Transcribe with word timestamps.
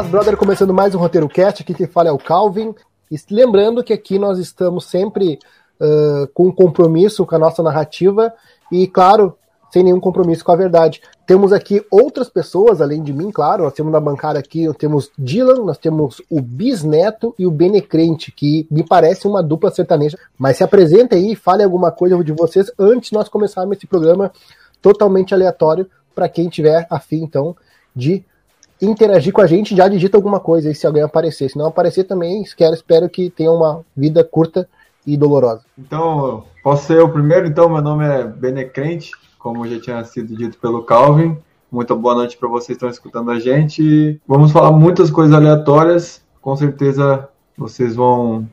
paz, 0.00 0.08
brother, 0.08 0.34
começando 0.34 0.72
mais 0.72 0.94
um 0.94 0.98
Roteiro 0.98 1.28
Cast, 1.28 1.62
aqui 1.62 1.74
quem 1.74 1.86
fala 1.86 2.08
é 2.08 2.12
o 2.12 2.16
Calvin. 2.16 2.74
E 3.10 3.16
lembrando 3.30 3.84
que 3.84 3.92
aqui 3.92 4.18
nós 4.18 4.38
estamos 4.38 4.86
sempre 4.86 5.38
uh, 5.78 6.26
com 6.32 6.46
um 6.46 6.52
compromisso 6.52 7.26
com 7.26 7.34
a 7.34 7.38
nossa 7.38 7.62
narrativa 7.62 8.32
e, 8.72 8.86
claro, 8.86 9.36
sem 9.70 9.82
nenhum 9.82 10.00
compromisso 10.00 10.42
com 10.42 10.52
a 10.52 10.56
verdade. 10.56 11.02
Temos 11.26 11.52
aqui 11.52 11.84
outras 11.90 12.30
pessoas, 12.30 12.80
além 12.80 13.02
de 13.02 13.12
mim, 13.12 13.30
claro. 13.30 13.64
Nós 13.64 13.74
temos 13.74 13.92
na 13.92 14.00
bancada 14.00 14.38
aqui, 14.38 14.66
temos 14.78 15.10
Dylan, 15.18 15.66
nós 15.66 15.76
temos 15.76 16.22
o 16.30 16.40
Bisneto 16.40 17.34
e 17.38 17.46
o 17.46 17.50
Benecrente, 17.50 18.32
que 18.32 18.66
me 18.70 18.82
parece 18.82 19.28
uma 19.28 19.42
dupla 19.42 19.70
sertaneja. 19.70 20.16
Mas 20.38 20.56
se 20.56 20.64
apresenta 20.64 21.14
aí, 21.14 21.36
fale 21.36 21.62
alguma 21.62 21.92
coisa 21.92 22.24
de 22.24 22.32
vocês 22.32 22.72
antes 22.78 23.10
de 23.10 23.16
nós 23.16 23.28
começarmos 23.28 23.76
esse 23.76 23.86
programa 23.86 24.32
totalmente 24.80 25.34
aleatório 25.34 25.86
para 26.14 26.26
quem 26.26 26.48
tiver 26.48 26.86
afim, 26.88 27.22
então, 27.22 27.54
de 27.94 28.24
interagir 28.80 29.32
com 29.32 29.40
a 29.40 29.46
gente, 29.46 29.76
já 29.76 29.88
digita 29.88 30.16
alguma 30.16 30.40
coisa 30.40 30.68
aí 30.68 30.74
se 30.74 30.86
alguém 30.86 31.02
aparecer. 31.02 31.50
Se 31.50 31.58
não 31.58 31.66
aparecer 31.66 32.04
também, 32.04 32.42
espero, 32.42 32.74
espero 32.74 33.08
que 33.08 33.30
tenha 33.30 33.52
uma 33.52 33.84
vida 33.96 34.24
curta 34.24 34.68
e 35.06 35.16
dolorosa. 35.16 35.62
Então, 35.78 36.44
posso 36.62 36.86
ser 36.86 37.00
o 37.00 37.08
primeiro? 37.08 37.46
Então, 37.46 37.68
meu 37.68 37.82
nome 37.82 38.04
é 38.04 38.24
Benecrente, 38.24 39.12
como 39.38 39.66
já 39.68 39.80
tinha 39.80 40.04
sido 40.04 40.36
dito 40.36 40.58
pelo 40.58 40.82
Calvin. 40.82 41.36
Muito 41.70 41.94
boa 41.94 42.14
noite 42.14 42.36
para 42.36 42.48
vocês 42.48 42.66
que 42.66 42.72
estão 42.72 42.88
escutando 42.88 43.30
a 43.30 43.38
gente. 43.38 44.20
Vamos 44.26 44.50
falar 44.50 44.72
muitas 44.72 45.10
coisas 45.10 45.34
aleatórias. 45.34 46.20
Com 46.42 46.56
certeza 46.56 47.28
vocês 47.56 47.94
vão 47.94 48.48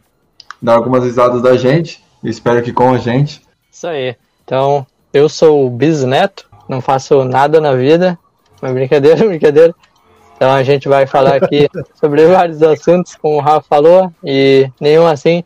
dar 0.61 0.75
algumas 0.75 1.03
risadas 1.03 1.41
da 1.41 1.55
gente. 1.55 2.03
espero 2.23 2.61
que 2.61 2.73
com 2.73 2.93
a 2.93 2.97
gente. 2.97 3.41
Isso 3.71 3.87
aí. 3.87 4.15
Então, 4.43 4.85
eu 5.11 5.27
sou 5.27 5.65
o 5.65 5.69
Bisneto, 5.69 6.47
não 6.69 6.79
faço 6.79 7.23
nada 7.23 7.59
na 7.59 7.73
vida. 7.73 8.19
Mas 8.61 8.73
brincadeira, 8.73 9.25
brincadeira. 9.27 9.73
Então 10.37 10.51
a 10.51 10.61
gente 10.61 10.87
vai 10.87 11.07
falar 11.07 11.35
aqui 11.35 11.67
sobre 11.99 12.25
vários 12.27 12.61
assuntos, 12.61 13.15
como 13.15 13.37
o 13.37 13.41
Rafa 13.41 13.67
falou, 13.67 14.13
e 14.23 14.69
nenhum 14.79 15.07
assim 15.07 15.43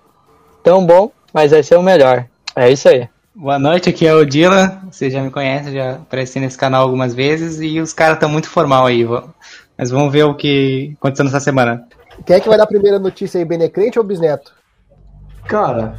tão 0.62 0.86
bom, 0.86 1.10
mas 1.34 1.52
vai 1.52 1.64
ser 1.64 1.78
o 1.78 1.82
melhor. 1.82 2.26
É 2.56 2.70
isso 2.70 2.90
aí. 2.90 3.08
Boa 3.34 3.58
noite, 3.58 3.90
aqui 3.90 4.06
é 4.06 4.14
o 4.14 4.26
Dila. 4.26 4.82
Você 4.92 5.10
já 5.10 5.22
me 5.22 5.32
conhece, 5.32 5.74
já 5.74 5.94
apareci 5.94 6.42
nesse 6.42 6.58
canal 6.58 6.84
algumas 6.84 7.14
vezes 7.14 7.62
e 7.62 7.80
os 7.80 7.94
caras 7.94 8.16
estão 8.16 8.30
muito 8.30 8.50
formal 8.50 8.86
aí. 8.86 9.08
Mas 9.78 9.90
vamos 9.90 10.12
ver 10.12 10.26
o 10.26 10.36
que 10.36 10.94
aconteceu 11.00 11.24
nessa 11.24 11.40
semana. 11.40 11.88
Quem 12.26 12.36
é 12.36 12.40
que 12.42 12.50
vai 12.50 12.58
dar 12.58 12.66
a 12.66 12.68
primeira 12.68 13.00
notícia 13.00 13.40
aí, 13.40 13.46
Benecrente 13.46 13.98
ou 13.98 14.04
Bisneto? 14.04 14.54
Cara, 15.46 15.96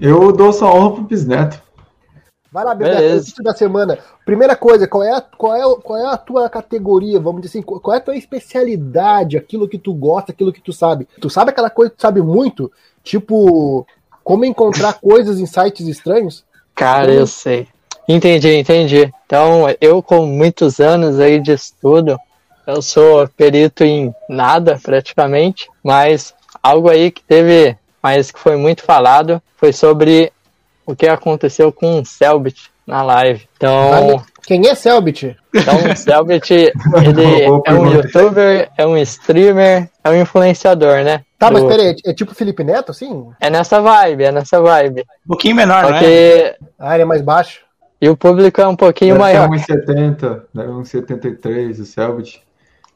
eu 0.00 0.32
dou 0.32 0.52
só 0.52 0.74
honra 0.74 0.94
pro 0.94 1.04
Bisneto. 1.04 1.61
Vai 2.52 2.64
lá, 2.64 2.74
notícia 2.74 3.42
da 3.42 3.54
semana. 3.54 3.98
Primeira 4.26 4.54
coisa, 4.54 4.86
qual 4.86 5.02
é, 5.02 5.10
a, 5.10 5.22
qual, 5.22 5.56
é, 5.56 5.80
qual 5.80 5.98
é 5.98 6.12
a 6.12 6.18
tua 6.18 6.50
categoria, 6.50 7.18
vamos 7.18 7.40
dizer 7.40 7.58
assim, 7.58 7.62
qual 7.62 7.94
é 7.94 7.98
a 7.98 8.02
tua 8.02 8.14
especialidade, 8.14 9.38
aquilo 9.38 9.66
que 9.66 9.78
tu 9.78 9.94
gosta, 9.94 10.32
aquilo 10.32 10.52
que 10.52 10.60
tu 10.60 10.70
sabe? 10.70 11.08
Tu 11.18 11.30
sabe 11.30 11.50
aquela 11.50 11.70
coisa 11.70 11.90
que 11.90 11.96
tu 11.96 12.02
sabe 12.02 12.20
muito? 12.20 12.70
Tipo, 13.02 13.86
como 14.22 14.44
encontrar 14.44 14.94
coisas 15.00 15.40
em 15.40 15.46
sites 15.46 15.86
estranhos? 15.86 16.44
Cara, 16.74 17.10
eu 17.10 17.26
sei. 17.26 17.66
Entendi, 18.06 18.54
entendi. 18.54 19.10
Então, 19.24 19.64
eu 19.80 20.02
com 20.02 20.26
muitos 20.26 20.78
anos 20.78 21.18
aí 21.20 21.40
de 21.40 21.52
estudo, 21.52 22.18
eu 22.66 22.82
sou 22.82 23.26
perito 23.28 23.82
em 23.82 24.14
nada 24.28 24.78
praticamente, 24.82 25.70
mas 25.82 26.34
algo 26.62 26.90
aí 26.90 27.10
que 27.10 27.22
teve, 27.22 27.78
mas 28.02 28.30
que 28.30 28.38
foi 28.38 28.56
muito 28.56 28.82
falado, 28.82 29.40
foi 29.56 29.72
sobre 29.72 30.30
o 30.86 30.94
que 30.94 31.06
aconteceu 31.06 31.72
com 31.72 32.00
o 32.00 32.04
Selbit 32.04 32.70
na 32.86 33.02
live. 33.02 33.48
Então. 33.56 34.22
Quem 34.44 34.66
é 34.66 34.74
Selbit? 34.74 35.36
Então, 35.54 35.76
o 35.92 35.96
Selbit, 35.96 36.52
ele 36.52 36.72
é 37.64 37.72
um 37.72 37.92
youtuber, 37.92 38.70
é 38.76 38.86
um 38.86 38.96
streamer, 38.98 39.88
é 40.02 40.10
um 40.10 40.20
influenciador, 40.20 41.04
né? 41.04 41.22
Tá, 41.38 41.50
mas 41.50 41.64
peraí, 41.64 41.94
é 42.04 42.12
tipo 42.12 42.34
Felipe 42.34 42.64
Neto, 42.64 42.90
assim? 42.90 43.28
É 43.40 43.48
nessa 43.48 43.80
vibe, 43.80 44.24
é 44.24 44.32
nessa 44.32 44.60
vibe. 44.60 45.04
Um 45.24 45.28
pouquinho 45.28 45.56
menor, 45.56 45.86
Porque... 45.86 46.04
né? 46.04 46.68
Ah, 46.78 46.94
ele 46.94 47.02
é 47.02 47.06
mais 47.06 47.22
baixo. 47.22 47.60
E 48.00 48.08
o 48.08 48.16
público 48.16 48.60
é 48.60 48.66
um 48.66 48.74
pouquinho 48.74 49.14
deve 49.14 49.20
maior. 49.20 49.48
Deve 49.48 49.62
1,70, 49.62 50.42
deve 50.52 50.68
1,73 50.70 51.80
o 51.80 51.84
Selbit. 51.84 52.42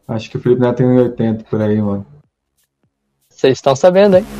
Acho 0.08 0.30
que 0.30 0.36
o 0.36 0.41
Felipe 0.41 0.60
Neto 0.60 0.76
tem 0.76 0.86
1,80 0.86 1.44
por 1.44 1.60
aí, 1.60 1.80
mano. 1.80 2.06
Vocês 3.36 3.58
estão 3.58 3.76
sabendo, 3.76 4.16
hein? 4.16 4.26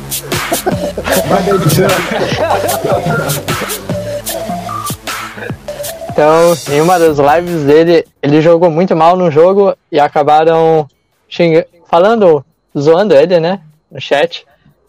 Então, 6.09 6.57
em 6.71 6.81
uma 6.81 6.97
das 6.97 7.19
lives 7.19 7.63
dele, 7.63 8.03
ele 8.23 8.41
jogou 8.41 8.71
muito 8.71 8.95
mal 8.95 9.15
no 9.15 9.29
jogo 9.29 9.77
e 9.91 9.99
acabaram 9.99 10.87
xing... 11.29 11.63
falando, 11.85 12.43
zoando 12.75 13.13
ele, 13.13 13.39
né? 13.39 13.61
No 13.91 14.01
chat. 14.01 14.43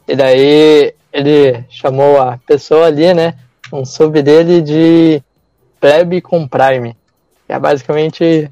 E 0.09 0.17
daí 0.17 0.95
ele 1.13 1.65
chamou 1.69 2.19
a 2.19 2.39
pessoa 2.47 2.87
ali, 2.87 3.13
né? 3.13 3.35
Um 3.71 3.85
sub 3.85 4.23
dele 4.23 4.63
de 4.63 5.23
plebe 5.79 6.23
com 6.23 6.49
prime. 6.49 6.97
É 7.47 7.59
basicamente 7.59 8.51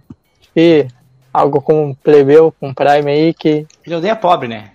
que 0.55 0.87
algo 1.33 1.63
com 1.63 1.95
plebeu 1.95 2.53
com 2.61 2.75
prime 2.75 3.11
aí 3.11 3.33
que. 3.33 3.67
Ele 3.87 3.95
odeia 3.95 4.17
pobre, 4.17 4.49
né? 4.49 4.73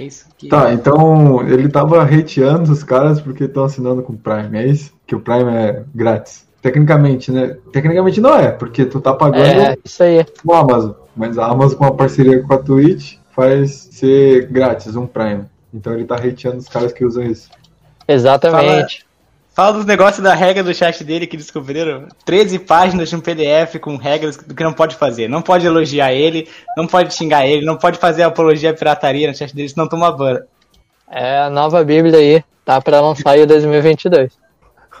É 0.00 0.04
isso 0.04 0.24
que... 0.38 0.48
Tá, 0.48 0.72
então 0.72 1.46
ele 1.46 1.68
tava 1.68 2.02
hateando 2.02 2.72
os 2.72 2.82
caras 2.82 3.20
porque 3.20 3.44
estão 3.44 3.64
assinando 3.64 4.02
com 4.02 4.16
Prime, 4.16 4.56
é 4.56 4.66
isso? 4.66 4.94
Que 5.06 5.14
o 5.14 5.20
Prime 5.20 5.50
é 5.50 5.84
grátis. 5.94 6.48
Tecnicamente, 6.62 7.30
né? 7.30 7.58
Tecnicamente 7.70 8.18
não 8.18 8.34
é, 8.34 8.50
porque 8.50 8.86
tu 8.86 8.98
tá 8.98 9.12
pagando 9.12 9.44
é, 9.44 9.76
isso 9.84 10.02
aí. 10.02 10.24
o 10.42 10.54
Amazon. 10.54 10.92
Mas 11.14 11.36
a 11.36 11.46
Amazon, 11.46 11.76
com 11.76 11.84
a 11.84 11.92
parceria 11.92 12.42
com 12.42 12.54
a 12.54 12.56
Twitch, 12.56 13.18
faz 13.36 13.90
ser 13.92 14.46
grátis 14.46 14.96
um 14.96 15.06
Prime. 15.06 15.44
Então 15.72 15.92
ele 15.92 16.06
tá 16.06 16.14
hateando 16.14 16.56
os 16.56 16.68
caras 16.68 16.94
que 16.94 17.04
usam 17.04 17.22
isso. 17.24 17.50
Exatamente. 18.08 19.00
Fala, 19.00 19.09
fala 19.52 19.72
dos 19.72 19.84
negócios 19.84 20.22
da 20.22 20.34
regra 20.34 20.62
do 20.62 20.74
chat 20.74 21.02
dele 21.04 21.26
que 21.26 21.36
descobriram. 21.36 22.06
13 22.24 22.58
páginas 22.60 23.08
de 23.08 23.16
um 23.16 23.20
PDF 23.20 23.78
com 23.80 23.96
regras 23.96 24.36
do 24.36 24.54
que 24.54 24.64
não 24.64 24.72
pode 24.72 24.96
fazer. 24.96 25.28
Não 25.28 25.42
pode 25.42 25.66
elogiar 25.66 26.12
ele, 26.12 26.48
não 26.76 26.86
pode 26.86 27.14
xingar 27.14 27.46
ele, 27.46 27.64
não 27.64 27.76
pode 27.76 27.98
fazer 27.98 28.22
apologia 28.22 28.70
à 28.70 28.74
pirataria 28.74 29.28
no 29.28 29.34
chat 29.34 29.54
dele, 29.54 29.68
senão 29.68 29.88
toma 29.88 30.10
ban. 30.12 30.40
É 31.10 31.38
a 31.40 31.50
nova 31.50 31.82
Bíblia 31.82 32.18
aí, 32.18 32.44
tá 32.64 32.80
pra 32.80 33.00
lançar 33.00 33.36
em 33.36 33.46
2022. 33.46 34.38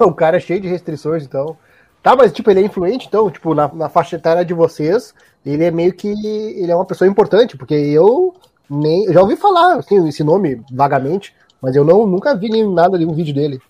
o 0.00 0.12
cara 0.12 0.36
é 0.36 0.40
cheio 0.40 0.60
de 0.60 0.68
restrições, 0.68 1.24
então. 1.24 1.56
Tá, 2.02 2.16
mas 2.16 2.32
tipo, 2.32 2.50
ele 2.50 2.60
é 2.60 2.64
influente, 2.64 3.06
então, 3.06 3.30
tipo, 3.30 3.54
na, 3.54 3.68
na 3.68 3.88
faixa 3.88 4.16
etária 4.16 4.44
de 4.44 4.54
vocês, 4.54 5.14
ele 5.44 5.64
é 5.64 5.70
meio 5.70 5.92
que. 5.92 6.08
Ele 6.08 6.70
é 6.70 6.74
uma 6.74 6.86
pessoa 6.86 7.08
importante, 7.08 7.56
porque 7.56 7.74
eu 7.74 8.34
nem. 8.68 9.04
Eu 9.04 9.12
já 9.12 9.20
ouvi 9.20 9.36
falar, 9.36 9.76
assim, 9.76 10.08
esse 10.08 10.24
nome 10.24 10.62
vagamente, 10.72 11.34
mas 11.60 11.76
eu 11.76 11.84
não, 11.84 12.06
nunca 12.06 12.34
vi 12.34 12.48
nem 12.48 12.66
nada 12.66 12.98
de 12.98 13.04
um 13.04 13.12
vídeo 13.12 13.34
dele. 13.34 13.60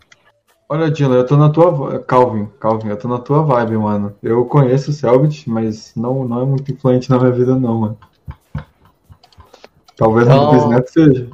Olha, 0.72 0.88
Dylan, 0.88 1.16
eu 1.16 1.26
tô 1.26 1.36
na 1.36 1.48
tua. 1.48 1.98
Calvin, 1.98 2.48
Calvin, 2.60 2.90
eu 2.90 2.96
tô 2.96 3.08
na 3.08 3.18
tua 3.18 3.42
vibe, 3.42 3.76
mano. 3.76 4.14
Eu 4.22 4.44
conheço 4.44 4.92
o 4.92 4.94
Selbit, 4.94 5.50
mas 5.50 5.92
não, 5.96 6.24
não 6.24 6.42
é 6.42 6.44
muito 6.44 6.70
influente 6.70 7.10
na 7.10 7.18
minha 7.18 7.32
vida, 7.32 7.56
não, 7.56 7.74
mano. 7.74 7.98
Talvez 9.96 10.28
então... 10.28 10.44
no 10.44 10.52
Bisneto 10.52 10.92
seja. 10.92 11.28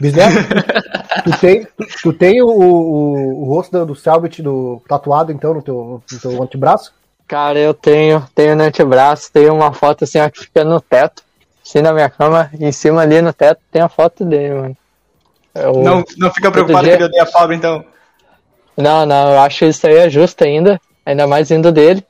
Bisneto? 0.00 0.36
tu 1.22 1.38
tem, 1.38 1.68
tu 2.02 2.12
tem 2.14 2.40
o, 2.40 2.48
o, 2.48 3.42
o 3.42 3.44
rosto 3.44 3.84
do 3.84 3.94
Selbit 3.94 4.40
do, 4.40 4.80
tatuado, 4.88 5.30
então, 5.32 5.52
no 5.52 5.60
teu, 5.60 6.02
no 6.10 6.18
teu 6.18 6.42
antebraço? 6.42 6.94
Cara, 7.28 7.58
eu 7.58 7.74
tenho, 7.74 8.26
tenho 8.34 8.56
no 8.56 8.62
antebraço, 8.62 9.30
tenho 9.30 9.52
uma 9.52 9.74
foto 9.74 10.04
assim, 10.04 10.18
ó, 10.18 10.30
que 10.30 10.40
fica 10.40 10.64
no 10.64 10.80
teto, 10.80 11.22
assim 11.62 11.82
na 11.82 11.92
minha 11.92 12.08
cama, 12.08 12.50
em 12.58 12.72
cima 12.72 13.02
ali 13.02 13.20
no 13.20 13.34
teto 13.34 13.60
tem 13.70 13.82
a 13.82 13.88
foto 13.90 14.24
dele, 14.24 14.54
mano. 14.54 14.76
Eu, 15.54 15.74
não, 15.82 16.02
não 16.16 16.30
fica 16.30 16.50
preocupado 16.50 16.84
dia... 16.84 16.96
que 16.96 17.02
ele 17.02 17.10
odeia 17.10 17.26
pobre, 17.26 17.56
então. 17.56 17.91
Não, 18.76 19.04
não, 19.04 19.32
eu 19.32 19.40
acho 19.40 19.64
isso 19.64 19.86
aí 19.86 19.96
é 19.96 20.10
justo 20.10 20.42
ainda, 20.44 20.80
ainda 21.04 21.26
mais 21.26 21.50
indo 21.50 21.70
dele. 21.70 22.04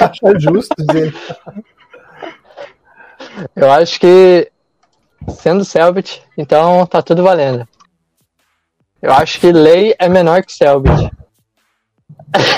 acho 0.00 0.26
é 0.28 0.38
justo 0.38 0.74
dizer. 0.78 1.14
Eu 3.56 3.70
acho 3.70 3.98
que 3.98 4.50
sendo 5.28 5.64
Selbit, 5.64 6.22
então 6.36 6.86
tá 6.86 7.02
tudo 7.02 7.22
valendo. 7.22 7.66
Eu 9.00 9.12
acho 9.12 9.40
que 9.40 9.50
lei 9.50 9.94
é 9.98 10.08
menor 10.08 10.42
que 10.42 10.52
Selbit. 10.52 11.10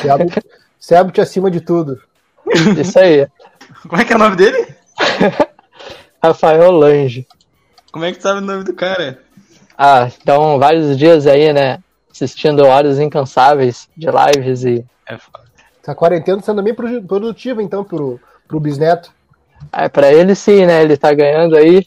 Selbit, 0.03 0.47
Selbit 0.79 1.21
acima 1.21 1.51
de 1.51 1.61
tudo. 1.61 2.01
Isso 2.79 2.99
aí. 2.99 3.29
Como 3.89 4.01
é 4.01 4.05
que 4.05 4.13
é 4.13 4.17
o 4.17 4.19
nome 4.19 4.37
dele? 4.37 4.75
Rafael 6.23 6.71
Lange. 6.71 7.27
Como 7.91 8.05
é 8.05 8.13
que 8.13 8.23
sabe 8.23 8.39
o 8.39 8.45
nome 8.45 8.65
do 8.65 8.75
cara? 8.75 9.23
Ah, 9.77 10.09
então 10.21 10.59
vários 10.59 10.97
dias 10.99 11.27
aí, 11.27 11.53
né? 11.53 11.79
Assistindo 12.11 12.65
horas 12.65 12.99
incansáveis 12.99 13.89
de 13.97 14.07
lives 14.07 14.65
e. 14.65 14.85
É 15.09 15.19
foda. 15.19 15.45
Tá 15.83 15.95
quarentena 15.95 16.41
sendo 16.41 16.63
bem 16.63 16.75
produtiva, 16.75 17.63
então, 17.63 17.83
pro, 17.83 18.21
pro 18.47 18.61
bisneto. 18.61 19.13
É, 19.73 19.89
pra 19.89 20.13
ele 20.13 20.35
sim, 20.35 20.65
né? 20.65 20.83
Ele 20.83 20.97
tá 20.97 21.13
ganhando 21.13 21.57
aí 21.57 21.85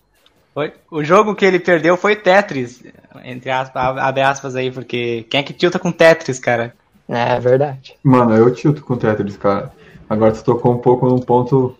foi. 0.56 0.72
O 0.90 1.04
jogo 1.04 1.36
que 1.36 1.44
ele 1.44 1.60
perdeu 1.60 1.98
foi 1.98 2.16
Tetris, 2.16 2.82
entre 3.26 3.52
aspas, 3.52 3.98
abre 3.98 4.22
aspas 4.22 4.56
aí, 4.56 4.72
porque 4.72 5.26
quem 5.30 5.42
é 5.42 5.44
que 5.44 5.52
tilta 5.52 5.78
com 5.78 5.92
Tetris, 5.92 6.40
cara? 6.40 6.74
É, 7.10 7.34
é 7.34 7.40
verdade. 7.42 7.98
Mano, 8.02 8.34
eu 8.34 8.54
tilto 8.54 8.82
com 8.82 8.96
Tetris, 8.96 9.36
cara. 9.36 9.74
Agora 10.10 10.32
tu 10.32 10.42
tocou 10.46 10.72
um 10.72 10.78
pouco 10.78 11.10
num 11.10 11.20
ponto 11.20 11.78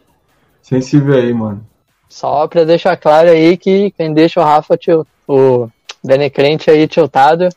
Sensível 0.62 1.16
aí, 1.16 1.34
mano. 1.34 1.66
Só 2.10 2.48
pra 2.48 2.64
deixar 2.66 2.98
claro 2.98 3.30
aí 3.30 3.56
que 3.56 3.92
quem 3.92 4.14
deixa 4.14 4.42
o 4.42 4.44
Rafa, 4.44 4.76
tio, 4.76 5.06
o 5.28 5.70
Benecrente 6.06 6.70
aí 6.70 6.88
tiltado, 6.88 7.50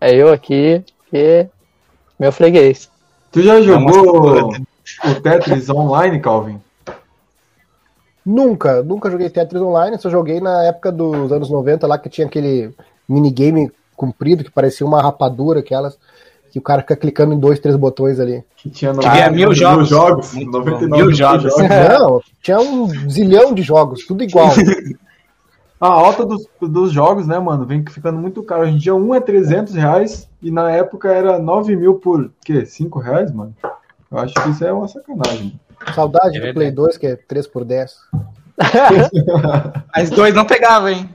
é 0.00 0.14
eu 0.14 0.32
aqui, 0.32 0.84
que 1.10 1.46
meu 2.18 2.30
freguês. 2.30 2.90
Tu 3.32 3.42
já 3.42 3.60
jogou 3.62 4.50
o 5.04 5.14
Tetris 5.22 5.68
online, 5.70 6.20
Calvin? 6.20 6.60
Nunca, 8.24 8.82
nunca 8.82 9.10
joguei 9.10 9.28
Tetris 9.28 9.60
Online, 9.60 9.98
só 9.98 10.08
joguei 10.08 10.40
na 10.40 10.64
época 10.64 10.90
dos 10.90 11.30
anos 11.30 11.50
90 11.50 11.86
lá 11.86 11.98
que 11.98 12.08
tinha 12.08 12.26
aquele 12.26 12.74
minigame 13.06 13.70
comprido 13.94 14.42
que 14.42 14.50
parecia 14.50 14.86
uma 14.86 15.02
rapadura, 15.02 15.60
aquelas 15.60 15.98
que 16.50 16.58
o 16.58 16.62
cara 16.62 16.82
fica 16.82 16.96
clicando 16.96 17.34
em 17.34 17.38
dois, 17.38 17.58
três 17.58 17.76
botões 17.76 18.20
ali. 18.20 18.42
Que 18.56 18.70
tinha 18.70 18.92
no 18.92 19.00
Tinha 19.00 19.30
mil 19.30 19.52
jogos. 19.52 19.88
jogos 19.88 20.32
Muito 20.34 20.52
99 20.52 20.88
bom. 20.88 20.96
Mil 20.96 21.12
jogos. 21.12 21.52
Não, 21.58 22.20
tinha 22.40 22.60
um 22.60 23.10
zilhão 23.10 23.52
de 23.52 23.62
jogos, 23.62 24.06
tudo 24.06 24.22
igual. 24.22 24.50
A 25.80 25.88
alta 25.88 26.24
dos, 26.24 26.48
dos 26.60 26.92
jogos, 26.92 27.26
né, 27.26 27.38
mano, 27.38 27.66
vem 27.66 27.84
ficando 27.84 28.18
muito 28.18 28.42
caro. 28.42 28.62
Hoje 28.62 28.72
em 28.72 28.78
dia 28.78 28.94
um 28.94 29.14
é 29.14 29.20
300 29.20 29.74
reais 29.74 30.28
e 30.40 30.50
na 30.50 30.70
época 30.70 31.12
era 31.12 31.38
9 31.38 31.76
mil 31.76 31.94
por, 31.96 32.30
quê, 32.44 32.64
5 32.64 32.98
reais, 32.98 33.32
mano? 33.32 33.54
Eu 34.10 34.18
acho 34.18 34.34
que 34.34 34.50
isso 34.50 34.64
é 34.64 34.72
uma 34.72 34.88
sacanagem. 34.88 35.58
Saudade 35.94 36.38
É 36.38 36.46
do 36.46 36.54
Play 36.54 36.70
2, 36.70 36.96
que 36.96 37.06
é 37.06 37.16
3 37.16 37.46
por 37.48 37.64
10. 37.64 37.96
As 39.92 40.10
dois 40.10 40.34
não 40.34 40.44
pegavam, 40.44 40.88
hein? 40.88 41.10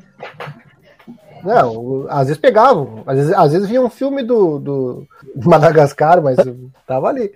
Não, 1.43 2.05
às 2.09 2.27
vezes 2.27 2.37
pegavam. 2.37 3.03
Às 3.07 3.17
vezes, 3.17 3.33
às 3.33 3.51
vezes 3.53 3.69
via 3.69 3.81
um 3.81 3.89
filme 3.89 4.23
do, 4.23 4.59
do 4.59 5.07
Madagascar, 5.35 6.21
mas 6.21 6.37
tava 6.85 7.07
ali. 7.07 7.31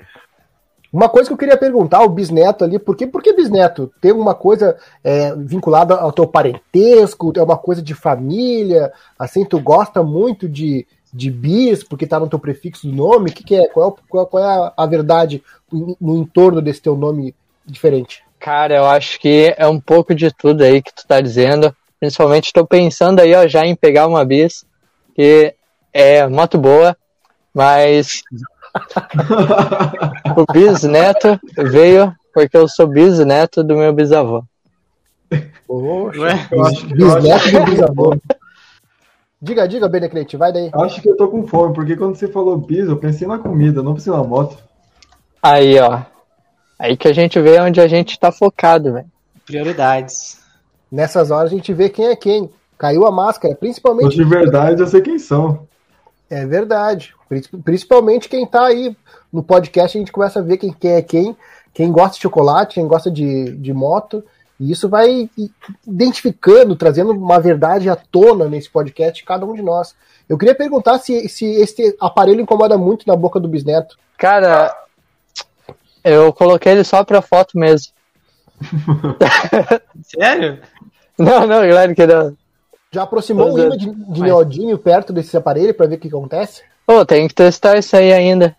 Uma 0.93 1.09
coisa 1.09 1.27
que 1.27 1.33
eu 1.33 1.37
queria 1.37 1.57
perguntar 1.57 1.97
ao 1.97 2.09
bisneto 2.09 2.63
ali, 2.63 2.77
por 2.77 2.95
que, 2.95 3.07
por 3.07 3.23
que 3.23 3.33
bisneto? 3.33 3.91
Tem 3.99 4.11
alguma 4.11 4.35
coisa 4.35 4.77
é, 5.03 5.33
vinculada 5.35 5.95
ao 5.95 6.11
teu 6.11 6.27
parentesco? 6.27 7.33
É 7.35 7.41
uma 7.41 7.57
coisa 7.57 7.81
de 7.81 7.95
família? 7.95 8.93
Assim, 9.17 9.43
tu 9.43 9.59
gosta 9.59 10.03
muito 10.03 10.47
de, 10.47 10.85
de 11.11 11.31
bis, 11.31 11.83
porque 11.83 12.05
tá 12.05 12.19
no 12.19 12.29
teu 12.29 12.37
prefixo 12.37 12.87
do 12.87 12.93
nome? 12.93 13.31
O 13.31 13.33
que, 13.33 13.43
que 13.43 13.55
é? 13.55 13.67
Qual, 13.69 13.89
é 13.89 14.01
qual, 14.07 14.27
qual 14.27 14.43
é 14.43 14.47
a, 14.47 14.73
a 14.77 14.85
verdade 14.85 15.43
no, 15.71 15.97
no 15.99 16.17
entorno 16.17 16.61
desse 16.61 16.83
teu 16.83 16.95
nome 16.95 17.33
diferente? 17.65 18.23
Cara, 18.39 18.75
eu 18.75 18.85
acho 18.85 19.19
que 19.19 19.51
é 19.57 19.67
um 19.67 19.79
pouco 19.79 20.13
de 20.13 20.29
tudo 20.29 20.63
aí 20.63 20.79
que 20.79 20.93
tu 20.93 21.07
tá 21.07 21.19
dizendo. 21.19 21.75
Principalmente 21.99 22.53
tô 22.53 22.67
pensando 22.67 23.19
aí, 23.19 23.33
ó, 23.33 23.47
já 23.47 23.65
em 23.65 23.75
pegar 23.75 24.05
uma 24.05 24.23
bis, 24.23 24.63
que 25.15 25.55
é 25.91 26.27
moto 26.27 26.59
boa, 26.59 26.95
mas 27.51 28.21
o 30.35 30.51
bisneto 30.51 31.39
veio 31.57 32.13
porque 32.33 32.57
eu 32.57 32.67
sou 32.67 32.87
bisneto 32.87 33.63
do 33.63 33.75
meu 33.75 33.93
bisavô. 33.93 34.43
Poxa, 35.67 36.19
Ué? 36.19 36.47
Eu 36.51 36.65
acho, 36.65 36.87
que- 36.87 36.93
bisneto 36.93 37.51
do 37.51 37.65
bisavô. 37.65 38.17
Diga, 39.41 39.67
diga, 39.67 39.89
Benecrete, 39.89 40.37
vai 40.37 40.53
daí. 40.53 40.71
acho 40.73 41.01
que 41.01 41.09
eu 41.09 41.17
tô 41.17 41.27
com 41.27 41.45
fome, 41.45 41.73
porque 41.73 41.97
quando 41.97 42.15
você 42.15 42.27
falou 42.29 42.57
bis, 42.57 42.87
eu 42.87 42.97
pensei 42.97 43.27
na 43.27 43.37
comida, 43.37 43.83
não 43.83 43.93
pensei 43.93 44.11
na 44.13 44.23
moto. 44.23 44.57
Aí, 45.41 45.77
ó. 45.79 46.01
Aí 46.79 46.95
que 46.95 47.07
a 47.09 47.13
gente 47.13 47.39
vê 47.41 47.59
onde 47.59 47.81
a 47.81 47.87
gente 47.87 48.17
tá 48.17 48.31
focado, 48.31 48.93
velho. 48.93 49.05
Prioridades. 49.45 50.39
Nessas 50.89 51.29
horas 51.29 51.51
a 51.51 51.55
gente 51.55 51.73
vê 51.73 51.89
quem 51.89 52.05
é 52.07 52.15
quem. 52.15 52.49
Caiu 52.77 53.05
a 53.05 53.11
máscara, 53.11 53.55
principalmente. 53.55 54.15
de 54.15 54.23
verdade 54.23 54.81
eu 54.81 54.87
sei 54.87 55.01
quem 55.01 55.19
são. 55.19 55.67
É 56.33 56.45
verdade. 56.47 57.13
Princi- 57.29 57.57
Principalmente 57.63 58.27
quem 58.27 58.45
tá 58.45 58.65
aí 58.65 58.95
no 59.31 59.43
podcast, 59.43 59.95
a 59.97 59.99
gente 59.99 60.11
começa 60.11 60.39
a 60.39 60.41
ver 60.41 60.57
quem, 60.57 60.73
quem 60.73 60.91
é 60.93 61.01
quem. 61.01 61.37
Quem 61.73 61.91
gosta 61.91 62.15
de 62.15 62.21
chocolate, 62.21 62.75
quem 62.75 62.87
gosta 62.87 63.11
de, 63.11 63.55
de 63.57 63.73
moto. 63.73 64.23
E 64.59 64.71
isso 64.71 64.87
vai 64.89 65.29
identificando, 65.87 66.75
trazendo 66.75 67.11
uma 67.11 67.39
verdade 67.39 67.89
à 67.89 67.95
tona 67.95 68.47
nesse 68.47 68.69
podcast, 68.69 69.19
de 69.21 69.25
cada 69.27 69.45
um 69.45 69.53
de 69.53 69.61
nós. 69.61 69.95
Eu 70.27 70.37
queria 70.37 70.55
perguntar 70.55 70.97
se, 70.99 71.27
se 71.29 71.45
esse 71.45 71.95
aparelho 71.99 72.41
incomoda 72.41 72.77
muito 72.77 73.07
na 73.07 73.15
boca 73.15 73.39
do 73.39 73.47
bisneto. 73.47 73.97
Cara, 74.17 74.75
eu 76.03 76.31
coloquei 76.33 76.71
ele 76.71 76.83
só 76.83 77.03
pra 77.03 77.21
foto 77.21 77.57
mesmo. 77.57 77.91
Sério? 80.03 80.59
Não, 81.17 81.45
não, 81.45 81.61
claro 81.69 81.93
que 81.95 82.07
não. 82.07 82.35
Já 82.93 83.03
aproximou 83.03 83.47
um 83.47 83.51
Pois 83.53 83.63
é. 83.63 83.67
imã 83.67 83.77
de, 83.77 83.91
de 84.13 84.21
neodímio 84.21 84.77
perto 84.77 85.11
desse 85.11 85.35
aparelho 85.35 85.73
para 85.73 85.87
ver 85.87 85.95
o 85.95 85.99
que 85.99 86.07
acontece? 86.07 86.61
Pô, 86.85 87.03
tem 87.03 87.27
que 87.27 87.33
testar 87.33 87.75
isso 87.77 87.95
aí 87.95 88.13
ainda. 88.13 88.55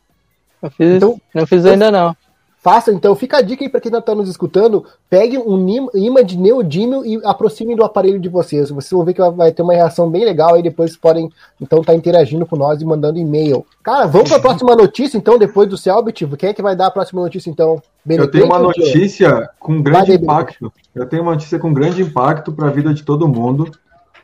Não 0.60 0.70
fiz, 0.70 0.96
Então- 0.96 1.20
não 1.32 1.46
fiz 1.46 1.64
ainda 1.64 1.90
não. 1.90 2.16
Faça, 2.58 2.90
então, 2.90 3.14
fica 3.14 3.36
a 3.36 3.42
dica 3.42 3.62
aí 3.62 3.69
para 3.69 3.78
quem 3.78 3.94
está 3.94 4.14
nos 4.14 4.26
escutando, 4.26 4.86
pegue 5.10 5.36
um 5.36 5.69
imã 5.94 6.25
de 6.25 6.38
neodímio 6.38 7.04
e 7.04 7.20
aproxime 7.22 7.76
do 7.76 7.84
aparelho 7.84 8.19
de 8.19 8.31
vocês. 8.31 8.70
Vocês 8.70 8.90
vão 8.90 9.04
ver 9.04 9.12
que 9.12 9.20
vai 9.32 9.52
ter 9.52 9.60
uma 9.60 9.75
reação 9.75 10.08
bem 10.08 10.25
legal 10.25 10.54
aí, 10.54 10.62
depois 10.62 10.90
vocês 10.92 10.98
podem, 10.98 11.28
então, 11.60 11.81
estar 11.82 11.94
interagindo 11.94 12.46
com 12.46 12.56
nós 12.56 12.81
e 12.81 12.84
mandando 12.86 13.19
e-mail. 13.19 13.66
Cara, 13.82 14.06
vamos 14.06 14.31
para 14.31 14.38
a 14.38 14.40
próxima 14.40 14.75
notícia, 14.75 15.19
então, 15.19 15.38
depois 15.38 15.69
do 15.69 15.76
Selbit. 15.76 16.26
Quem 16.38 16.48
é 16.48 16.54
que 16.54 16.62
vai 16.62 16.75
dar 16.75 16.86
a 16.86 16.90
próxima 16.90 17.20
notícia, 17.20 17.50
então? 17.50 17.82
Eu 18.08 18.31
tenho 18.31 18.46
uma 18.46 18.58
ou 18.58 18.70
quê? 18.72 18.81
notícia 18.81 19.50
com 19.60 19.82
grande 19.82 20.14
impacto. 20.14 20.72
Eu 20.94 21.06
tenho 21.06 21.22
uma 21.22 21.32
notícia 21.32 21.58
com 21.58 21.70
grande 21.70 22.00
impacto 22.00 22.50
para 22.50 22.69
a 22.69 22.70
vida 22.70 22.94
de 22.94 23.02
todo 23.02 23.28
mundo 23.28 23.70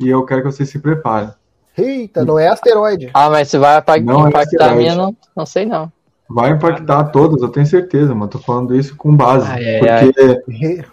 e 0.00 0.08
eu 0.08 0.24
quero 0.24 0.42
que 0.42 0.50
vocês 0.50 0.68
se 0.68 0.78
preparem. 0.78 1.30
Eita, 1.76 2.24
não 2.24 2.38
é 2.38 2.48
asteroide. 2.48 3.10
Ah, 3.14 3.30
mas 3.30 3.48
se 3.48 3.58
vai 3.58 3.82
Não, 4.02 4.26
é 4.26 4.28
impactar 4.30 4.64
a 4.64 4.68
verdade. 4.68 4.76
minha, 4.76 4.94
não, 4.94 5.16
não 5.36 5.46
sei 5.46 5.66
não. 5.66 5.92
Vai 6.28 6.50
impactar 6.50 7.00
a 7.00 7.04
todos, 7.04 7.42
eu 7.42 7.48
tenho 7.48 7.66
certeza, 7.66 8.14
mano. 8.14 8.30
Tô 8.30 8.38
falando 8.38 8.74
isso 8.74 8.96
com 8.96 9.14
base. 9.14 9.46
Ai, 9.50 9.88
ai, 9.88 10.12
porque 10.12 10.84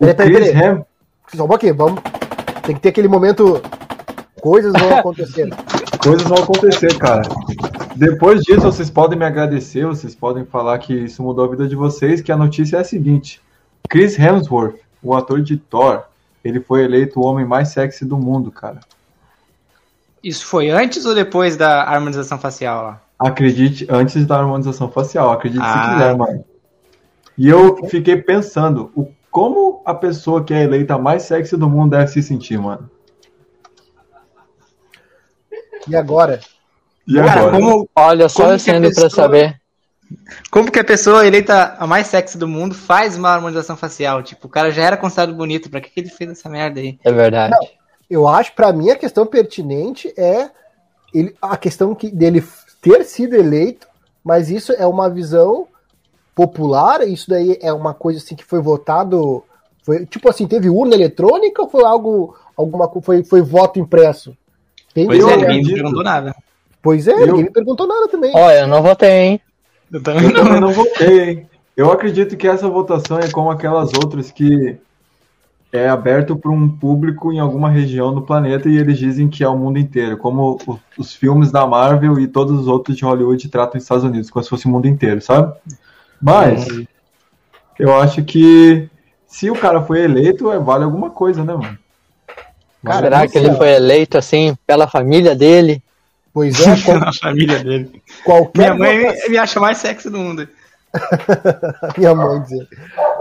o 0.00 0.06
Peraí, 0.06 0.14
peraí, 0.14 0.34
Chris 0.34 0.52
peraí. 0.52 0.82
Só 1.34 1.44
um 1.44 1.48
pouquinho, 1.48 1.76
vamos. 1.76 2.00
Tem 2.62 2.74
que 2.74 2.80
ter 2.80 2.88
aquele 2.88 3.08
momento. 3.08 3.60
Coisas 4.40 4.72
vão 4.72 4.98
acontecer. 4.98 5.48
coisas 6.02 6.26
vão 6.26 6.38
acontecer, 6.38 6.96
cara. 6.98 7.22
Depois 7.94 8.42
disso, 8.42 8.62
vocês 8.62 8.90
podem 8.90 9.18
me 9.18 9.24
agradecer, 9.24 9.86
vocês 9.86 10.14
podem 10.14 10.44
falar 10.44 10.78
que 10.78 10.94
isso 10.94 11.22
mudou 11.22 11.44
a 11.44 11.48
vida 11.48 11.68
de 11.68 11.76
vocês, 11.76 12.20
que 12.20 12.32
a 12.32 12.36
notícia 12.36 12.78
é 12.78 12.80
a 12.80 12.84
seguinte. 12.84 13.40
Chris 13.88 14.18
Hemsworth, 14.18 14.76
o 15.02 15.14
ator 15.14 15.42
de 15.42 15.56
Thor, 15.56 16.04
ele 16.44 16.60
foi 16.60 16.84
eleito 16.84 17.20
o 17.20 17.24
homem 17.24 17.44
mais 17.44 17.68
sexy 17.68 18.04
do 18.04 18.16
mundo, 18.16 18.50
cara. 18.50 18.80
Isso 20.22 20.44
foi 20.46 20.70
antes 20.70 21.04
ou 21.06 21.14
depois 21.14 21.56
da 21.56 21.82
harmonização 21.84 22.38
facial 22.38 22.82
lá? 22.82 23.02
Acredite, 23.18 23.86
antes 23.90 24.26
da 24.26 24.38
harmonização 24.38 24.90
facial, 24.90 25.30
acredite 25.32 25.62
Ah. 25.64 25.84
se 25.84 25.92
quiser, 25.92 26.16
mano. 26.16 26.44
E 27.38 27.48
eu 27.48 27.86
fiquei 27.88 28.16
pensando, 28.16 28.90
o, 28.94 29.08
como 29.30 29.82
a 29.86 29.94
pessoa 29.94 30.42
que 30.44 30.52
é 30.52 30.62
eleita 30.64 30.94
a 30.94 30.98
mais 30.98 31.22
sexy 31.22 31.56
do 31.56 31.68
mundo 31.68 31.90
deve 31.92 32.08
se 32.08 32.22
sentir, 32.22 32.58
mano. 32.58 32.90
E 35.88 35.96
agora? 35.96 36.40
E 37.06 37.14
Cara, 37.14 37.40
agora? 37.40 37.52
como, 37.58 37.88
Olha, 37.96 38.28
só 38.28 38.42
Como 38.42 38.54
eu 38.54 38.58
sendo 38.58 38.80
pra 38.82 38.88
pessoa- 38.90 39.10
saber. 39.10 39.59
Como 40.50 40.70
que 40.70 40.78
a 40.78 40.84
pessoa 40.84 41.26
eleita 41.26 41.76
a 41.78 41.86
mais 41.86 42.06
sexy 42.06 42.36
do 42.36 42.48
mundo 42.48 42.74
faz 42.74 43.16
uma 43.16 43.30
harmonização 43.30 43.76
facial? 43.76 44.22
Tipo, 44.22 44.46
o 44.46 44.50
cara 44.50 44.70
já 44.70 44.82
era 44.82 44.96
considerado 44.96 45.34
bonito, 45.34 45.70
pra 45.70 45.80
que, 45.80 45.90
que 45.90 46.00
ele 46.00 46.08
fez 46.10 46.30
essa 46.30 46.48
merda 46.48 46.80
aí? 46.80 46.98
É 47.04 47.12
verdade. 47.12 47.54
Eu 48.08 48.26
acho, 48.26 48.52
pra 48.54 48.72
mim, 48.72 48.90
a 48.90 48.96
questão 48.96 49.24
pertinente 49.24 50.12
é 50.16 50.50
ele, 51.14 51.34
a 51.40 51.56
questão 51.56 51.94
que, 51.94 52.10
dele 52.10 52.44
ter 52.80 53.04
sido 53.04 53.34
eleito, 53.34 53.86
mas 54.24 54.50
isso 54.50 54.72
é 54.72 54.86
uma 54.86 55.08
visão 55.08 55.66
popular, 56.34 57.06
isso 57.06 57.28
daí 57.28 57.58
é 57.60 57.72
uma 57.72 57.94
coisa 57.94 58.18
assim 58.18 58.34
que 58.34 58.44
foi 58.44 58.60
votado. 58.60 59.44
Foi, 59.82 60.06
tipo 60.06 60.28
assim, 60.28 60.46
teve 60.46 60.68
urna 60.68 60.94
eletrônica 60.94 61.62
ou 61.62 61.68
foi 61.68 61.84
algo. 61.84 62.36
Alguma, 62.56 62.90
foi, 63.00 63.22
foi 63.24 63.40
voto 63.40 63.78
impresso? 63.78 64.36
Entendeu? 64.90 65.20
Pois 65.20 65.32
é, 65.32 65.36
ninguém 65.36 65.38
me 65.38 65.44
acredito. 65.44 65.74
perguntou 65.74 66.02
nada. 66.02 66.34
Pois 66.82 67.08
é, 67.08 67.12
Eu- 67.12 67.26
ninguém 67.28 67.44
me 67.44 67.50
perguntou 67.50 67.86
nada 67.86 68.08
também. 68.08 68.32
Ó, 68.34 68.50
eu 68.50 68.66
não 68.66 68.82
votei, 68.82 69.10
hein? 69.10 69.40
Eu 69.92 70.02
também 70.02 70.24
Eu 70.24 70.30
não. 70.32 70.44
também 70.44 70.60
não 70.60 70.72
votei, 70.72 71.30
hein? 71.30 71.46
Eu 71.76 71.90
acredito 71.90 72.36
que 72.36 72.46
essa 72.46 72.68
votação 72.68 73.18
é 73.18 73.30
como 73.30 73.50
aquelas 73.50 73.92
outras 73.94 74.30
que 74.30 74.76
é 75.72 75.88
aberto 75.88 76.36
para 76.36 76.50
um 76.50 76.68
público 76.68 77.32
em 77.32 77.38
alguma 77.38 77.70
região 77.70 78.12
do 78.12 78.22
planeta 78.22 78.68
e 78.68 78.76
eles 78.76 78.98
dizem 78.98 79.28
que 79.28 79.44
é 79.44 79.48
o 79.48 79.56
mundo 79.56 79.78
inteiro, 79.78 80.16
como 80.16 80.58
os 80.98 81.14
filmes 81.14 81.52
da 81.52 81.66
Marvel 81.66 82.18
e 82.18 82.26
todos 82.26 82.60
os 82.60 82.66
outros 82.66 82.96
de 82.96 83.04
Hollywood 83.04 83.48
tratam 83.48 83.78
os 83.78 83.84
Estados 83.84 84.04
Unidos, 84.04 84.30
como 84.30 84.42
se 84.42 84.50
fosse 84.50 84.66
o 84.66 84.68
mundo 84.68 84.88
inteiro, 84.88 85.20
sabe? 85.20 85.54
Mas 86.20 86.66
eu 87.78 87.94
acho 87.98 88.22
que 88.24 88.88
se 89.26 89.48
o 89.48 89.54
cara 89.54 89.80
foi 89.80 90.02
eleito, 90.02 90.50
é, 90.50 90.58
vale 90.58 90.84
alguma 90.84 91.10
coisa, 91.10 91.44
né, 91.44 91.54
mano? 91.54 91.78
Vale 92.82 93.02
Será 93.02 93.28
que 93.28 93.38
ele 93.38 93.54
foi 93.54 93.70
eleito 93.70 94.18
assim 94.18 94.56
pela 94.66 94.88
família 94.88 95.36
dele? 95.36 95.82
Pois 96.32 96.60
é, 96.66 96.76
qual- 96.84 97.08
a 97.08 97.12
família 97.12 97.58
dele. 97.62 98.02
qualquer 98.24 98.74
Minha 98.74 98.74
mãe 98.74 99.00
votação- 99.06 99.30
me 99.30 99.38
acha 99.38 99.60
mais 99.60 99.78
sexy 99.78 100.10
do 100.10 100.18
mundo. 100.18 100.48
minha 101.96 102.14
mãe 102.14 102.40
dizer. 102.42 102.68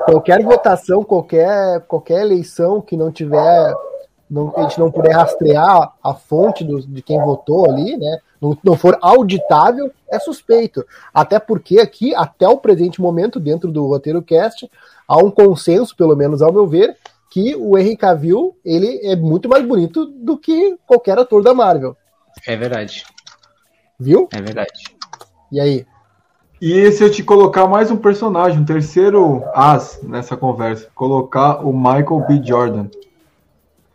Qualquer 0.06 0.44
votação, 0.44 1.04
qualquer, 1.04 1.82
qualquer 1.82 2.22
eleição 2.22 2.82
que 2.82 2.98
não 2.98 3.12
tiver 3.12 3.74
não, 4.30 4.54
a 4.56 4.62
gente 4.64 4.80
não 4.80 4.92
puder 4.92 5.14
rastrear 5.16 5.92
a 6.04 6.14
fonte 6.14 6.64
do, 6.64 6.82
de 6.82 7.02
quem 7.02 7.20
votou 7.20 7.66
ali, 7.70 7.98
né? 7.98 8.20
Não, 8.40 8.58
não 8.64 8.78
for 8.78 8.98
auditável, 9.02 9.92
é 10.10 10.20
suspeito. 10.20 10.86
Até 11.14 11.40
porque 11.40 11.80
aqui, 11.80 12.14
até 12.16 12.48
o 12.48 12.58
presente 12.58 13.02
momento, 13.02 13.40
dentro 13.40 13.72
do 13.72 13.86
roteiro 13.88 14.22
cast, 14.22 14.70
há 15.08 15.18
um 15.18 15.30
consenso, 15.32 15.96
pelo 15.96 16.16
menos 16.16 16.42
ao 16.42 16.54
meu 16.54 16.68
ver, 16.68 16.96
que 17.30 17.56
o 17.56 17.78
Henry 17.78 17.98
Cavill 17.98 18.56
ele 18.64 19.00
é 19.04 19.16
muito 19.16 19.50
mais 19.50 19.66
bonito 19.66 20.06
do 20.06 20.38
que 20.38 20.78
qualquer 20.88 21.18
ator 21.20 21.44
da 21.44 21.54
Marvel. 21.54 21.96
É 22.48 22.56
verdade. 22.56 23.06
Viu? 24.00 24.28
É 24.32 24.42
verdade. 24.42 24.84
E 25.52 25.60
aí? 25.60 25.86
E 26.62 26.92
se 26.92 27.04
eu 27.04 27.10
te 27.10 27.24
colocar 27.24 27.68
mais 27.68 27.90
um 27.90 27.96
personagem, 27.96 28.60
um 28.60 28.66
terceiro 28.66 29.44
as 29.54 30.00
nessa 30.04 30.36
conversa, 30.36 30.90
colocar 30.94 31.66
o 31.66 31.72
Michael 31.72 32.26
B. 32.28 32.42
Jordan, 32.44 32.88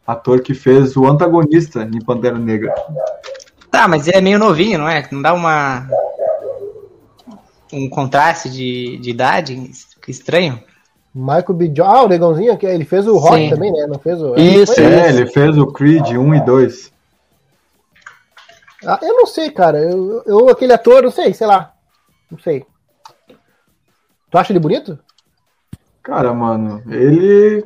ator 0.06 0.40
que 0.40 0.54
fez 0.54 0.96
o 0.96 1.06
antagonista 1.06 1.82
em 1.82 2.02
Pantera 2.02 2.38
Negra. 2.38 2.74
Tá, 3.70 3.86
mas 3.86 4.08
ele 4.08 4.16
é 4.16 4.20
meio 4.20 4.38
novinho, 4.38 4.78
não 4.78 4.88
é? 4.88 5.06
Não 5.10 5.20
dá 5.20 5.34
uma. 5.34 5.86
Um 7.72 7.88
contraste 7.88 8.48
de, 8.48 8.98
de 8.98 9.10
idade 9.10 9.70
que 10.00 10.10
estranho? 10.10 10.62
Michael 11.14 11.54
B. 11.54 11.66
Jordan. 11.66 11.84
Ah, 11.84 12.02
o 12.04 12.08
negãozinho, 12.08 12.56
que 12.56 12.66
ele 12.66 12.84
fez 12.84 13.06
o 13.06 13.18
Rock 13.18 13.36
Sim. 13.36 13.50
também, 13.50 13.72
né? 13.72 13.86
Não 13.86 13.98
fez 13.98 14.22
o. 14.22 14.34
Isso, 14.36 14.80
É, 14.80 15.10
ele 15.10 15.26
fez 15.26 15.58
o 15.58 15.66
Creed 15.66 16.12
1 16.12 16.34
e 16.34 16.40
2. 16.40 16.93
Ah, 18.86 18.98
eu 19.02 19.14
não 19.14 19.26
sei, 19.26 19.50
cara. 19.50 19.78
Eu, 19.78 20.22
eu, 20.26 20.48
aquele 20.48 20.72
ator, 20.72 21.02
não 21.02 21.10
sei, 21.10 21.32
sei 21.32 21.46
lá. 21.46 21.72
Não 22.30 22.38
sei. 22.38 22.64
Tu 24.30 24.38
acha 24.38 24.52
ele 24.52 24.60
bonito? 24.60 24.98
Cara, 26.02 26.34
mano, 26.34 26.82
ele 26.88 27.64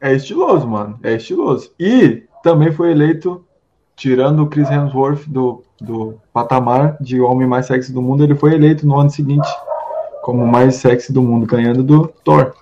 é 0.00 0.12
estiloso, 0.14 0.66
mano. 0.66 0.98
É 1.02 1.14
estiloso. 1.14 1.72
E 1.78 2.24
também 2.42 2.72
foi 2.72 2.90
eleito, 2.90 3.44
tirando 3.94 4.42
o 4.42 4.48
Chris 4.48 4.70
Hemsworth 4.70 5.28
do, 5.28 5.62
do 5.80 6.20
patamar 6.32 6.96
de 7.00 7.20
homem 7.20 7.46
mais 7.46 7.66
sexy 7.66 7.92
do 7.92 8.02
mundo, 8.02 8.24
ele 8.24 8.34
foi 8.34 8.54
eleito 8.54 8.86
no 8.86 8.98
ano 8.98 9.10
seguinte 9.10 9.48
como 10.28 10.44
o 10.44 10.46
mais 10.46 10.74
sexy 10.76 11.10
do 11.10 11.22
mundo, 11.22 11.46
ganhando 11.46 11.82
do 11.82 12.06
Thor. 12.06 12.54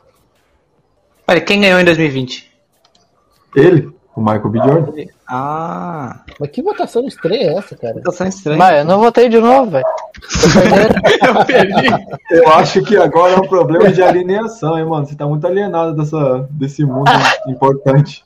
Olha, 1.27 1.41
quem 1.41 1.61
ganhou 1.61 1.81
em 1.81 1.85
2020? 1.85 2.49
Ele, 3.57 3.93
o 4.15 4.21
Michael 4.21 4.49
B. 4.51 4.59
Jordan. 4.59 4.93
Ah, 5.29 6.21
Mas 6.39 6.51
que 6.51 6.63
votação 6.63 7.05
estranha 7.05 7.51
é 7.51 7.55
essa, 7.55 7.77
cara? 7.77 7.95
situação 7.95 8.29
estranha. 8.29 8.59
Mas 8.59 8.79
eu 8.79 8.85
não 8.85 9.01
votei 9.01 9.29
de 9.29 9.41
novo, 9.41 9.73
velho. 9.73 9.85
Eu 11.27 11.45
perdi. 11.45 11.89
Eu 12.31 12.49
acho 12.53 12.83
que 12.83 12.97
agora 12.97 13.33
é 13.33 13.37
um 13.37 13.49
problema 13.49 13.91
de 13.91 14.03
alineação, 14.03 14.79
hein, 14.79 14.85
mano? 14.85 15.05
Você 15.05 15.17
tá 15.17 15.27
muito 15.27 15.45
alienado 15.47 15.95
dessa, 15.95 16.47
desse 16.51 16.85
mundo 16.85 17.11
importante. 17.49 18.25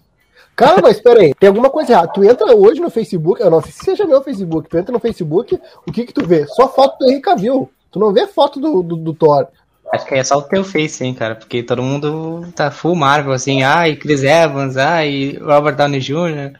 Cara, 0.54 0.82
mas 0.82 0.96
espera 0.96 1.20
aí, 1.20 1.34
tem 1.34 1.48
alguma 1.48 1.70
coisa 1.70 1.92
errada. 1.92 2.12
Tu 2.12 2.22
entra 2.22 2.54
hoje 2.54 2.80
no 2.80 2.90
Facebook, 2.90 3.40
eu 3.40 3.50
não 3.50 3.62
sei 3.62 3.72
se 3.72 3.82
seja 3.82 4.04
meu 4.04 4.22
Facebook, 4.22 4.68
tu 4.68 4.76
entra 4.76 4.92
no 4.92 5.00
Facebook, 5.00 5.58
o 5.86 5.90
que 5.90 6.04
que 6.04 6.12
tu 6.12 6.26
vê? 6.26 6.46
Só 6.48 6.68
foto 6.68 6.98
do 6.98 7.10
Henry 7.10 7.22
Cavill. 7.22 7.70
Tu 7.90 7.98
não 7.98 8.12
vê 8.12 8.26
foto 8.26 8.60
do, 8.60 8.82
do, 8.82 8.94
do 8.96 9.14
Thor. 9.14 9.46
Acho 9.90 10.04
que 10.06 10.14
aí 10.14 10.20
é 10.20 10.24
só 10.24 10.36
o 10.36 10.42
teu 10.42 10.62
face, 10.62 11.02
hein, 11.02 11.14
cara? 11.14 11.34
Porque 11.34 11.62
todo 11.62 11.82
mundo 11.82 12.46
tá 12.54 12.70
full 12.70 12.94
Marvel, 12.94 13.32
assim. 13.32 13.62
Ai, 13.62 13.96
Chris 13.96 14.22
Evans, 14.22 14.76
ai, 14.76 15.38
Robert 15.40 15.76
Downey 15.76 15.98
Jr. 15.98 16.52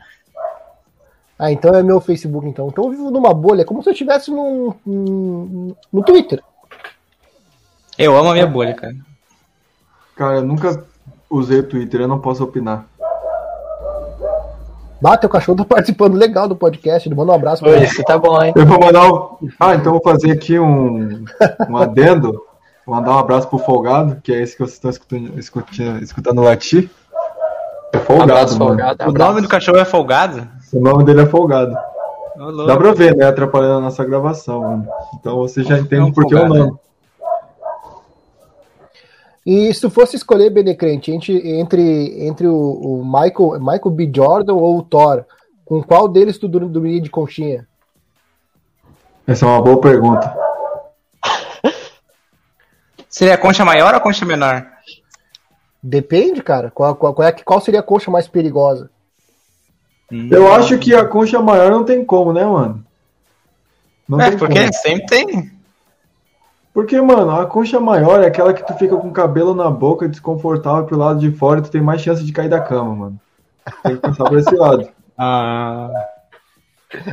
Ah, 1.43 1.51
então 1.51 1.75
é 1.75 1.83
meu 1.83 2.03
Facebook, 2.03 2.47
então. 2.47 2.69
Então 2.69 2.85
eu 2.85 2.91
vivo 2.91 3.11
numa 3.11 3.33
bolha, 3.33 3.65
como 3.65 3.83
se 3.83 3.89
eu 3.89 3.93
estivesse 3.93 4.31
num, 4.31 4.75
num- 4.85 5.75
no 5.91 6.03
Twitter. 6.05 6.43
Eu 7.97 8.15
amo 8.15 8.29
a 8.29 8.33
minha 8.35 8.47
bolha, 8.47 8.75
cara. 8.75 8.95
Cara, 10.15 10.37
eu 10.37 10.45
nunca 10.45 10.85
usei 11.31 11.61
o 11.61 11.67
Twitter, 11.67 12.03
eu 12.03 12.09
não 12.09 12.19
posso 12.19 12.45
opinar. 12.45 12.85
Bata, 15.01 15.27
o 15.27 15.31
cachorro 15.31 15.57
tá 15.57 15.65
participando 15.65 16.15
legal 16.15 16.47
do 16.47 16.55
podcast. 16.55 17.09
Ele 17.09 17.15
manda 17.15 17.33
um 17.33 17.35
abraço 17.35 17.63
pra 17.63 17.71
Oi, 17.71 17.77
ele. 17.79 17.87
Esse 17.87 18.05
tá 18.05 18.19
bom, 18.19 18.43
hein? 18.43 18.53
Eu 18.55 18.67
vou 18.67 18.79
mandar 18.79 19.11
um... 19.11 19.39
Ah, 19.59 19.75
então 19.75 19.95
eu 19.95 19.99
vou 19.99 20.03
fazer 20.03 20.31
aqui 20.33 20.59
um, 20.59 21.25
um 21.71 21.77
adendo. 21.79 22.33
Vou 22.85 22.95
mandar 22.97 23.13
um 23.13 23.19
abraço 23.19 23.49
pro 23.49 23.59
Folgado, 23.59 24.21
que 24.23 24.31
é 24.31 24.43
esse 24.43 24.53
que 24.53 24.59
vocês 24.59 24.75
estão 24.75 24.91
escutando, 24.91 25.39
escutando, 25.39 26.03
escutando 26.03 26.43
latir. 26.43 26.91
É 27.95 27.99
Folgado, 27.99 28.33
Abraço, 28.33 28.59
mano. 28.59 28.69
folgado. 28.73 29.05
O 29.05 29.09
abraço. 29.09 29.31
nome 29.31 29.41
do 29.41 29.49
cachorro 29.49 29.79
é 29.79 29.85
Folgado? 29.87 30.47
O 30.73 30.81
nome 30.81 31.05
dele 31.05 31.23
é 31.23 31.27
Folgado. 31.27 31.77
Dá 32.67 32.77
pra 32.77 32.93
ver, 32.93 33.17
né? 33.17 33.27
Atrapalhando 33.27 33.79
a 33.79 33.81
nossa 33.81 34.05
gravação, 34.05 34.61
mano. 34.63 34.89
Então 35.19 35.37
você 35.37 35.63
já 35.63 35.79
entende 35.79 36.03
um 36.03 36.13
por 36.13 36.27
que 36.27 36.35
o 36.35 36.39
Folgado, 36.39 36.55
nome. 36.67 36.79
E 39.45 39.73
se 39.75 39.81
tu 39.81 39.91
fosse 39.91 40.17
escolher, 40.17 40.51
Benecrente, 40.51 41.11
entre, 41.11 41.59
entre, 41.59 42.27
entre 42.27 42.47
o, 42.47 42.55
o 42.55 43.05
Michael, 43.05 43.59
Michael 43.59 43.91
B. 43.91 44.11
Jordan 44.15 44.55
ou 44.55 44.79
o 44.79 44.83
Thor, 44.83 45.25
com 45.65 45.83
qual 45.83 46.07
deles 46.09 46.39
tu 46.39 46.47
dormiria 46.47 47.01
de 47.01 47.11
conchinha? 47.11 47.67
Essa 49.27 49.47
é 49.47 49.49
uma 49.49 49.63
boa 49.63 49.81
pergunta. 49.81 50.35
Seria 53.09 53.35
a 53.35 53.39
concha 53.39 53.65
maior 53.65 53.93
ou 53.93 53.97
a 53.97 54.01
concha 54.01 54.25
menor? 54.25 54.67
Depende, 55.83 56.43
cara. 56.43 56.71
Qual, 56.71 56.95
qual, 56.95 57.15
qual, 57.15 57.27
é, 57.27 57.33
que- 57.33 57.45
qual 57.45 57.61
seria 57.61 57.81
a 57.81 57.83
concha 57.85 58.11
mais 58.11 58.29
perigosa? 58.29 58.91
Eu 60.11 60.53
acho 60.53 60.77
que 60.79 60.95
a 60.95 61.05
concha 61.05 61.41
maior 61.41 61.71
não 61.71 61.85
tem 61.85 62.05
como, 62.05 62.33
né, 62.33 62.45
mano? 62.45 62.85
Não 64.09 64.21
É, 64.21 64.31
tem 64.31 64.39
porque 64.39 64.59
como. 64.61 64.73
sempre 64.75 65.07
tem. 65.07 65.51
Porque, 66.73 67.01
mano, 67.01 67.31
a 67.33 67.47
concha 67.47 67.79
maior 67.81 68.23
é 68.23 68.27
aquela 68.27 68.53
que 68.55 68.65
tu 68.67 68.75
fica 68.75 68.97
com 68.97 69.09
o 69.09 69.13
cabelo 69.13 69.55
na 69.55 69.71
boca, 69.71 70.09
desconfortável 70.09 70.85
pro 70.85 70.97
lado 70.99 71.19
de 71.21 71.31
fora 71.33 71.61
e 71.61 71.63
tu 71.63 71.71
tem 71.71 71.81
mais 71.81 72.01
chance 72.01 72.25
de 72.25 72.33
cair 72.33 72.49
da 72.49 72.61
cama, 72.61 72.95
mano. 72.95 73.21
Tem 73.83 73.97
que 73.97 74.03
pensar 74.03 74.25
por 74.25 74.39
esse 74.39 74.55
lado. 74.55 74.89
Ah, 75.23 75.91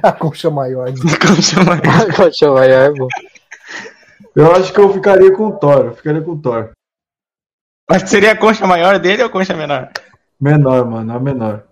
A 0.02 0.14
concha 0.14 0.50
maior. 0.50 0.88
concha 1.22 1.62
maior. 1.62 2.16
Concha 2.16 2.50
maior, 2.54 2.94
bom. 2.94 3.08
Eu 4.34 4.56
acho 4.56 4.72
que 4.72 4.80
eu 4.80 4.94
ficaria 4.94 5.30
com 5.34 5.48
o 5.48 5.52
Thor, 5.52 5.88
eu 5.88 5.94
ficaria 5.94 6.22
com 6.22 6.32
o 6.32 6.38
Thor. 6.42 6.70
Mas 7.90 8.10
seria 8.10 8.32
a 8.32 8.38
concha 8.38 8.66
maior 8.66 8.98
dele 8.98 9.24
ou 9.24 9.28
a 9.28 9.32
concha 9.32 9.54
menor? 9.54 9.90
Menor, 10.40 10.86
mano, 10.86 11.14
a 11.14 11.20
menor. 11.20 11.64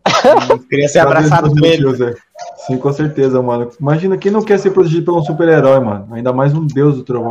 Queria 0.70 0.88
ser 0.88 1.00
Cadê 1.00 1.18
abraçado 1.18 1.52
é? 1.66 2.14
Sim, 2.66 2.78
com 2.78 2.92
certeza, 2.92 3.42
mano. 3.42 3.70
Imagina 3.80 4.18
quem 4.18 4.32
não 4.32 4.42
quer 4.42 4.58
ser 4.58 4.72
protegido 4.72 5.06
por 5.06 5.20
um 5.20 5.24
super-herói, 5.24 5.80
mano. 5.80 6.08
Ainda 6.12 6.34
mais 6.34 6.54
um 6.54 6.66
deus 6.66 6.96
do 6.96 7.04
trovão. 7.04 7.30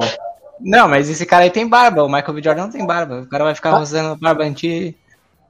Não, 0.61 0.89
mas 0.89 1.11
esse 1.11 1.27
cara 1.27 1.45
aí 1.45 1.51
tem 1.51 1.69
barba. 1.69 2.05
O 2.05 2.09
Michael 2.09 2.35
B. 2.35 2.43
Jordan 2.43 2.63
não 2.63 2.71
tem 2.71 2.87
barba. 2.87 3.23
O 3.23 3.29
cara 3.29 3.45
vai 3.45 3.55
ficar 3.55 3.71
Ah. 3.71 3.81
usando 3.81 4.19
barba 4.19 4.45
antiga. 4.45 4.95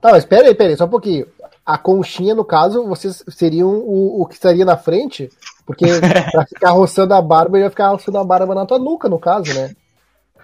Tá, 0.00 0.12
mas 0.12 0.25
pera 0.25 0.49
aí, 0.49 0.55
pera 0.55 0.71
aí, 0.71 0.76
só 0.76 0.87
um 0.87 0.88
pouquinho. 0.88 1.26
A 1.64 1.79
conchinha, 1.79 2.35
no 2.35 2.45
caso, 2.45 2.87
vocês 2.87 3.23
seriam 3.29 3.69
o, 3.71 4.23
o 4.23 4.26
que 4.26 4.35
estaria 4.35 4.64
na 4.64 4.76
frente, 4.76 5.31
porque 5.67 5.85
pra 6.33 6.47
ficar 6.47 6.71
roçando 6.71 7.14
a 7.14 7.23
barba, 7.23 7.57
ele 7.57 7.64
ia 7.64 7.71
ficar 7.71 7.88
roçando 7.88 8.19
a 8.19 8.25
barba 8.25 8.55
na 8.55 8.67
tua 8.67 8.79
nuca, 8.79 9.09
no 9.09 9.19
caso, 9.19 9.53
né? 9.55 9.75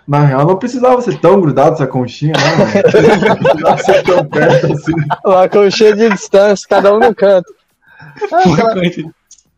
Na 0.06 0.20
real, 0.24 0.44
não 0.46 0.56
precisava 0.56 1.00
ser 1.02 1.18
tão 1.20 1.40
grudado 1.40 1.74
essa 1.74 1.86
conchinha, 1.86 2.32
né? 2.32 2.56
Não 3.28 3.36
precisava 3.36 3.78
ser 3.78 4.02
tão 4.02 4.24
perto 4.26 4.72
assim. 4.72 4.92
Uma 5.24 5.48
conchinha 5.48 5.94
de 5.94 6.08
distância, 6.10 6.66
cada 6.68 6.92
um 6.94 6.98
no 6.98 7.14
canto. 7.14 7.52
Ah, 8.32 8.38
aquela, 8.40 8.74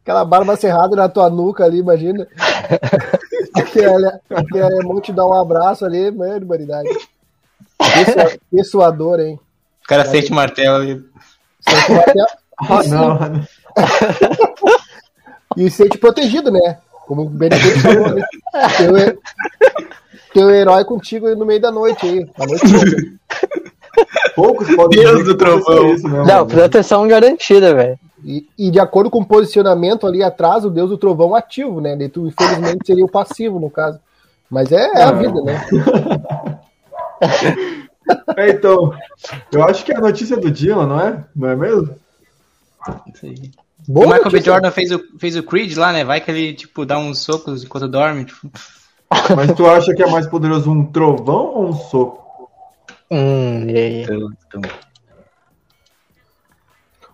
aquela 0.03 0.25
barba 0.25 0.57
cerrada 0.57 0.95
na 0.97 1.09
tua 1.09 1.31
nuca 1.31 1.65
ali, 1.65 1.79
imagina. 1.79 2.27
Aquele, 3.55 4.63
alemão 4.63 4.99
te 5.01 5.13
dá 5.13 5.27
um 5.27 5.35
abraço 5.35 5.85
ali, 5.85 6.11
mano. 6.11 6.47
Pessoa- 7.77 8.39
Pessoador, 8.51 9.21
hein? 9.21 9.39
O 9.85 9.87
cara 9.89 10.05
sente 10.07 10.31
o 10.33 10.35
martelo 10.35 10.77
ali. 10.77 11.05
Sente 11.61 11.93
até- 11.93 12.13
Ah, 12.69 12.83
não, 12.87 13.19
mano. 13.19 13.47
E 15.57 15.69
se 15.71 15.79
sente 15.83 15.99
protegido, 15.99 16.51
né? 16.51 16.79
Como 17.07 17.23
o 17.23 17.29
Benedito 17.29 17.79
falou. 17.81 18.15
Teu, 18.79 18.97
he- 18.97 19.19
teu 20.33 20.51
herói 20.51 20.85
contigo 20.85 21.35
no 21.35 21.45
meio 21.45 21.61
da 21.61 21.71
noite 21.71 22.07
aí. 22.07 22.27
A 22.39 22.47
noite. 22.47 22.65
Poucos 24.35 24.75
podem 24.75 25.01
Deus 25.01 25.25
do 25.25 25.37
trovão. 25.37 25.95
Isso, 25.95 26.09
né, 26.09 26.25
Não, 26.25 26.47
proteção 26.47 27.07
garantida, 27.07 27.75
velho. 27.75 27.99
E, 28.25 28.47
e 28.57 28.71
de 28.71 28.79
acordo 28.79 29.11
com 29.11 29.21
o 29.21 29.27
posicionamento 29.27 30.07
ali 30.07 30.23
atrás, 30.23 30.65
o 30.65 30.71
Deus 30.71 30.91
do 30.91 30.97
Trovão 30.97 31.35
ativo, 31.35 31.81
né? 31.81 31.97
Daí 31.97 32.09
tu, 32.09 32.29
infelizmente, 32.29 32.87
seria 32.87 33.05
o 33.05 33.11
passivo, 33.11 33.59
no 33.59 33.69
caso. 33.69 33.99
Mas 34.49 34.71
é, 34.71 34.93
é 34.95 35.03
a 35.03 35.13
vida, 35.13 35.43
né? 35.43 35.67
É, 38.37 38.51
então, 38.51 38.93
eu 39.53 39.63
acho 39.63 39.85
que 39.85 39.93
é 39.93 39.97
a 39.97 40.01
notícia 40.01 40.37
do 40.37 40.51
Dylan, 40.51 40.87
não 40.87 41.01
é? 41.01 41.25
Não 41.35 41.49
é 41.49 41.57
mesmo? 41.57 41.95
Isso 43.15 43.27
aí. 43.27 43.51
Boa 43.87 44.07
o 44.07 44.11
Michael 44.11 44.31
B. 44.31 44.41
Jordan 44.41 44.71
fez 44.71 44.91
o, 44.91 45.01
fez 45.19 45.37
o 45.37 45.43
Creed 45.43 45.77
lá, 45.77 45.93
né? 45.93 46.05
Vai 46.05 46.21
que 46.21 46.31
ele, 46.31 46.53
tipo, 46.53 46.85
dá 46.85 46.99
uns 46.99 47.21
socos 47.21 47.65
enquanto 47.65 47.89
dorme. 47.89 48.25
Tipo. 48.25 48.51
Mas 49.37 49.53
tu 49.55 49.67
acha 49.67 49.95
que 49.95 50.03
é 50.03 50.07
mais 50.11 50.27
poderoso 50.27 50.71
um 50.71 50.85
trovão 50.87 51.55
ou 51.55 51.69
um 51.69 51.73
soco? 51.73 52.49
Hum, 53.11 53.69
e 53.69 53.77
aí? 53.79 54.07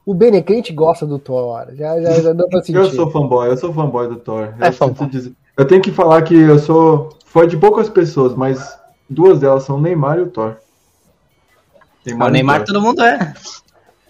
O 0.06 0.14
Benecrente 0.14 0.72
gosta 0.72 1.04
do 1.06 1.18
Thor. 1.18 1.66
Já, 1.74 2.00
já, 2.00 2.20
já 2.20 2.32
deu 2.32 2.48
pra 2.48 2.60
sentir. 2.64 2.76
Eu 2.78 2.90
sou 2.90 3.10
fanboy, 3.10 3.48
eu 3.48 3.56
sou 3.56 3.72
fanboy 3.72 4.08
do 4.08 4.16
Thor. 4.16 4.54
É 4.60 4.68
eu, 4.68 4.72
fanboy. 4.72 5.08
dizer- 5.08 5.32
eu 5.56 5.66
tenho 5.66 5.82
que 5.82 5.90
falar 5.92 6.22
que 6.22 6.34
eu 6.34 6.58
sou 6.58 7.10
fã 7.26 7.46
de 7.46 7.56
poucas 7.56 7.88
pessoas, 7.90 8.34
mas 8.34 8.78
duas 9.10 9.40
delas 9.40 9.64
são 9.64 9.76
o 9.76 9.80
Neymar 9.80 10.18
e 10.18 10.22
o 10.22 10.30
Thor. 10.30 10.56
o 12.06 12.28
Neymar 12.28 12.56
e 12.62 12.64
Thor. 12.64 12.66
todo 12.74 12.82
mundo 12.82 13.02
é. 13.02 13.34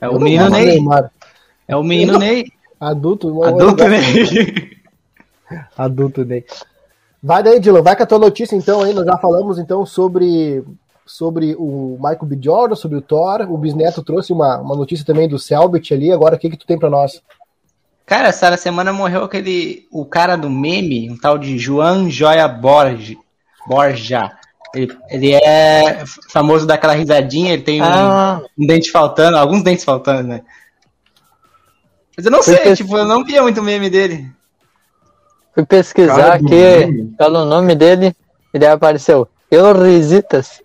É 0.00 0.08
o 0.08 0.20
menino 0.20 0.48
Ney. 0.50 0.66
Neymar. 0.66 1.10
É 1.66 1.76
o 1.76 1.82
menino 1.82 2.18
Ney. 2.18 2.46
Adulto, 2.78 3.42
Adulto 3.42 3.84
Ney. 3.88 4.78
Adulto 5.76 6.24
Ney. 6.24 6.44
Vai 7.22 7.42
daí, 7.42 7.58
Dylan, 7.58 7.82
vai 7.82 7.96
com 7.96 8.02
a 8.02 8.06
tua 8.06 8.18
notícia 8.18 8.54
então 8.56 8.82
aí. 8.82 8.92
Nós 8.94 9.04
já 9.04 9.16
falamos 9.18 9.58
então 9.58 9.84
sobre, 9.84 10.62
sobre 11.04 11.54
o 11.58 11.96
Michael 11.98 12.24
B. 12.26 12.38
Jordan, 12.40 12.74
sobre 12.76 12.96
o 12.98 13.02
Thor. 13.02 13.42
O 13.50 13.58
Bisneto 13.58 14.02
trouxe 14.02 14.32
uma, 14.32 14.58
uma 14.58 14.76
notícia 14.76 15.04
também 15.04 15.28
do 15.28 15.38
Selbit 15.38 15.92
ali. 15.92 16.12
Agora 16.12 16.36
o 16.36 16.38
que, 16.38 16.50
que 16.50 16.56
tu 16.56 16.66
tem 16.66 16.78
pra 16.78 16.88
nós? 16.90 17.20
Cara, 18.06 18.28
essa 18.28 18.56
semana 18.56 18.92
morreu 18.92 19.24
aquele. 19.24 19.86
O 19.90 20.04
cara 20.06 20.36
do 20.36 20.48
meme, 20.48 21.10
um 21.10 21.16
tal 21.18 21.36
de 21.36 21.58
João 21.58 22.08
Joia 22.08 22.46
Borja. 22.48 23.16
Borja. 23.66 24.32
Ele, 24.74 24.96
ele 25.10 25.32
é 25.34 26.04
famoso 26.30 26.66
daquela 26.66 26.92
risadinha, 26.94 27.52
ele 27.54 27.62
tem 27.62 27.80
um, 27.82 27.84
Ah. 27.84 28.40
um 28.58 28.66
dente 28.66 28.90
faltando, 28.90 29.36
alguns 29.38 29.62
dentes 29.62 29.82
faltando, 29.84 30.28
né? 30.28 30.42
Mas 32.16 32.26
eu 32.26 32.32
não 32.32 32.42
sei, 32.42 32.56
Porque- 32.56 32.76
tipo, 32.76 32.96
eu 32.96 33.04
não 33.04 33.24
via 33.24 33.42
muito 33.42 33.62
meme 33.62 33.88
dele. 33.90 34.30
Fui 35.58 35.66
pesquisar 35.66 36.34
aqui 36.34 37.10
pelo 37.18 37.44
nome 37.44 37.74
dele, 37.74 38.14
ele 38.54 38.64
apareceu. 38.64 39.26
Eurisitas. 39.50 40.62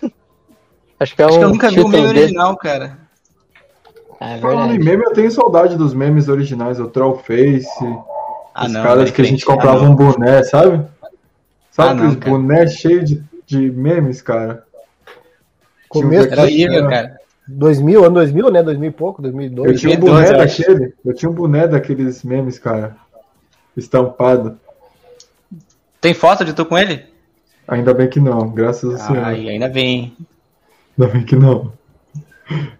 Acho 0.98 1.14
que 1.14 1.20
é 1.20 1.26
Acho 1.26 1.36
que 1.38 1.44
eu 1.44 1.48
um 1.48 1.50
nunca 1.50 1.68
vi 1.68 1.80
o 1.82 1.88
meme 1.88 2.06
dele. 2.06 2.20
original, 2.20 2.56
cara. 2.56 2.96
É 4.18 4.38
Falando 4.38 4.72
em 4.74 4.78
meme, 4.78 5.04
eu 5.04 5.12
tenho 5.12 5.30
saudade 5.30 5.76
dos 5.76 5.92
memes 5.92 6.28
originais, 6.30 6.80
o 6.80 6.88
Trollface, 6.88 7.66
Ah, 8.54 8.64
os 8.64 8.72
não. 8.72 8.82
caras 8.82 9.10
né, 9.10 9.16
que 9.16 9.20
a 9.20 9.24
gente 9.26 9.44
crente? 9.44 9.44
comprava 9.44 9.84
Ah, 9.84 9.90
um 9.90 9.94
boné, 9.94 10.42
sabe? 10.44 10.82
Sabe 11.70 11.90
Ah, 11.90 11.94
não, 11.94 12.02
aqueles 12.04 12.16
cara. 12.16 12.30
boné 12.30 12.66
cheios 12.68 13.04
de, 13.04 13.22
de 13.44 13.70
memes, 13.70 14.22
cara? 14.22 14.64
Um 15.94 16.00
Começo 16.00 16.32
Era 16.32 16.40
horrível, 16.44 16.88
cara. 16.88 17.18
2000, 17.46 18.02
ano 18.02 18.14
2000, 18.14 18.50
né? 18.50 18.62
2000 18.62 18.88
e 18.88 18.92
pouco, 18.94 19.20
Eu 19.20 19.24
2002. 19.24 19.78
tinha 19.78 19.94
um 19.94 20.00
2012, 20.00 20.00
boné 20.00 20.28
eu 20.32 20.38
daquele, 20.38 20.94
eu 21.04 21.14
tinha 21.14 21.30
um 21.30 21.34
boné 21.34 21.68
daqueles 21.68 22.24
memes, 22.24 22.58
cara, 22.58 22.96
estampado. 23.76 24.58
Tem 26.00 26.14
foto 26.14 26.44
de 26.44 26.52
tu 26.52 26.64
com 26.64 26.76
ele? 26.78 27.04
Ainda 27.66 27.94
bem 27.94 28.08
que 28.08 28.18
não, 28.20 28.48
graças 28.50 28.94
a 28.94 29.06
Senhor. 29.06 29.24
Ai, 29.24 29.48
ainda 29.48 29.68
bem. 29.68 30.16
Ainda 30.98 31.12
bem 31.12 31.24
que 31.24 31.36
não. 31.36 31.72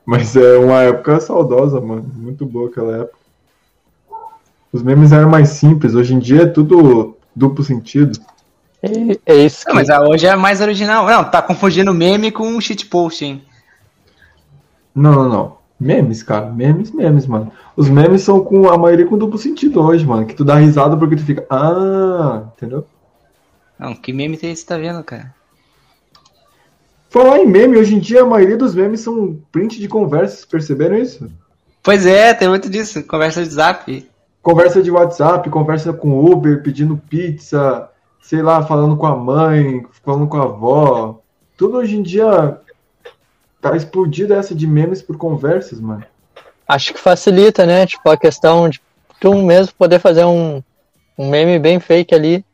Mas 0.04 0.36
é 0.36 0.58
uma 0.58 0.82
época 0.82 1.20
saudosa, 1.20 1.80
mano. 1.80 2.10
Muito 2.14 2.44
boa 2.44 2.68
aquela 2.68 2.96
época. 2.98 3.16
Os 4.72 4.82
memes 4.82 5.12
eram 5.12 5.28
mais 5.28 5.50
simples, 5.50 5.94
hoje 5.94 6.14
em 6.14 6.18
dia 6.18 6.42
é 6.42 6.46
tudo 6.46 7.16
duplo 7.34 7.62
sentido. 7.62 8.18
E- 8.82 9.20
É 9.24 9.34
isso 9.36 9.64
Não, 9.66 9.72
que 9.72 9.78
mas 9.78 9.88
a 9.90 10.02
hoje 10.02 10.26
é 10.26 10.34
mais 10.34 10.60
original. 10.60 11.06
Não, 11.06 11.24
tá 11.24 11.40
confundindo 11.40 11.94
meme 11.94 12.32
com 12.32 12.60
shitpost, 12.60 13.24
hein? 13.24 13.42
Não, 14.94 15.12
não, 15.12 15.28
não. 15.28 15.56
Memes, 15.82 16.22
cara. 16.22 16.46
Memes, 16.46 16.92
memes, 16.92 17.26
mano. 17.26 17.50
Os 17.76 17.88
memes 17.88 18.22
são 18.22 18.42
com 18.44 18.70
a 18.70 18.78
maioria 18.78 19.04
com 19.04 19.18
duplo 19.18 19.36
sentido 19.36 19.82
hoje, 19.82 20.06
mano. 20.06 20.24
Que 20.24 20.34
tu 20.34 20.44
dá 20.44 20.54
risada 20.54 20.96
porque 20.96 21.16
tu 21.16 21.24
fica. 21.24 21.44
Ah, 21.50 22.44
entendeu? 22.56 22.86
Não, 23.78 23.94
que 23.94 24.12
meme 24.12 24.36
tem 24.36 24.54
você 24.54 24.64
tá 24.64 24.76
vendo, 24.76 25.02
cara? 25.02 25.34
Falar 27.10 27.40
em 27.40 27.46
meme, 27.46 27.76
hoje 27.76 27.96
em 27.96 27.98
dia 27.98 28.22
a 28.22 28.26
maioria 28.26 28.56
dos 28.56 28.74
memes 28.74 29.00
são 29.00 29.38
print 29.50 29.80
de 29.80 29.88
conversas, 29.88 30.44
perceberam 30.44 30.96
isso? 30.96 31.30
Pois 31.82 32.06
é, 32.06 32.32
tem 32.32 32.48
muito 32.48 32.70
disso. 32.70 33.02
Conversa 33.02 33.42
de 33.42 33.50
zap. 33.50 34.08
Conversa 34.40 34.82
de 34.82 34.90
WhatsApp, 34.90 35.50
conversa 35.50 35.92
com 35.92 36.24
Uber, 36.24 36.62
pedindo 36.62 36.96
pizza, 36.96 37.88
sei 38.20 38.40
lá, 38.40 38.62
falando 38.62 38.96
com 38.96 39.06
a 39.06 39.16
mãe, 39.16 39.84
falando 40.04 40.26
com 40.26 40.36
a 40.36 40.44
avó. 40.44 41.20
Tudo 41.56 41.78
hoje 41.78 41.96
em 41.96 42.02
dia 42.02 42.60
tá 43.62 43.74
explodida 43.76 44.34
essa 44.36 44.54
de 44.54 44.66
memes 44.66 45.00
por 45.00 45.16
conversas, 45.16 45.80
mano. 45.80 46.04
acho 46.68 46.92
que 46.92 47.00
facilita, 47.00 47.64
né? 47.64 47.86
Tipo, 47.86 48.10
a 48.10 48.16
questão 48.16 48.68
de 48.68 48.80
tu 49.20 49.34
mesmo 49.36 49.72
poder 49.78 49.98
fazer 50.00 50.24
um, 50.24 50.62
um 51.16 51.30
meme 51.30 51.58
bem 51.58 51.78
fake 51.80 52.14
ali 52.14 52.44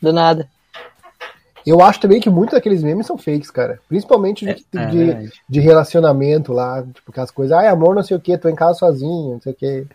do 0.00 0.12
nada. 0.12 0.48
Eu 1.66 1.80
acho 1.80 1.98
também 2.00 2.20
que 2.20 2.28
muitos 2.28 2.54
daqueles 2.54 2.82
memes 2.82 3.06
são 3.06 3.16
fakes, 3.16 3.50
cara. 3.50 3.80
Principalmente 3.88 4.44
de, 4.44 4.50
É, 4.50 4.86
de, 4.86 4.98
verdade. 5.04 5.32
de 5.48 5.60
relacionamento 5.60 6.52
lá, 6.52 6.82
tipo, 6.82 7.10
aquelas 7.10 7.30
coisas, 7.30 7.56
ai, 7.56 7.68
amor, 7.68 7.94
não 7.94 8.02
sei 8.02 8.16
o 8.16 8.20
que, 8.20 8.36
tô 8.36 8.48
em 8.50 8.54
casa 8.54 8.78
sozinho, 8.78 9.34
não 9.34 9.40
sei 9.40 9.52
o 9.52 9.56
que. 9.56 9.86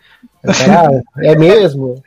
é 1.20 1.36
mesmo? 1.36 2.02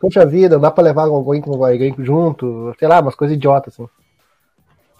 Poxa 0.00 0.24
vida, 0.26 0.56
não 0.56 0.62
dá 0.62 0.70
pra 0.70 0.82
levar 0.82 1.02
alguém 1.04 1.40
com 1.40 1.52
alguém 1.64 1.94
junto, 1.98 2.74
sei 2.78 2.88
lá, 2.88 3.00
umas 3.00 3.14
coisas 3.14 3.36
idiotas, 3.36 3.74
assim. 3.74 3.88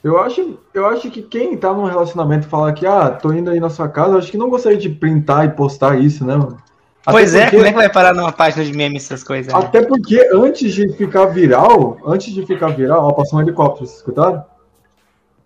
Eu 0.02 0.18
acho, 0.20 0.58
eu 0.72 0.86
acho 0.86 1.10
que 1.10 1.22
quem 1.22 1.56
tá 1.56 1.72
num 1.72 1.84
relacionamento 1.84 2.46
e 2.46 2.50
fala 2.50 2.72
que, 2.72 2.86
ah, 2.86 3.10
tô 3.10 3.32
indo 3.32 3.50
aí 3.50 3.58
na 3.58 3.68
sua 3.68 3.88
casa, 3.88 4.12
eu 4.14 4.18
acho 4.18 4.30
que 4.30 4.36
não 4.38 4.48
gostaria 4.48 4.78
de 4.78 4.88
printar 4.88 5.44
e 5.44 5.50
postar 5.50 5.98
isso, 5.98 6.24
né, 6.24 6.36
mano? 6.36 6.56
Até 7.04 7.12
Pois 7.12 7.34
é, 7.34 7.42
porque- 7.44 7.56
como 7.56 7.66
é 7.68 7.70
que 7.72 7.76
vai 7.78 7.92
parar 7.92 8.14
numa 8.14 8.30
página 8.32 8.64
de 8.64 8.72
meme 8.72 8.96
essas 8.96 9.24
coisas? 9.24 9.52
né? 9.52 9.58
Até 9.58 9.82
porque 9.84 10.28
antes 10.32 10.72
de 10.72 10.88
ficar 10.92 11.26
viral, 11.26 11.96
antes 12.06 12.32
de 12.32 12.44
ficar 12.46 12.68
viral, 12.68 13.04
ó, 13.08 13.12
passou 13.12 13.38
um 13.38 13.42
helicóptero, 13.42 13.86
vocês 13.86 13.98
escutaram? 13.98 14.44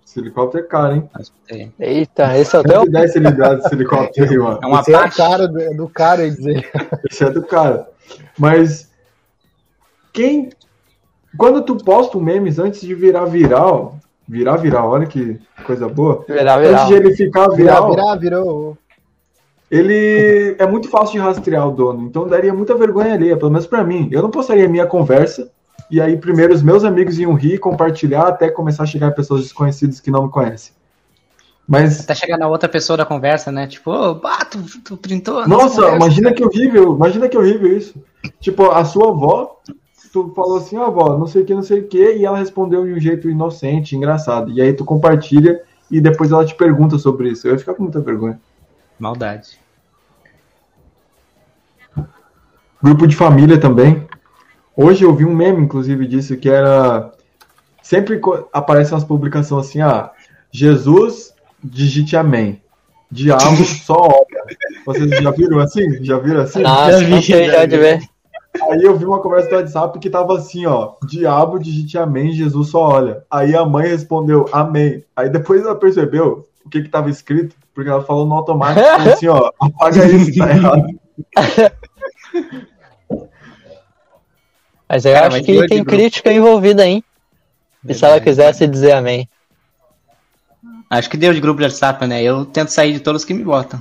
Esse 0.06 0.18
helicóptero 0.20 0.64
é 0.64 0.66
caro, 0.66 0.94
hein? 0.96 1.10
É 1.48 1.68
Eita, 1.78 2.36
esse 2.36 2.54
é 2.54 2.58
o 2.58 2.62
teu? 2.62 2.80
110 2.82 3.12
cilindradas 3.12 3.64
esse 3.64 3.74
helicóptero 3.74 4.30
aí, 4.30 4.36
mano. 4.38 4.58
É 4.62 4.66
uma 4.66 4.80
Esse 4.80 4.92
é 4.92 4.94
a 4.94 4.98
parte. 5.00 5.16
cara 5.16 5.48
do, 5.48 5.76
do 5.76 5.88
cara, 5.88 6.24
ia 6.24 6.30
dizer. 6.30 6.70
Esse 7.10 7.24
é 7.24 7.30
do 7.30 7.42
cara. 7.42 7.88
Mas 8.38 8.90
quem. 10.12 10.50
Quando 11.38 11.62
tu 11.62 11.76
posta 11.78 12.18
um 12.18 12.20
memes 12.20 12.58
antes 12.58 12.82
de 12.82 12.94
virar 12.94 13.24
viral, 13.24 13.96
virar 14.32 14.56
viral, 14.56 14.88
olha 14.90 15.06
que 15.06 15.38
coisa 15.66 15.88
boa. 15.88 16.24
Virar 16.26 16.58
Antes 16.58 16.70
viral. 16.70 16.86
de 16.86 16.94
ele 16.94 17.14
ficar 17.16 17.48
Virar, 17.50 17.80
viral, 17.82 17.90
virar, 17.90 18.16
virou. 18.16 18.78
ele 19.70 20.56
é 20.58 20.66
muito 20.66 20.88
fácil 20.88 21.12
de 21.12 21.18
rastrear 21.18 21.68
o 21.68 21.70
dono, 21.72 22.06
então 22.06 22.26
daria 22.26 22.52
muita 22.52 22.74
vergonha 22.74 23.14
alheia, 23.14 23.36
pelo 23.36 23.50
menos 23.50 23.66
pra 23.66 23.84
mim. 23.84 24.08
Eu 24.10 24.22
não 24.22 24.30
postaria 24.30 24.68
minha 24.68 24.86
conversa 24.86 25.50
e 25.90 26.00
aí 26.00 26.16
primeiro 26.16 26.54
os 26.54 26.62
meus 26.62 26.82
amigos 26.84 27.18
iam 27.18 27.34
rir, 27.34 27.58
compartilhar 27.58 28.28
até 28.28 28.50
começar 28.50 28.84
a 28.84 28.86
chegar 28.86 29.12
pessoas 29.12 29.42
desconhecidas 29.42 30.00
que 30.00 30.10
não 30.10 30.24
me 30.24 30.30
conhecem. 30.30 30.72
Mas 31.68 32.00
Até 32.00 32.14
chegar 32.14 32.38
na 32.38 32.48
outra 32.48 32.68
pessoa 32.68 32.96
da 32.96 33.04
conversa, 33.06 33.52
né? 33.52 33.66
Tipo, 33.68 33.92
ô, 33.92 34.14
bah, 34.16 34.44
tu, 34.50 34.58
tu 34.84 34.96
printou. 34.96 35.38
a 35.38 35.46
Nossa, 35.46 35.76
conversa. 35.76 35.96
imagina 35.96 36.32
que 36.32 36.44
horrível, 36.44 36.94
imagina 36.96 37.28
que 37.28 37.38
horrível 37.38 37.76
isso. 37.76 37.94
Tipo, 38.40 38.70
a 38.70 38.84
sua 38.84 39.08
avó, 39.10 39.60
tu 40.12 40.30
falou 40.36 40.58
assim, 40.58 40.76
ó, 40.76 40.86
avó, 40.86 41.16
não 41.16 41.26
sei 41.26 41.42
o 41.42 41.44
que, 41.44 41.54
não 41.54 41.62
sei 41.62 41.80
o 41.80 41.88
que, 41.88 42.16
e 42.16 42.24
ela 42.24 42.38
respondeu 42.38 42.84
de 42.84 42.92
um 42.92 43.00
jeito 43.00 43.30
inocente, 43.30 43.96
engraçado. 43.96 44.50
E 44.52 44.60
aí 44.60 44.72
tu 44.72 44.84
compartilha 44.84 45.62
e 45.90 46.00
depois 46.00 46.30
ela 46.30 46.44
te 46.44 46.54
pergunta 46.54 46.98
sobre 46.98 47.30
isso. 47.30 47.46
Eu 47.46 47.52
ia 47.52 47.58
ficar 47.58 47.74
com 47.74 47.82
muita 47.82 48.00
vergonha. 48.00 48.38
Maldade. 48.98 49.58
Grupo 52.82 53.06
de 53.06 53.16
família 53.16 53.58
também. 53.58 54.06
Hoje 54.76 55.04
eu 55.04 55.14
vi 55.14 55.24
um 55.24 55.34
meme, 55.34 55.62
inclusive, 55.62 56.06
disso, 56.06 56.36
que 56.36 56.48
era. 56.48 57.12
Sempre 57.82 58.20
aparecem 58.52 58.94
umas 58.94 59.04
publicações 59.04 59.66
assim, 59.66 59.80
ah, 59.80 60.10
Jesus, 60.50 61.34
digite 61.62 62.16
amém. 62.16 62.60
Diabo, 63.10 63.64
só 63.84 63.94
olha. 63.94 64.56
Vocês 64.84 65.10
já 65.10 65.30
viram 65.30 65.58
assim? 65.58 66.04
Já 66.04 66.18
viram 66.18 66.40
assim? 66.40 66.62
Nossa, 66.62 66.98
vi, 66.98 67.10
cansei 67.10 67.46
já 67.46 67.52
já 67.52 67.66
de 67.66 67.76
vi. 67.76 67.82
ver. 67.82 68.11
Aí 68.70 68.82
eu 68.82 68.96
vi 68.96 69.04
uma 69.06 69.20
conversa 69.20 69.48
do 69.48 69.56
WhatsApp 69.56 69.98
que 69.98 70.10
tava 70.10 70.36
assim, 70.36 70.66
ó. 70.66 70.94
Diabo, 71.06 71.58
digite 71.58 71.96
amém, 71.96 72.32
Jesus 72.32 72.68
só 72.68 72.80
olha. 72.82 73.24
Aí 73.30 73.54
a 73.56 73.64
mãe 73.64 73.88
respondeu 73.88 74.46
amém. 74.52 75.04
Aí 75.16 75.30
depois 75.30 75.62
ela 75.62 75.74
percebeu 75.74 76.46
o 76.64 76.68
que 76.68 76.82
que 76.82 76.88
tava 76.88 77.08
escrito, 77.08 77.56
porque 77.74 77.88
ela 77.88 78.02
falou 78.02 78.26
no 78.26 78.34
automático, 78.34 78.86
assim, 79.10 79.26
ó, 79.26 79.50
apaga 79.58 80.06
isso, 80.06 80.38
tá 80.38 80.50
errado. 80.50 80.86
Mas 84.88 85.06
eu 85.06 85.14
Cara, 85.14 85.28
acho 85.28 85.36
mas 85.38 85.46
que 85.46 85.54
tem 85.54 85.66
de 85.68 85.74
grupo. 85.76 85.90
crítica 85.90 86.30
envolvida, 86.30 86.86
hein? 86.86 87.02
E 87.88 87.94
se 87.94 88.04
ela 88.04 88.20
quisesse 88.20 88.66
dizer 88.66 88.92
amém. 88.92 89.26
Acho 90.90 91.08
que 91.08 91.16
deu 91.16 91.32
de 91.32 91.40
grupo 91.40 91.60
de 91.60 91.64
WhatsApp, 91.64 92.06
né? 92.06 92.22
Eu 92.22 92.44
tento 92.44 92.68
sair 92.68 92.92
de 92.92 93.00
todos 93.00 93.24
que 93.24 93.32
me 93.32 93.42
botam. 93.42 93.80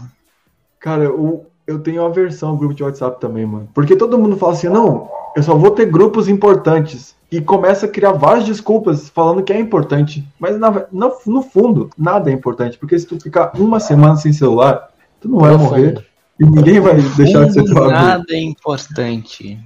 Cara, 0.79 1.03
eu, 1.03 1.50
eu 1.65 1.79
tenho 1.79 2.03
aversão 2.03 2.49
ao 2.49 2.57
grupo 2.57 2.73
de 2.73 2.83
WhatsApp 2.83 3.19
também, 3.19 3.45
mano. 3.45 3.69
Porque 3.73 3.95
todo 3.95 4.17
mundo 4.17 4.37
fala 4.37 4.53
assim, 4.53 4.69
não, 4.69 5.09
eu 5.35 5.43
só 5.43 5.55
vou 5.55 5.71
ter 5.71 5.85
grupos 5.85 6.27
importantes. 6.27 7.15
E 7.31 7.39
começa 7.39 7.85
a 7.85 7.89
criar 7.89 8.11
várias 8.11 8.45
desculpas 8.45 9.07
falando 9.09 9.41
que 9.41 9.53
é 9.53 9.59
importante. 9.59 10.27
Mas 10.37 10.59
na, 10.59 10.85
no, 10.91 11.13
no 11.25 11.41
fundo, 11.41 11.89
nada 11.97 12.29
é 12.29 12.33
importante. 12.33 12.77
Porque 12.77 12.99
se 12.99 13.05
tu 13.05 13.19
ficar 13.21 13.53
uma 13.57 13.79
semana 13.79 14.17
sem 14.17 14.33
celular, 14.33 14.89
tu 15.21 15.29
não 15.29 15.39
vai 15.39 15.55
morrer. 15.55 16.05
E 16.37 16.45
ninguém 16.45 16.81
vai 16.81 16.95
deixar 16.95 17.45
de 17.45 17.53
ser 17.53 17.63
tua 17.63 17.85
amigo 17.85 17.91
Nada 17.91 18.25
é 18.31 18.39
importante. 18.41 19.59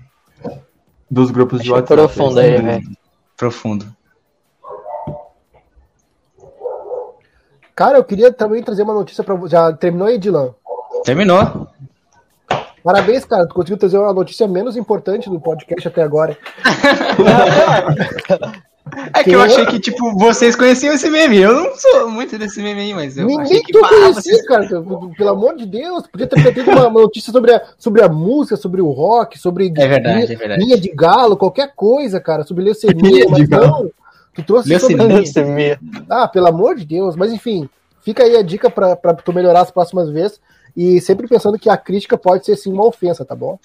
dos 1.10 1.31
grupos 1.31 1.63
de 1.63 1.71
WhatsApp. 1.71 1.95
profundo 1.95 2.39
aí, 2.39 2.62
velho. 2.62 2.89
Profundo. 3.36 3.86
Cara, 7.75 7.97
eu 7.97 8.03
queria 8.03 8.31
também 8.31 8.62
trazer 8.62 8.84
uma 8.84 8.93
notícia 8.93 9.23
pra 9.23 9.36
você. 9.36 9.51
Já 9.51 9.73
terminou 9.73 10.08
aí, 10.08 10.17
Dylan? 10.17 10.53
Terminou. 11.03 11.64
Parabéns, 12.86 13.26
cara. 13.26 13.48
Tu 13.48 13.56
conseguiu 13.56 13.78
trazer 13.78 13.98
uma 13.98 14.13
notícia 14.13 14.48
menos 14.48 14.78
importante 14.78 15.28
do 15.28 15.39
podcast 15.39 15.88
até 15.88 16.04
agora. 16.04 16.38
É 19.15 19.24
que 19.24 19.32
eu 19.32 19.41
achei 19.41 19.65
que, 19.65 19.80
tipo, 19.80 20.15
vocês 20.19 20.56
conheciam 20.56 20.93
esse 20.93 21.10
meme. 21.10 21.38
Eu 21.38 21.52
não 21.52 21.76
sou 21.76 22.12
muito 22.12 22.38
desse 22.38 22.62
meme 22.62 22.82
aí, 22.82 22.93
mas 22.93 23.17
eu 23.17 23.26
achei 23.26 23.38
Ninguém 23.38 23.63
que 23.63 23.74
tu 23.74 23.80
conhecia, 23.80 24.13
vocês... 24.13 24.48
cara. 24.48 24.67
Pelo 25.17 25.30
amor 25.32 25.56
de 25.56 25.65
Deus. 25.65 26.06
Podia 26.06 26.28
ter 26.28 26.54
tido 26.54 26.69
uma 26.69 26.88
notícia 26.88 27.34
sobre 27.34 27.56
a, 27.56 27.63
sobre 27.80 28.04
a 28.04 28.08
música, 28.08 28.56
sobre 28.56 28.80
o 28.84 28.91
rock, 28.91 29.39
sobre 29.39 29.74
É 29.76 29.88
verdade, 29.88 30.21
linha, 30.21 30.34
é 30.34 30.36
verdade. 30.36 30.62
linha 30.62 30.78
de 30.80 30.89
galo, 30.89 31.36
qualquer 31.36 31.74
coisa, 31.76 32.19
cara. 32.19 32.43
Sobre 32.43 32.63
leucemia, 32.65 33.26
mas 33.28 33.50
não. 33.50 33.89
Tu 34.36 34.43
trouxe 34.43 34.69
Leucemia. 34.69 35.08
Leucemia. 35.08 35.80
Ah, 36.08 36.28
pelo 36.28 36.48
amor 36.48 36.76
de 36.76 36.86
Deus. 36.86 37.15
Mas 37.15 37.34
enfim, 37.34 37.67
fica 38.04 38.21
aí 38.21 38.38
a 38.38 38.43
dica 38.43 38.69
pra, 38.69 38.95
pra 38.95 39.15
tu 39.15 39.34
melhorar 39.34 39.62
as 39.62 39.71
próximas 39.71 40.08
vezes. 40.12 40.39
E 40.76 41.00
sempre 41.00 41.28
pensando 41.28 41.58
que 41.58 41.70
a 41.70 41.78
crítica 41.78 42.18
pode 42.18 42.46
ser 42.46 42.56
sim 42.56 42.74
uma 42.74 42.86
ofensa, 42.86 43.24
tá 43.24 43.36
bom? 43.36 43.60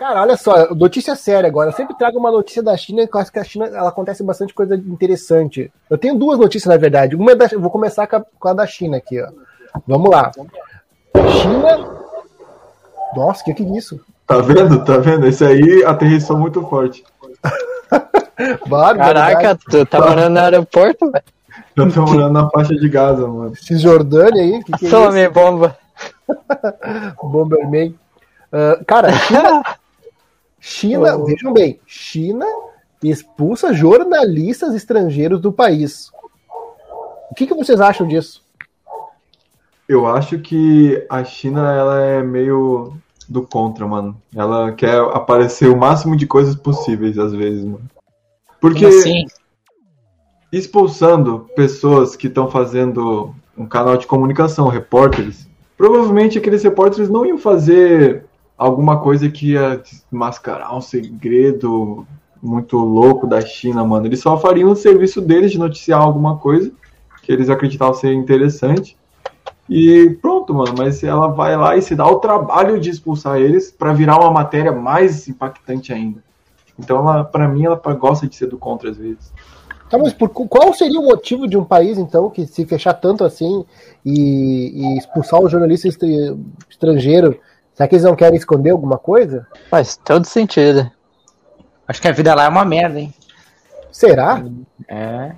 Cara, 0.01 0.23
olha 0.23 0.37
só, 0.37 0.75
notícia 0.75 1.15
séria 1.15 1.47
agora. 1.47 1.69
Eu 1.69 1.75
sempre 1.75 1.95
trago 1.95 2.19
uma 2.19 2.31
notícia 2.31 2.63
da 2.63 2.75
China, 2.75 3.07
que 3.07 3.15
eu 3.15 3.21
acho 3.21 3.31
que 3.31 3.39
a 3.39 3.45
China 3.45 3.67
ela 3.67 3.91
acontece 3.91 4.23
bastante 4.23 4.55
coisa 4.55 4.75
interessante. 4.75 5.71
Eu 5.91 5.99
tenho 5.99 6.19
duas 6.19 6.39
notícias, 6.39 6.71
na 6.71 6.79
verdade. 6.79 7.15
Uma 7.15 7.33
é 7.33 7.35
da, 7.35 7.47
vou 7.59 7.71
começar 7.71 8.07
com 8.07 8.17
a, 8.17 8.25
com 8.39 8.49
a 8.49 8.55
da 8.55 8.67
China 8.67 8.97
aqui, 8.97 9.21
ó. 9.21 9.29
Vamos 9.87 10.11
lá. 10.11 10.33
China. 11.43 12.01
Nossa, 13.15 13.43
o 13.43 13.45
que, 13.45 13.53
que 13.53 13.63
é 13.63 13.77
isso? 13.77 14.01
Tá 14.27 14.39
vendo? 14.39 14.83
Tá 14.85 14.97
vendo? 14.97 15.27
Esse 15.27 15.45
aí 15.45 15.85
aterrissou 15.85 16.39
muito 16.39 16.63
forte. 16.63 17.05
Barbaridade. 18.67 19.35
Caraca, 19.35 19.59
tu 19.71 19.87
tá 19.87 19.99
morando 20.01 20.35
no 20.35 20.41
aeroporto, 20.41 21.11
velho? 21.11 21.25
Eu 21.77 21.93
tô 21.93 22.03
morando 22.03 22.33
na 22.33 22.51
faixa 22.51 22.75
de 22.75 22.89
Gaza, 22.89 23.27
mano. 23.27 23.55
Cisjordânia 23.57 24.43
aí, 24.43 24.63
que 24.65 24.73
que 24.73 24.87
é 24.87 24.91
Tome 24.91 25.29
bomba. 25.29 25.77
Bomberman. 27.23 27.95
Ah, 28.53 28.81
cara, 28.87 29.13
China, 29.13 29.63
China, 30.61 31.17
Oh. 31.17 31.25
vejam 31.25 31.53
bem, 31.53 31.81
China 31.87 32.47
expulsa 33.03 33.73
jornalistas 33.73 34.75
estrangeiros 34.75 35.41
do 35.41 35.51
país. 35.53 36.11
O 37.31 37.35
que, 37.35 37.47
que 37.47 37.55
vocês 37.55 37.81
acham 37.81 38.07
disso? 38.07 38.43
Eu 39.89 40.07
acho 40.07 40.39
que 40.39 41.05
a 41.09 41.25
China 41.25 41.73
ela 41.73 42.01
é 42.01 42.23
meio 42.23 42.93
do 43.29 43.43
contra, 43.43 43.87
mano. 43.87 44.21
Ela 44.37 44.73
quer 44.73 44.99
aparecer 45.15 45.69
o 45.69 45.77
máximo 45.77 46.17
de 46.17 46.27
coisas 46.27 46.55
possíveis 46.55 47.19
às 47.19 47.33
vezes, 47.33 47.65
mano. 47.65 47.81
Porque 48.61 48.87
assim? 48.87 49.27
expulsando 50.53 51.47
pessoas 51.55 52.17
que 52.17 52.27
estão 52.27 52.51
fazendo 52.51 53.35
um 53.57 53.67
canal 53.67 53.97
de 53.97 54.07
comunicação, 54.07 54.69
repórteres, 54.69 55.49
provavelmente 55.77 56.39
aqueles 56.39 56.63
repórteres 56.63 57.09
não 57.09 57.25
iam 57.25 57.39
fazer 57.39 58.25
alguma 58.59 59.01
coisa 59.01 59.29
que 59.31 59.53
ia 59.53 59.83
mascarar 60.11 60.77
um 60.77 60.81
segredo 60.81 62.07
muito 62.43 62.77
louco 62.77 63.27
da 63.27 63.41
China, 63.41 63.85
mano. 63.85 64.07
Eles 64.07 64.21
só 64.21 64.37
fariam 64.39 64.71
o 64.71 64.77
serviço 64.77 65.21
deles 65.21 65.53
de 65.53 65.59
noticiar 65.59 66.01
alguma 66.01 66.37
coisa 66.39 66.73
que 67.23 67.33
eles 67.33 67.49
acreditavam 67.49 67.95
ser 67.95 68.13
interessante. 68.13 68.97
E 69.69 70.11
pronto, 70.21 70.53
mano. 70.53 70.75
Mas 70.77 71.03
ela 71.05 71.29
vai 71.29 71.57
lá 71.57 71.77
e 71.77 71.83
se 71.83 71.95
dá 71.95 72.07
o 72.07 72.19
trabalho 72.19 72.81
de 72.81 72.91
expulsar 72.91 73.39
eles 73.39 73.71
pra 73.71 73.93
virar 73.93 74.19
uma 74.19 74.31
matéria 74.31 74.73
mais 74.73 75.29
impactante 75.29 75.93
ainda. 75.93 76.23
Então, 76.83 76.99
ela, 76.99 77.25
para 77.25 77.47
mim, 77.47 77.65
ela 77.65 77.77
gosta 77.77 78.27
de 78.27 78.35
ser 78.35 78.49
do 78.49 78.59
contra 78.59 78.91
às 78.91 78.97
vezes. 78.97 79.33
Tá, 79.89 79.99
mas 79.99 80.13
por, 80.13 80.29
qual 80.29 80.73
seria 80.73 81.01
o 81.01 81.05
motivo 81.05 81.49
de 81.49 81.57
um 81.57 81.65
país, 81.65 81.99
então, 81.99 82.31
que 82.31 82.47
se 82.47 82.65
fechar 82.65 82.95
tanto 82.95 83.25
assim 83.25 83.65
e, 84.05 84.73
e 84.75 84.99
expulsar 84.99 85.41
o 85.41 85.49
jornalista 85.49 85.89
estrangeiro? 86.69 87.39
Será 87.75 87.89
que 87.89 87.95
eles 87.97 88.05
não 88.05 88.17
querem 88.17 88.37
esconder 88.37 88.71
alguma 88.71 88.99
coisa? 88.99 89.47
Faz 89.69 89.97
todo 89.97 90.25
sentido. 90.27 90.91
Acho 91.87 92.01
que 92.01 92.09
a 92.09 92.13
vida 92.13 92.35
lá 92.35 92.45
é 92.45 92.49
uma 92.49 92.65
merda, 92.65 93.01
hein? 93.01 93.13
Será? 93.91 94.45
É. 94.89 95.33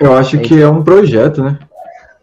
Eu 0.00 0.16
acho 0.16 0.38
que 0.38 0.60
é 0.60 0.68
um 0.68 0.82
projeto, 0.82 1.42
né? 1.42 1.58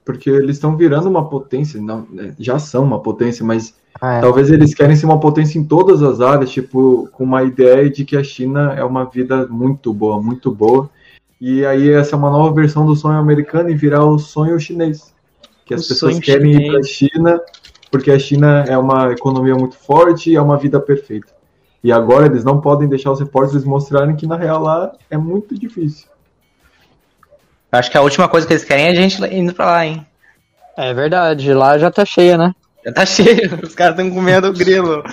Porque 0.04 0.30
eles 0.30 0.56
estão 0.56 0.76
virando 0.76 1.08
uma 1.10 1.30
potência, 1.30 1.80
não, 1.82 2.08
né, 2.10 2.34
já 2.40 2.58
são 2.58 2.84
uma 2.84 3.02
potência, 3.02 3.46
mas 3.46 3.76
Ah, 4.02 4.16
é. 4.16 4.22
talvez 4.22 4.52
eles 4.52 4.74
querem 4.74 4.96
ser 4.96 5.06
uma 5.06 5.20
potência 5.20 5.58
em 5.58 5.64
todas 5.64 6.04
as 6.04 6.20
áreas, 6.20 6.50
tipo, 6.50 7.08
com 7.14 7.24
uma 7.24 7.44
ideia 7.44 7.90
de 7.90 8.04
que 8.04 8.18
a 8.18 8.24
China 8.24 8.74
é 8.78 8.84
uma 8.84 9.06
vida 9.06 9.48
muito 9.48 9.94
boa, 9.94 10.22
muito 10.22 10.52
boa. 10.52 10.90
E 11.40 11.66
aí 11.66 11.90
essa 11.92 12.16
é 12.16 12.18
uma 12.18 12.30
nova 12.30 12.54
versão 12.54 12.86
do 12.86 12.96
sonho 12.96 13.18
americano 13.18 13.70
e 13.70 13.76
virar 13.76 14.06
o 14.06 14.20
sonho 14.20 14.60
chinês. 14.60 15.14
Que 15.66 15.74
as 15.74 15.86
O 15.86 15.88
pessoas 15.88 16.14
sonho 16.14 16.24
querem 16.24 16.52
ir 16.52 16.68
para 16.68 16.80
a 16.80 16.84
chinês. 16.84 17.12
China 17.14 17.42
porque 17.96 18.12
a 18.12 18.20
China 18.20 18.66
é 18.68 18.78
uma 18.78 19.14
economia 19.14 19.56
muito 19.56 19.78
forte 19.78 20.30
e 20.30 20.36
é 20.36 20.42
uma 20.42 20.58
vida 20.58 20.82
perfeita. 20.82 21.28
E 21.82 21.94
agora 21.94 22.26
eles 22.26 22.44
não 22.44 22.60
podem 22.60 22.90
deixar 22.90 23.12
os 23.12 23.22
repórteres 23.22 23.64
mostrarem 23.64 24.18
que 24.18 24.28
na 24.28 24.36
real 24.36 24.62
lá 24.62 24.92
é 25.10 25.18
muito 25.18 25.58
difícil. 25.58 26.08
Eu 27.72 27.80
acho 27.80 27.90
que 27.90 27.98
a 27.98 28.02
última 28.02 28.28
coisa 28.28 28.46
que 28.46 28.52
eles 28.52 28.66
querem 28.66 28.88
é 28.88 28.90
a 28.90 28.96
gente 28.96 29.24
indo 29.34 29.54
pra 29.54 29.66
lá, 29.66 29.86
hein? 29.86 30.06
É 30.76 30.94
verdade, 30.94 31.54
lá 31.54 31.78
já 31.78 31.90
tá 31.90 32.04
cheia, 32.04 32.38
né? 32.38 32.54
Já 32.86 32.94
tá 32.94 33.06
cheio, 33.06 33.60
os 33.64 33.74
caras 33.74 33.98
estão 33.98 34.14
comendo 34.14 34.54
grilo. 34.54 35.04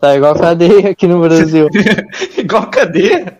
Tá 0.00 0.16
igual 0.16 0.34
cadeia 0.34 0.90
aqui 0.90 1.06
no 1.06 1.20
Brasil. 1.20 1.68
Igual 2.36 2.68
cadeia. 2.68 3.38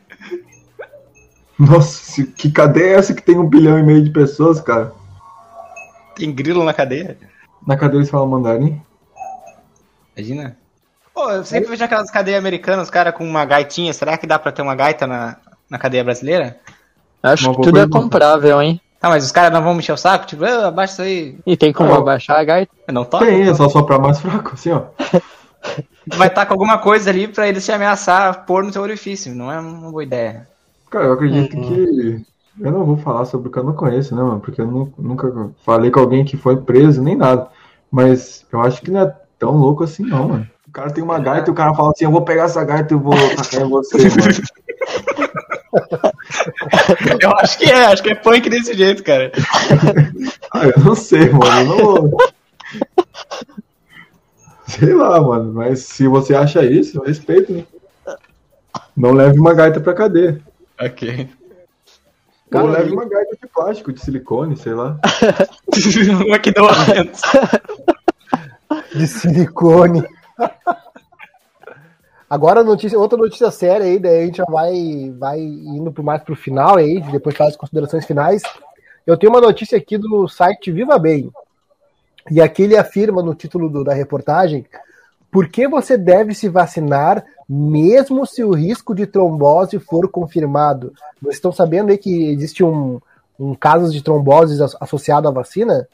Nossa, 1.58 2.24
que 2.24 2.52
cadeia 2.52 2.94
é 2.94 2.98
essa 2.98 3.12
que 3.14 3.22
tem 3.22 3.36
um 3.36 3.48
bilhão 3.48 3.78
e 3.78 3.82
meio 3.82 4.02
de 4.04 4.10
pessoas, 4.10 4.60
cara? 4.60 4.92
Tem 6.14 6.32
grilo 6.32 6.62
na 6.62 6.72
cadeia. 6.72 7.18
Na 7.66 7.76
cadeia 7.76 7.98
eles 7.98 8.10
falam 8.10 8.28
mandarim? 8.28 8.80
Imagina. 10.16 10.56
Pô, 11.12 11.30
eu 11.30 11.44
sempre 11.44 11.70
vejo 11.70 11.84
aquelas 11.84 12.10
cadeias 12.10 12.38
americanas, 12.38 12.84
os 12.84 12.90
caras 12.90 13.14
com 13.14 13.24
uma 13.24 13.44
gaitinha. 13.44 13.92
Será 13.92 14.16
que 14.16 14.26
dá 14.26 14.38
pra 14.38 14.52
ter 14.52 14.62
uma 14.62 14.74
gaita 14.76 15.04
na, 15.06 15.36
na 15.68 15.78
cadeia 15.78 16.04
brasileira? 16.04 16.58
Acho 17.22 17.48
Uma 17.48 17.56
que 17.56 17.62
tudo 17.62 17.78
é 17.78 17.82
pergunta. 17.82 18.02
comprável, 18.02 18.62
hein? 18.62 18.80
Ah, 19.02 19.08
mas 19.08 19.24
os 19.24 19.32
caras 19.32 19.52
não 19.52 19.62
vão 19.62 19.74
mexer 19.74 19.92
o 19.92 19.96
saco? 19.96 20.26
Tipo, 20.26 20.44
ah, 20.44 20.68
abaixa 20.68 20.92
isso 20.92 21.02
aí. 21.02 21.36
E 21.44 21.56
tem 21.56 21.72
como 21.72 21.90
Oh. 21.90 21.94
abaixar 21.96 22.38
a 22.38 22.44
gaita? 22.44 22.72
Não 22.92 23.04
toca. 23.04 23.26
Tem, 23.26 23.42
é 23.42 23.52
só 23.54 23.68
soprar 23.68 23.98
mais 24.00 24.20
fraco, 24.20 24.52
assim, 24.54 24.70
ó. 24.70 24.82
Vai 26.16 26.28
estar 26.28 26.46
com 26.46 26.54
alguma 26.54 26.78
coisa 26.78 27.10
ali 27.10 27.28
pra 27.28 27.48
eles 27.48 27.64
te 27.64 27.70
ameaçar 27.72 28.44
pôr 28.44 28.64
no 28.64 28.70
teu 28.72 28.82
orifício. 28.82 29.34
Não 29.34 29.50
é 29.52 29.58
uma 29.60 29.90
boa 29.90 30.02
ideia. 30.02 30.46
Cara, 30.90 31.06
eu 31.06 31.12
acredito 31.12 31.50
que. 31.56 32.24
Eu 32.60 32.70
não 32.70 32.84
vou 32.84 32.96
falar 32.98 33.24
sobre 33.24 33.48
o 33.48 33.50
que 33.52 33.58
eu 33.58 33.64
não 33.64 33.72
conheço, 33.72 34.14
né, 34.14 34.22
mano? 34.22 34.40
Porque 34.40 34.60
eu 34.60 34.66
nu- 34.66 34.92
nunca 34.98 35.50
falei 35.64 35.90
com 35.90 36.00
alguém 36.00 36.24
que 36.24 36.36
foi 36.36 36.56
preso, 36.56 37.00
nem 37.02 37.16
nada. 37.16 37.48
Mas 37.90 38.44
eu 38.52 38.60
acho 38.60 38.82
que 38.82 38.90
não 38.90 39.00
é 39.00 39.14
tão 39.38 39.52
louco 39.56 39.84
assim, 39.84 40.02
não, 40.04 40.28
mano. 40.28 40.46
O 40.68 40.70
cara 40.72 40.90
tem 40.90 41.02
uma 41.02 41.18
gaita 41.18 41.48
e 41.48 41.52
o 41.52 41.54
cara 41.54 41.72
fala 41.74 41.90
assim: 41.92 42.04
eu 42.04 42.10
vou 42.10 42.22
pegar 42.22 42.44
essa 42.44 42.62
gaita 42.64 42.92
e 42.92 42.96
eu 42.96 43.00
vou 43.00 43.14
tacar 43.36 43.60
em 43.62 43.68
você, 43.68 43.96
mano. 43.98 44.42
Eu 47.20 47.30
acho 47.38 47.58
que 47.58 47.64
é, 47.64 47.86
acho 47.86 48.02
que 48.02 48.10
é 48.10 48.14
punk 48.14 48.48
desse 48.48 48.74
jeito, 48.74 49.02
cara. 49.02 49.32
Ah, 50.52 50.66
eu 50.66 50.84
não 50.84 50.94
sei, 50.94 51.30
mano. 51.30 51.78
Eu 51.78 52.02
não. 52.02 52.18
Sei 54.66 54.94
lá, 54.94 55.20
mano. 55.20 55.52
Mas 55.52 55.80
se 55.80 56.06
você 56.06 56.34
acha 56.34 56.64
isso, 56.64 56.98
eu 56.98 57.04
respeito, 57.04 57.52
né? 57.52 57.64
Não 58.96 59.12
leve 59.12 59.38
uma 59.38 59.54
gaita 59.54 59.80
pra 59.80 59.94
cadeia. 59.94 60.40
Ok. 60.80 61.28
Ou 62.46 62.50
Cara, 62.50 62.64
leve 62.64 62.92
uma 62.92 63.08
gaita 63.08 63.36
de 63.40 63.48
plástico, 63.48 63.92
de 63.92 64.00
silicone, 64.00 64.56
sei 64.56 64.74
lá. 64.74 64.98
Uma 66.26 66.38
que 66.38 66.52
deu. 66.52 66.66
De 68.94 69.06
silicone. 69.06 70.04
Agora, 72.32 72.64
notícia, 72.64 72.98
outra 72.98 73.18
notícia 73.18 73.50
séria 73.50 73.84
aí, 73.84 73.98
daí 73.98 74.22
a 74.22 74.24
gente 74.24 74.38
já 74.38 74.46
vai, 74.48 75.12
vai 75.18 75.38
indo 75.38 75.92
pro- 75.92 76.02
mais 76.02 76.22
pro 76.22 76.34
final 76.34 76.78
aí, 76.78 76.98
depois 77.12 77.36
faz 77.36 77.50
as 77.50 77.56
considerações 77.56 78.06
finais. 78.06 78.40
Eu 79.06 79.18
tenho 79.18 79.30
uma 79.30 79.38
notícia 79.40 79.76
aqui 79.76 79.98
do 79.98 80.26
site 80.26 80.72
Viva 80.72 80.98
Bem. 80.98 81.30
E 82.30 82.40
aqui 82.40 82.62
ele 82.62 82.74
afirma 82.74 83.22
no 83.22 83.34
título 83.34 83.68
do- 83.68 83.84
da 83.84 83.92
reportagem 83.92 84.64
por 85.30 85.46
que 85.50 85.68
você 85.68 85.98
deve 85.98 86.34
se 86.34 86.48
vacinar 86.48 87.22
mesmo 87.46 88.24
se 88.24 88.42
o 88.42 88.52
risco 88.52 88.94
de 88.94 89.06
trombose 89.06 89.78
for 89.78 90.08
confirmado. 90.08 90.94
Vocês 91.20 91.34
estão 91.34 91.52
sabendo 91.52 91.90
aí 91.90 91.98
que 91.98 92.30
existe 92.30 92.64
um, 92.64 92.98
um 93.38 93.54
caso 93.54 93.92
de 93.92 94.02
tromboses 94.02 94.58
as- 94.58 94.74
associado 94.80 95.28
à 95.28 95.30
vacina? 95.30 95.86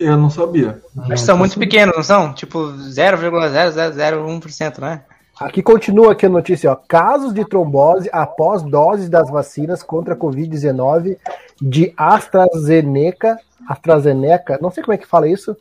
Eu 0.00 0.16
não 0.16 0.30
sabia. 0.30 0.80
Acho 1.00 1.10
que 1.10 1.16
são 1.18 1.36
muito 1.36 1.58
pequenos, 1.58 1.94
não 1.94 2.02
são? 2.02 2.32
Tipo 2.32 2.68
0,0001%, 2.72 4.80
né? 4.80 5.02
Aqui 5.40 5.64
continua 5.64 6.12
aqui 6.12 6.26
a 6.26 6.28
notícia, 6.28 6.70
ó. 6.70 6.76
Casos 6.76 7.34
de 7.34 7.44
trombose 7.44 8.08
após 8.12 8.62
doses 8.62 9.08
das 9.08 9.28
vacinas 9.28 9.82
contra 9.82 10.14
a 10.14 10.16
Covid-19 10.16 11.16
de 11.60 11.92
AstraZeneca, 11.96 13.38
AstraZeneca, 13.68 14.60
não 14.62 14.70
sei 14.70 14.84
como 14.84 14.94
é 14.94 14.98
que 14.98 15.06
fala 15.06 15.26
isso, 15.26 15.56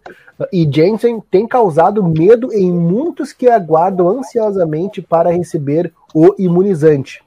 e 0.51 0.69
Janssen 0.71 1.19
tem 1.19 1.47
causado 1.47 2.03
medo 2.03 2.53
em 2.53 2.71
muitos 2.71 3.33
que 3.33 3.49
aguardam 3.49 4.07
ansiosamente 4.09 5.01
para 5.01 5.31
receber 5.31 5.91
o 6.13 6.35
imunizante. 6.37 7.23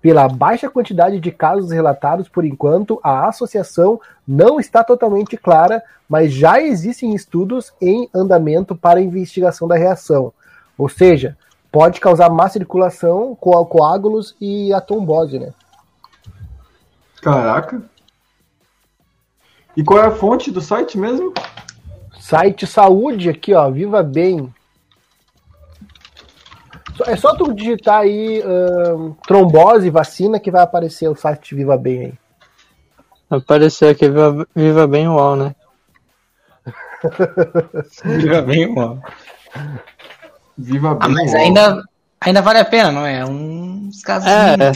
Pela 0.00 0.28
baixa 0.28 0.70
quantidade 0.70 1.18
de 1.18 1.32
casos 1.32 1.72
relatados 1.72 2.28
por 2.28 2.44
enquanto, 2.44 3.00
a 3.02 3.26
associação 3.26 4.00
não 4.26 4.60
está 4.60 4.84
totalmente 4.84 5.36
clara, 5.36 5.82
mas 6.08 6.32
já 6.32 6.60
existem 6.60 7.12
estudos 7.12 7.72
em 7.80 8.08
andamento 8.14 8.76
para 8.76 9.00
investigação 9.00 9.66
da 9.66 9.76
reação. 9.76 10.32
Ou 10.76 10.88
seja, 10.88 11.36
pode 11.70 12.00
causar 12.00 12.30
má 12.30 12.48
circulação, 12.48 13.36
co 13.36 13.64
coágulos 13.66 14.36
e 14.40 14.72
a 14.72 14.80
trombose, 14.80 15.38
né? 15.38 15.52
Caraca. 17.20 17.82
E 19.76 19.82
qual 19.82 20.00
é 20.00 20.06
a 20.06 20.10
fonte 20.10 20.50
do 20.50 20.60
site 20.60 20.98
mesmo? 20.98 21.32
Site 22.20 22.66
saúde 22.66 23.28
aqui, 23.28 23.54
ó, 23.54 23.70
Viva 23.70 24.02
Bem. 24.02 24.52
É 27.06 27.16
só 27.16 27.34
tu 27.36 27.54
digitar 27.54 28.00
aí 28.00 28.42
ahn, 28.42 29.14
trombose, 29.26 29.88
vacina, 29.88 30.40
que 30.40 30.50
vai 30.50 30.62
aparecer 30.62 31.08
o 31.08 31.14
site 31.14 31.54
Viva 31.54 31.76
Bem 31.76 32.00
aí. 32.00 32.14
Apareceu 33.30 33.90
aqui 33.90 34.08
Viva, 34.08 34.46
Viva 34.54 34.86
Bem 34.86 35.08
UOL, 35.08 35.36
né? 35.36 35.54
Viva 38.04 38.42
bem, 38.42 38.74
mano. 38.74 39.02
Viva 40.58 40.94
bem. 40.94 40.98
Ah, 41.02 41.08
mas 41.08 41.34
ainda, 41.34 41.82
ainda 42.20 42.42
vale 42.42 42.58
a 42.58 42.64
pena, 42.64 42.90
não 42.90 43.06
é? 43.06 43.24
Uns 43.24 44.02
casos 44.02 44.28
É. 44.28 44.50
aí, 44.50 44.56
né? 44.56 44.72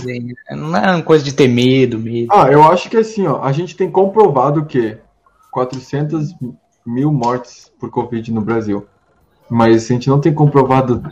Não 0.52 0.76
é 0.76 0.94
uma 0.94 1.02
coisa 1.02 1.24
de 1.24 1.34
ter 1.34 1.48
medo, 1.48 1.98
medo. 1.98 2.28
Ah, 2.32 2.46
eu 2.50 2.62
acho 2.62 2.88
que 2.88 2.96
assim, 2.96 3.26
ó, 3.26 3.42
a 3.42 3.50
gente 3.52 3.76
tem 3.76 3.90
comprovado 3.90 4.64
que 4.64 4.96
400 5.50 6.34
mil 6.86 7.12
mortes 7.12 7.70
por 7.78 7.90
Covid 7.90 8.32
no 8.32 8.40
Brasil. 8.40 8.86
Mas 9.50 9.84
a 9.84 9.88
gente 9.94 10.08
não 10.08 10.20
tem 10.20 10.32
comprovado 10.32 11.02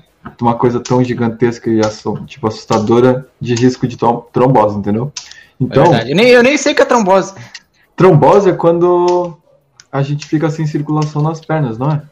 uma 0.40 0.54
coisa 0.54 0.80
tão 0.80 1.02
gigantesca 1.04 1.68
e 1.68 1.80
tipo, 2.26 2.46
assustadora 2.46 3.26
de 3.40 3.54
risco 3.54 3.86
de 3.86 3.96
trom- 3.96 4.22
trombose, 4.32 4.78
entendeu? 4.78 5.12
É 5.16 5.64
Então, 5.64 5.84
verdade. 5.84 6.10
Eu 6.10 6.16
nem, 6.16 6.28
eu 6.28 6.42
nem 6.42 6.56
sei 6.56 6.72
o 6.72 6.76
que 6.76 6.82
é 6.82 6.86
trombose. 6.86 7.34
trombose 7.96 8.48
é 8.50 8.52
quando 8.54 9.36
a 9.92 10.02
gente 10.02 10.26
fica 10.26 10.48
sem 10.48 10.66
circulação 10.66 11.20
nas 11.22 11.40
pernas, 11.40 11.76
não 11.76 11.90
é? 11.90 12.02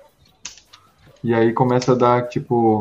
E 1.22 1.35
aí 1.35 1.52
começa 1.52 1.92
a 1.92 1.94
dar, 1.94 2.28
tipo, 2.28 2.78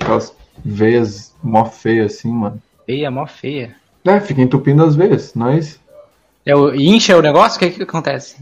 aquelas 0.00 0.34
veias 0.64 1.34
mó 1.42 1.64
feias 1.64 2.12
assim, 2.14 2.30
mano. 2.32 2.60
Feia, 2.86 3.10
mó 3.10 3.26
feia. 3.26 3.76
É, 4.04 4.20
fica 4.20 4.40
entupindo 4.40 4.84
as 4.84 4.94
veias, 4.96 5.34
não 5.34 5.48
é 5.48 5.58
isso? 5.58 5.80
É, 6.44 6.54
o- 6.56 6.74
incha 6.74 7.16
o 7.16 7.22
negócio? 7.22 7.56
O 7.56 7.60
que, 7.60 7.70
que 7.70 7.82
acontece? 7.82 8.36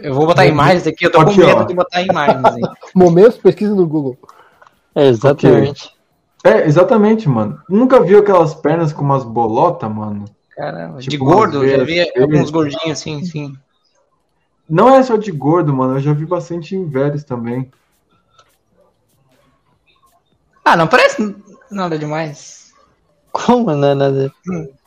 Eu 0.00 0.14
vou 0.14 0.26
botar 0.26 0.46
imagens 0.46 0.86
aqui, 0.86 1.04
eu 1.06 1.10
tô 1.12 1.20
Aqui, 1.20 1.40
com 1.40 1.46
medo 1.46 1.60
ó. 1.60 1.64
de 1.64 1.74
botar 1.74 2.02
imagens 2.02 2.44
aí. 2.44 2.62
Momentos, 2.94 3.36
pesquisa 3.38 3.74
no 3.74 3.86
Google. 3.86 4.16
É, 4.94 5.06
exatamente. 5.08 5.90
É, 6.44 6.66
exatamente, 6.66 7.28
mano. 7.28 7.60
Nunca 7.68 8.00
viu 8.02 8.18
aquelas 8.18 8.54
pernas 8.54 8.92
com 8.92 9.02
umas 9.02 9.24
bolotas, 9.24 9.90
mano? 9.90 10.24
Caramba, 10.50 11.00
de 11.00 11.08
Tipo, 11.08 11.24
gordo, 11.24 11.58
umas 11.58 11.70
eu 11.70 11.78
já 11.78 11.84
vi 11.84 11.92
feias. 11.94 12.22
alguns 12.22 12.50
gordinhos 12.50 12.98
assim, 12.98 13.20
assim. 13.20 13.54
Não 14.68 14.94
é 14.94 15.02
só 15.02 15.16
de 15.16 15.30
gordo, 15.30 15.72
mano. 15.74 15.94
Eu 15.96 16.00
já 16.00 16.12
vi 16.12 16.24
bastante 16.26 16.74
em 16.74 16.86
velhos 16.88 17.24
também. 17.24 17.70
Ah, 20.64 20.76
não 20.76 20.86
parece 20.86 21.34
nada 21.70 21.98
demais. 21.98 22.72
Como, 23.32 23.70
né? 23.74 23.94
nada- 23.94 24.32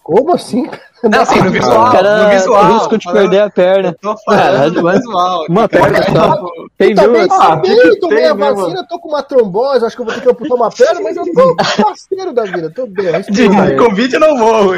Como 0.04 0.34
assim? 0.34 0.70
Não, 1.04 1.22
assim, 1.22 1.40
no 1.42 1.52
visual, 1.52 1.92
cara 1.92 2.24
no 2.24 2.30
visual. 2.30 2.64
o 2.64 2.74
risco 2.78 2.98
de 2.98 3.04
falando- 3.04 3.22
perder 3.22 3.40
a 3.42 3.50
perna. 3.52 3.90
Eu 3.90 3.94
tô 3.94 4.18
falando 4.26 4.82
mas- 4.84 4.98
visual. 5.00 5.46
Uma 5.50 5.68
perna 5.70 6.02
só. 6.04 6.46
Tem 6.78 6.96
Também, 6.96 7.28
duas. 7.28 7.40
Ah, 7.40 7.48
também, 7.58 7.78
tem 7.78 7.90
que 7.92 8.00
tomei 8.00 8.26
a 8.26 8.34
né, 8.34 8.52
vacina, 8.54 8.88
tô 8.88 9.00
com 9.00 9.10
uma 9.10 9.22
trombose, 9.22 9.86
acho 9.86 9.96
que 9.96 10.02
eu 10.02 10.06
vou 10.06 10.16
ter 10.16 10.22
que 10.22 10.30
amputar 10.30 10.58
uma 10.58 10.72
perna, 10.72 11.02
mas 11.02 11.18
eu 11.18 11.26
tô 11.34 11.56
parceiro 11.84 12.34
da 12.34 12.44
vida, 12.46 12.72
tô 12.74 12.88
bem. 12.88 13.06
eu 13.08 13.22
De. 13.22 13.48
Ah, 13.48 13.66
é. 13.66 13.72
de 13.72 13.76
Covid 13.76 14.14
eu 14.16 14.20
não 14.20 14.38
morro. 14.38 14.74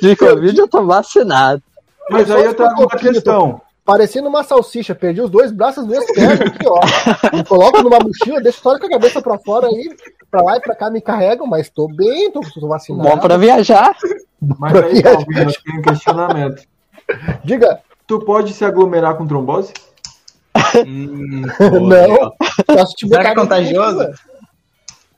De 0.00 0.16
Covid 0.16 0.58
eu 0.58 0.68
tô 0.68 0.84
vacinado. 0.86 1.62
Mas 2.08 2.30
aí 2.30 2.44
eu 2.44 2.54
trago 2.54 2.80
uma 2.82 2.88
questão. 2.90 3.60
Parecendo 3.86 4.28
uma 4.28 4.42
salsicha, 4.42 4.94
perdi 4.96 5.20
os 5.22 5.30
dois 5.30 5.52
braços, 5.52 5.84
as 5.84 5.86
duas 5.88 6.04
pernas 6.12 6.40
aqui, 6.40 6.66
ó. 6.68 6.80
Me 7.36 7.44
coloco 7.44 7.82
numa 7.82 7.98
mochila, 8.00 8.40
deixo 8.40 8.60
só 8.60 8.76
com 8.78 8.86
a 8.86 8.90
cabeça 8.90 9.22
pra 9.22 9.38
fora 9.38 9.68
aí, 9.68 9.88
pra 10.28 10.42
lá 10.42 10.56
e 10.56 10.60
pra 10.60 10.74
cá 10.74 10.90
me 10.90 11.00
carregam, 11.00 11.46
mas 11.46 11.70
tô 11.70 11.86
bem, 11.86 12.30
tô, 12.32 12.40
tô 12.52 12.66
vacinado. 12.66 13.08
Bom 13.08 13.16
pra 13.18 13.36
viajar. 13.36 13.94
Mas 14.58 14.74
aí, 14.74 15.02
Calvin, 15.02 15.38
eu 15.38 15.52
tenho 15.64 15.78
um 15.78 15.82
questionamento. 15.82 16.62
Diga, 17.44 17.80
Tu 18.08 18.18
pode 18.20 18.52
se 18.52 18.64
aglomerar 18.64 19.16
com 19.16 19.26
trombose? 19.26 19.72
Hum, 20.86 21.42
não. 21.60 22.32
Só 22.78 22.86
se 22.86 22.94
te 22.96 23.08
Será 23.08 23.22
que 23.22 23.28
é 23.30 23.34
contagioso? 23.34 23.98
dentro 23.98 24.20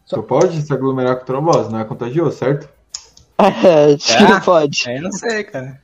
Tu 0.09 0.23
pode 0.23 0.63
se 0.63 0.73
aglomerar 0.73 1.17
com 1.19 1.25
trombose, 1.25 1.71
não 1.73 1.81
é 1.81 1.85
contagioso, 1.85 2.37
certo? 2.37 2.69
É, 3.39 3.95
acho 3.97 4.17
que 4.19 4.25
É? 4.25 4.29
não 4.29 4.41
pode. 4.41 4.85
Aí 4.89 4.97
eu 4.97 5.03
não 5.03 5.13
sei, 5.13 5.45
cara. 5.45 5.81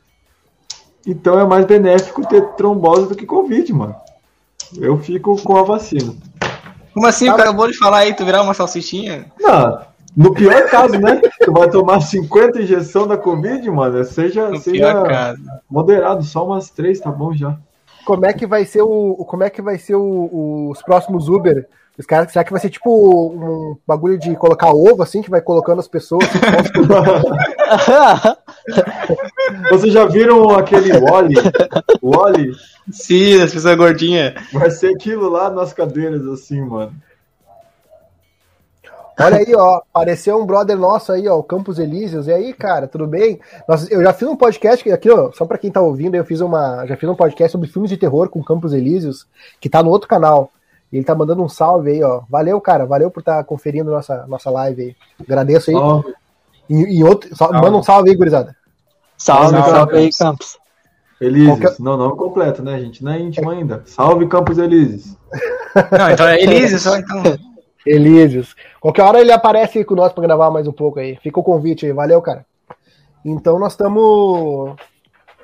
Então 1.06 1.38
é 1.38 1.44
mais 1.44 1.64
benéfico 1.66 2.26
ter 2.26 2.42
trombose 2.54 3.08
do 3.08 3.14
que 3.14 3.26
Covid, 3.26 3.72
mano. 3.72 3.94
Eu 4.76 4.98
fico 4.98 5.40
com 5.42 5.56
a 5.56 5.62
vacina. 5.62 6.14
Como 6.92 7.06
assim? 7.06 7.28
O 7.28 7.32
cara 7.32 7.50
acabou 7.50 7.68
de 7.70 7.76
falar 7.76 7.98
aí, 7.98 8.14
tu 8.14 8.24
virar 8.24 8.42
uma 8.42 8.54
salsichinha? 8.54 9.26
Não, 9.40 9.80
no 10.16 10.32
pior 10.32 10.68
caso, 10.70 10.98
né? 10.98 11.20
Tu 11.44 11.52
vai 11.52 11.68
tomar 11.68 12.00
50 12.00 12.62
injeções 12.62 13.08
da 13.08 13.16
Covid, 13.18 13.68
mano. 13.70 14.02
Seja, 14.04 14.48
No 14.48 14.56
seja 14.58 15.34
moderado, 15.68 16.22
só 16.22 16.46
umas 16.46 16.70
três 16.70 17.00
tá 17.00 17.10
bom 17.10 17.34
já. 17.34 17.56
Como 18.06 18.24
é 18.26 18.32
que 18.32 18.46
vai 18.46 18.64
ser 18.64 18.82
o. 18.82 19.16
o- 19.18 19.24
Como 19.24 19.42
é 19.42 19.50
que 19.50 19.60
vai 19.62 19.78
ser 19.78 19.94
o- 19.96 20.70
os 20.70 20.82
próximos 20.82 21.28
Uber? 21.28 21.66
Os 21.98 22.06
caras, 22.06 22.32
será 22.32 22.44
que 22.44 22.50
vai 22.50 22.60
ser 22.60 22.70
tipo 22.70 22.90
um 22.90 23.76
bagulho 23.86 24.18
de 24.18 24.34
colocar 24.36 24.70
ovo, 24.72 25.02
assim, 25.02 25.22
que 25.22 25.30
vai 25.30 25.40
colocando 25.40 25.78
as 25.78 25.86
pessoas? 25.88 26.24
Vocês 29.70 29.92
já 29.92 30.04
viram 30.06 30.50
aquele 30.50 30.92
Wally? 30.98 31.34
Wally 32.02 32.52
Sim, 32.90 33.40
as 33.40 33.52
pessoas 33.52 33.76
gordinhas. 33.76 34.34
vai 34.52 34.70
ser 34.70 34.94
aquilo 34.94 35.28
lá 35.28 35.50
nas 35.50 35.72
cadeiras, 35.72 36.26
assim, 36.26 36.60
mano. 36.60 36.92
Olha 39.18 39.36
aí, 39.36 39.54
ó, 39.54 39.76
apareceu 39.76 40.36
um 40.40 40.44
brother 40.44 40.76
nosso 40.76 41.12
aí, 41.12 41.28
ó, 41.28 41.38
o 41.38 41.42
Campos 41.42 41.78
Elíseos. 41.78 42.26
E 42.26 42.32
aí, 42.32 42.52
cara, 42.52 42.88
tudo 42.88 43.06
bem? 43.06 43.38
Nós, 43.68 43.88
eu 43.90 44.02
já 44.02 44.12
fiz 44.12 44.26
um 44.26 44.34
podcast 44.36 44.90
aqui, 44.90 45.08
ó, 45.08 45.30
só 45.32 45.44
pra 45.46 45.56
quem 45.56 45.70
tá 45.70 45.80
ouvindo, 45.80 46.16
eu 46.16 46.24
fiz 46.24 46.40
uma, 46.40 46.84
já 46.86 46.96
fiz 46.96 47.08
um 47.08 47.14
podcast 47.14 47.52
sobre 47.52 47.68
filmes 47.68 47.90
de 47.90 47.96
terror 47.96 48.28
com 48.28 48.42
Campos 48.42 48.72
Elíseos, 48.72 49.24
que 49.60 49.68
tá 49.68 49.82
no 49.84 49.90
outro 49.90 50.08
canal. 50.08 50.50
E 50.92 50.96
ele 50.96 51.04
tá 51.04 51.14
mandando 51.14 51.42
um 51.44 51.48
salve 51.48 51.90
aí, 51.92 52.02
ó. 52.02 52.22
Valeu, 52.28 52.60
cara, 52.60 52.84
valeu 52.86 53.08
por 53.10 53.20
estar 53.20 53.42
conferindo 53.44 53.90
nossa, 53.90 54.26
nossa 54.26 54.50
live 54.50 54.82
aí. 54.82 54.96
Agradeço 55.20 55.70
aí. 55.70 55.76
Ó, 55.76 56.02
E, 56.68 56.98
e 56.98 57.04
outro, 57.04 57.34
só- 57.36 57.52
manda 57.52 57.76
um 57.76 57.82
salve 57.82 58.10
aí, 58.10 58.16
gurizada. 58.16 58.54
Salve, 59.16 59.50
Salve, 59.56 59.70
salve 59.70 59.96
aí, 59.96 60.10
Campos. 60.18 60.58
Elísios. 61.20 61.58
Qualquer- 61.58 61.76
Não, 61.80 61.96
nome 61.96 62.16
completo, 62.16 62.62
né, 62.62 62.78
gente? 62.80 63.02
Não 63.02 63.12
é 63.12 63.20
íntimo 63.20 63.50
ainda. 63.50 63.82
Salve 63.86 64.26
Campos 64.26 64.58
Elísios. 64.58 65.16
Não, 65.96 66.10
então 66.10 66.26
é 66.28 66.40
Elise 66.42 66.78
só, 66.80 66.96
então. 66.96 67.22
Elísios. 67.86 68.54
Qualquer 68.80 69.02
hora 69.02 69.20
ele 69.20 69.30
aparece 69.32 69.78
aí 69.78 69.84
com 69.84 69.94
nós 69.94 70.12
pra 70.12 70.22
gravar 70.22 70.50
mais 70.50 70.66
um 70.66 70.72
pouco 70.72 70.98
aí. 70.98 71.16
Fica 71.22 71.38
o 71.38 71.44
convite 71.44 71.86
aí, 71.86 71.92
valeu, 71.92 72.20
cara. 72.22 72.44
Então 73.24 73.58
nós 73.58 73.72
estamos. 73.72 74.74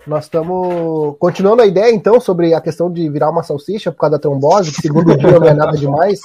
Nós 0.07 0.25
estamos 0.25 1.15
continuando 1.19 1.61
a 1.61 1.67
ideia, 1.67 1.95
então, 1.95 2.19
sobre 2.19 2.55
a 2.55 2.61
questão 2.61 2.91
de 2.91 3.09
virar 3.11 3.29
uma 3.29 3.43
salsicha 3.43 3.93
por 3.93 3.99
causa 3.99 4.17
da 4.17 4.19
trombose, 4.19 4.73
que 4.73 4.81
segundo 4.81 5.15
dia 5.17 5.39
não 5.39 5.47
é 5.47 5.53
nada 5.53 5.77
demais. 5.77 6.21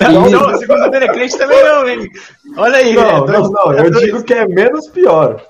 Não, 0.00 0.30
não, 0.30 0.56
segundo 0.56 0.90
dele 0.90 1.04
é 1.04 1.08
crente 1.12 1.36
também 1.36 1.62
não, 1.62 1.86
hein? 1.86 2.08
Olha 2.56 2.76
aí, 2.78 2.94
Não, 2.94 3.26
né? 3.26 3.38
não, 3.38 3.50
não. 3.50 3.72
Eu 3.74 3.90
digo 3.90 4.22
que 4.24 4.32
é 4.32 4.48
menos 4.48 4.88
pior. 4.88 5.42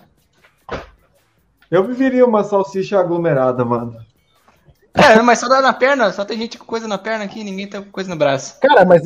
Eu 1.70 1.84
viveria 1.84 2.24
uma 2.24 2.44
salsicha 2.44 2.98
aglomerada, 2.98 3.64
mano. 3.64 3.96
É, 4.94 5.20
mas 5.20 5.40
só 5.40 5.48
dá 5.48 5.60
na 5.60 5.74
perna, 5.74 6.10
só 6.10 6.24
tem 6.24 6.38
gente 6.38 6.56
com 6.56 6.64
coisa 6.64 6.88
na 6.88 6.96
perna 6.96 7.24
aqui, 7.24 7.44
ninguém 7.44 7.68
tá 7.68 7.82
com 7.82 7.90
coisa 7.90 8.08
no 8.08 8.16
braço. 8.16 8.58
Cara, 8.60 8.82
mas 8.86 9.02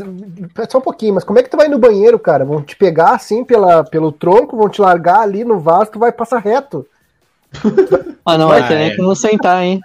só 0.70 0.78
um 0.78 0.82
pouquinho, 0.82 1.14
mas 1.14 1.24
como 1.24 1.38
é 1.38 1.42
que 1.42 1.50
tu 1.50 1.56
vai 1.56 1.66
no 1.66 1.78
banheiro, 1.80 2.16
cara? 2.18 2.44
Vão 2.44 2.62
te 2.62 2.76
pegar 2.76 3.14
assim 3.14 3.42
pela, 3.44 3.82
pelo 3.82 4.12
tronco, 4.12 4.56
vão 4.56 4.68
te 4.68 4.80
largar 4.80 5.20
ali 5.20 5.42
no 5.44 5.58
vaso, 5.58 5.90
tu 5.90 5.98
vai 5.98 6.12
passar 6.12 6.38
reto. 6.40 6.86
Ah, 8.24 8.38
não 8.38 8.46
vai 8.48 8.60
Ah, 8.60 8.68
ter 8.68 8.74
é. 8.74 8.78
nem 8.88 8.96
como 8.96 9.16
sentar, 9.16 9.62
hein? 9.64 9.80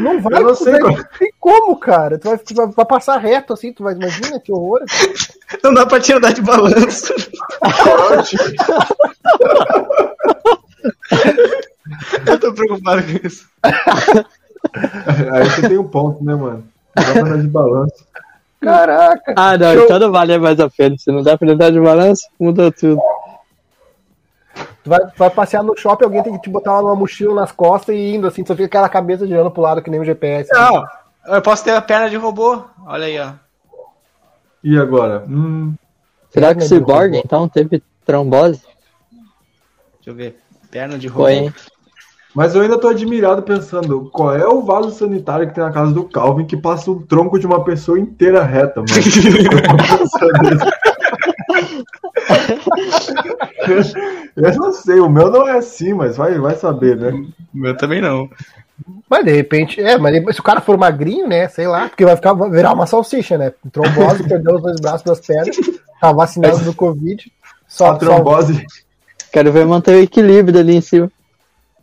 Não 0.00 0.20
vai, 0.20 0.40
Eu 0.40 0.46
não 0.48 0.54
sei 0.54 0.72
vai- 0.72 0.80
como- 0.80 0.96
não 0.96 1.04
tem 1.18 1.32
como, 1.38 1.76
cara. 1.76 2.18
Tu 2.18 2.28
vai, 2.28 2.38
tu 2.38 2.54
vai, 2.54 2.66
vai 2.66 2.84
passar 2.86 3.18
reto 3.18 3.52
assim, 3.52 3.72
tu 3.72 3.84
vai, 3.84 3.94
imagina 3.94 4.40
que 4.40 4.50
horror. 4.50 4.80
Não 5.62 5.72
dá 5.74 5.84
pra 5.86 6.00
te 6.00 6.12
andar 6.14 6.32
de 6.32 6.40
balanço. 6.42 7.14
Eu 12.26 12.38
tô 12.40 12.52
preocupado 12.52 13.02
com 13.02 13.26
isso. 13.26 13.48
Aí 15.32 15.44
você 15.50 15.68
tem 15.68 15.78
um 15.78 15.88
ponto, 15.88 16.22
né, 16.24 16.34
mano? 16.34 16.64
Não 16.96 17.14
dá 17.14 17.24
pra 17.24 17.36
de 17.36 17.48
balanço. 17.48 18.06
Caraca. 18.60 19.34
Ah, 19.36 19.56
não, 19.56 19.72
Show. 19.72 19.84
então 19.84 19.98
não 20.00 20.10
vale 20.12 20.36
mais 20.38 20.58
a 20.58 20.68
pena. 20.68 20.96
Se 20.98 21.12
não 21.12 21.22
dá 21.22 21.38
pra 21.38 21.50
andar 21.52 21.70
de 21.70 21.80
balanço, 21.80 22.26
mudou 22.38 22.72
tudo. 22.72 23.00
Tu 24.82 24.90
vai, 24.90 25.00
vai 25.16 25.30
passear 25.30 25.62
no 25.62 25.76
shopping, 25.76 26.04
alguém 26.04 26.22
tem 26.22 26.32
que 26.32 26.42
te 26.42 26.50
botar 26.50 26.80
uma 26.80 26.96
mochila 26.96 27.34
nas 27.34 27.52
costas 27.52 27.94
e 27.94 28.14
indo 28.16 28.26
assim, 28.26 28.44
só 28.44 28.54
fica 28.54 28.66
aquela 28.66 28.88
cabeça 28.88 29.26
girando 29.26 29.50
pro 29.50 29.62
lado 29.62 29.82
que 29.82 29.90
nem 29.90 30.00
o 30.00 30.04
GPS. 30.04 30.50
Não, 30.52 30.84
eu 31.26 31.42
posso 31.42 31.62
ter 31.62 31.72
a 31.72 31.82
perna 31.82 32.10
de 32.10 32.16
robô. 32.16 32.64
Olha 32.84 33.06
aí, 33.06 33.18
ó. 33.20 33.32
E 34.64 34.76
agora? 34.76 35.24
Hum, 35.28 35.74
Será 36.30 36.54
que 36.54 36.62
o 36.62 36.66
Cyborg, 36.66 37.16
então, 37.16 37.48
teve 37.48 37.82
trombose? 38.04 38.62
Deixa 39.96 40.10
eu 40.10 40.14
ver. 40.14 40.38
Perna 40.70 40.98
de 40.98 41.06
robô. 41.06 41.22
Foi, 41.24 41.34
hein? 41.34 41.54
Mas 42.38 42.54
eu 42.54 42.62
ainda 42.62 42.78
tô 42.78 42.86
admirado 42.86 43.42
pensando, 43.42 44.08
qual 44.12 44.32
é 44.32 44.46
o 44.46 44.62
vaso 44.62 44.92
sanitário 44.92 45.48
que 45.48 45.54
tem 45.56 45.64
na 45.64 45.72
casa 45.72 45.90
do 45.90 46.04
Calvin 46.04 46.46
que 46.46 46.56
passa 46.56 46.88
o 46.88 47.02
tronco 47.02 47.36
de 47.36 47.44
uma 47.44 47.64
pessoa 47.64 47.98
inteira 47.98 48.44
reta, 48.44 48.80
mano? 48.80 48.92
Eu 54.36 54.54
não 54.54 54.72
sei, 54.72 55.00
o 55.00 55.08
meu 55.08 55.32
não 55.32 55.48
é 55.48 55.58
assim, 55.58 55.92
mas 55.92 56.16
vai, 56.16 56.38
vai 56.38 56.54
saber, 56.54 56.96
né? 56.96 57.10
O 57.10 57.58
meu 57.58 57.76
também 57.76 58.00
não. 58.00 58.30
Mas 59.10 59.24
de 59.24 59.32
repente, 59.32 59.80
é, 59.80 59.98
mas 59.98 60.36
se 60.36 60.40
o 60.40 60.44
cara 60.44 60.60
for 60.60 60.78
magrinho, 60.78 61.26
né? 61.26 61.48
Sei 61.48 61.66
lá, 61.66 61.88
porque 61.88 62.04
vai 62.04 62.14
ficar 62.14 62.34
vai 62.34 62.48
virar 62.50 62.72
uma 62.72 62.86
salsicha, 62.86 63.36
né? 63.36 63.52
Trombose, 63.72 64.22
perdeu 64.22 64.54
os 64.54 64.62
dois 64.62 64.80
braços 64.80 65.02
das 65.02 65.18
pernas, 65.18 65.56
tá 66.00 66.12
vacinado 66.12 66.60
do 66.60 66.72
Covid. 66.72 67.32
Só 67.66 67.90
a 67.90 67.96
trombose. 67.96 68.64
Quero 69.32 69.50
ver 69.50 69.66
manter 69.66 69.96
o 69.96 70.02
equilíbrio 70.02 70.60
ali 70.60 70.76
em 70.76 70.80
cima. 70.80 71.10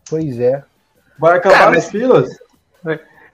Pois 0.10 0.40
é. 0.40 0.64
Vai 1.18 1.38
acabar 1.38 1.58
Cara, 1.58 1.78
as 1.78 1.90
filas. 1.90 2.30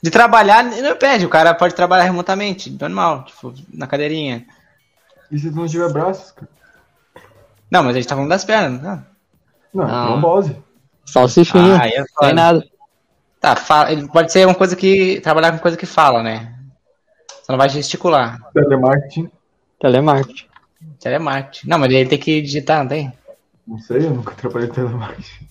De 0.01 0.09
trabalhar, 0.09 0.63
não 0.63 0.95
pede. 0.95 1.25
O 1.25 1.29
cara 1.29 1.53
pode 1.53 1.75
trabalhar 1.75 2.03
remotamente, 2.03 2.69
normal, 2.71 3.25
tipo, 3.25 3.53
na 3.71 3.85
cadeirinha. 3.85 4.45
E 5.31 5.37
se 5.37 5.49
tu 5.49 5.55
não 5.55 5.67
tiver 5.67 5.91
braços, 5.91 6.31
cara? 6.31 6.49
Não, 7.69 7.83
mas 7.83 7.95
a 7.95 7.99
gente 7.99 8.07
tá 8.07 8.15
falando 8.15 8.29
das 8.29 8.43
pernas, 8.43 8.81
não? 8.81 9.05
Não, 9.73 9.87
Não. 9.87 10.07
trombose. 10.07 10.57
Salsichinha. 11.05 11.75
Ah, 11.75 11.83
aí 11.83 11.91
é 11.91 12.03
Tem 12.19 12.33
nada. 12.33 12.65
Tá, 13.39 13.55
fala, 13.55 13.91
ele 13.91 14.07
pode 14.07 14.31
ser 14.31 14.45
uma 14.45 14.55
coisa 14.55 14.75
que. 14.75 15.19
trabalhar 15.21 15.51
com 15.51 15.59
coisa 15.59 15.77
que 15.77 15.85
fala, 15.85 16.21
né? 16.21 16.53
Você 17.27 17.51
não 17.51 17.57
vai 17.57 17.69
gesticular. 17.69 18.39
Telemarketing. 18.53 19.31
Telemarketing. 19.79 20.45
Telemarketing. 20.99 21.67
Não, 21.67 21.79
mas 21.79 21.91
ele 21.91 22.09
tem 22.09 22.19
que 22.19 22.41
digitar, 22.41 22.79
não 22.79 22.87
tem? 22.87 23.13
Não 23.67 23.79
sei, 23.79 24.05
eu 24.05 24.11
nunca 24.11 24.35
trabalhei 24.35 24.67
em 24.67 24.71
telemarketing. 24.71 25.47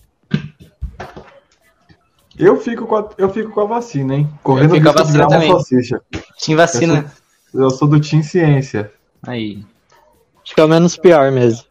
Eu 2.41 2.57
fico 2.59 2.85
com 2.87 2.95
a, 2.95 3.09
eu 3.17 3.29
fico 3.29 3.51
com 3.51 3.61
a 3.61 3.65
vacina, 3.65 4.15
hein? 4.15 4.29
Correndo 4.43 4.73
fico 4.73 4.83
com 4.83 4.89
a 4.89 4.91
risco 4.93 5.05
de 5.07 5.11
virar 5.13 5.27
vacina 5.27 5.45
uma 5.45 5.53
salsicha. 5.59 6.01
Team 6.43 6.57
vacina. 6.57 7.11
Eu 7.53 7.69
sou 7.69 7.87
do 7.87 7.99
Team 8.01 8.23
Ciência. 8.23 8.91
Aí. 9.27 9.63
Acho 10.43 10.55
que 10.55 10.59
é 10.61 10.63
o 10.63 10.67
menos 10.67 10.97
pior 10.97 11.31
mesmo. 11.31 11.63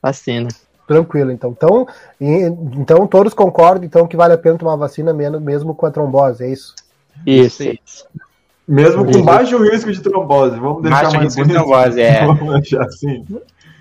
Vacina. 0.00 0.48
Tranquilo, 0.86 1.32
então. 1.32 1.50
Então, 1.50 1.86
e- 2.20 2.46
então 2.78 3.06
todos 3.06 3.34
concordam 3.34 3.84
então 3.84 4.06
que 4.06 4.16
vale 4.16 4.34
a 4.34 4.38
pena 4.38 4.58
tomar 4.58 4.76
vacina 4.76 5.12
mesmo, 5.12 5.40
mesmo 5.40 5.74
com 5.74 5.86
a 5.86 5.90
trombose, 5.90 6.44
é 6.44 6.52
isso? 6.52 6.74
Isso. 7.26 7.62
Isso. 7.64 8.06
Mesmo 8.68 9.04
com 9.04 9.22
baixo 9.22 9.58
risco 9.62 9.90
de 9.92 10.00
trombose. 10.00 10.58
Vamos 10.58 10.82
deixar 10.82 11.02
Baixo 11.02 11.16
mais 11.16 11.34
risco 11.34 11.48
de 11.48 11.54
trombose, 11.54 12.00
é. 12.00 12.24
Vamos 12.26 12.54
deixar 12.60 12.82
assim. 12.84 13.26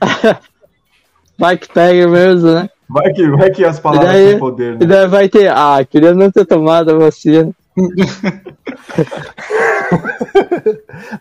Vai 1.38 1.58
que 1.58 1.67
pega 1.71 2.08
mesmo, 2.08 2.51
né? 2.51 2.69
Vai 2.93 3.13
que, 3.13 3.27
vai 3.30 3.49
que 3.51 3.63
as 3.65 3.80
palavras 3.80 4.12
daí- 4.12 4.27
têm 4.32 4.39
poder, 4.39 4.77
né? 4.80 4.86
daí 4.86 5.08
vai 5.08 5.30
ter. 5.30 5.49
Ah, 5.51 5.84
queria 5.89 6.13
não 6.13 6.30
ter 6.32 6.45
tomado 6.45 6.91
a 6.91 6.97
vacina. 6.97 7.51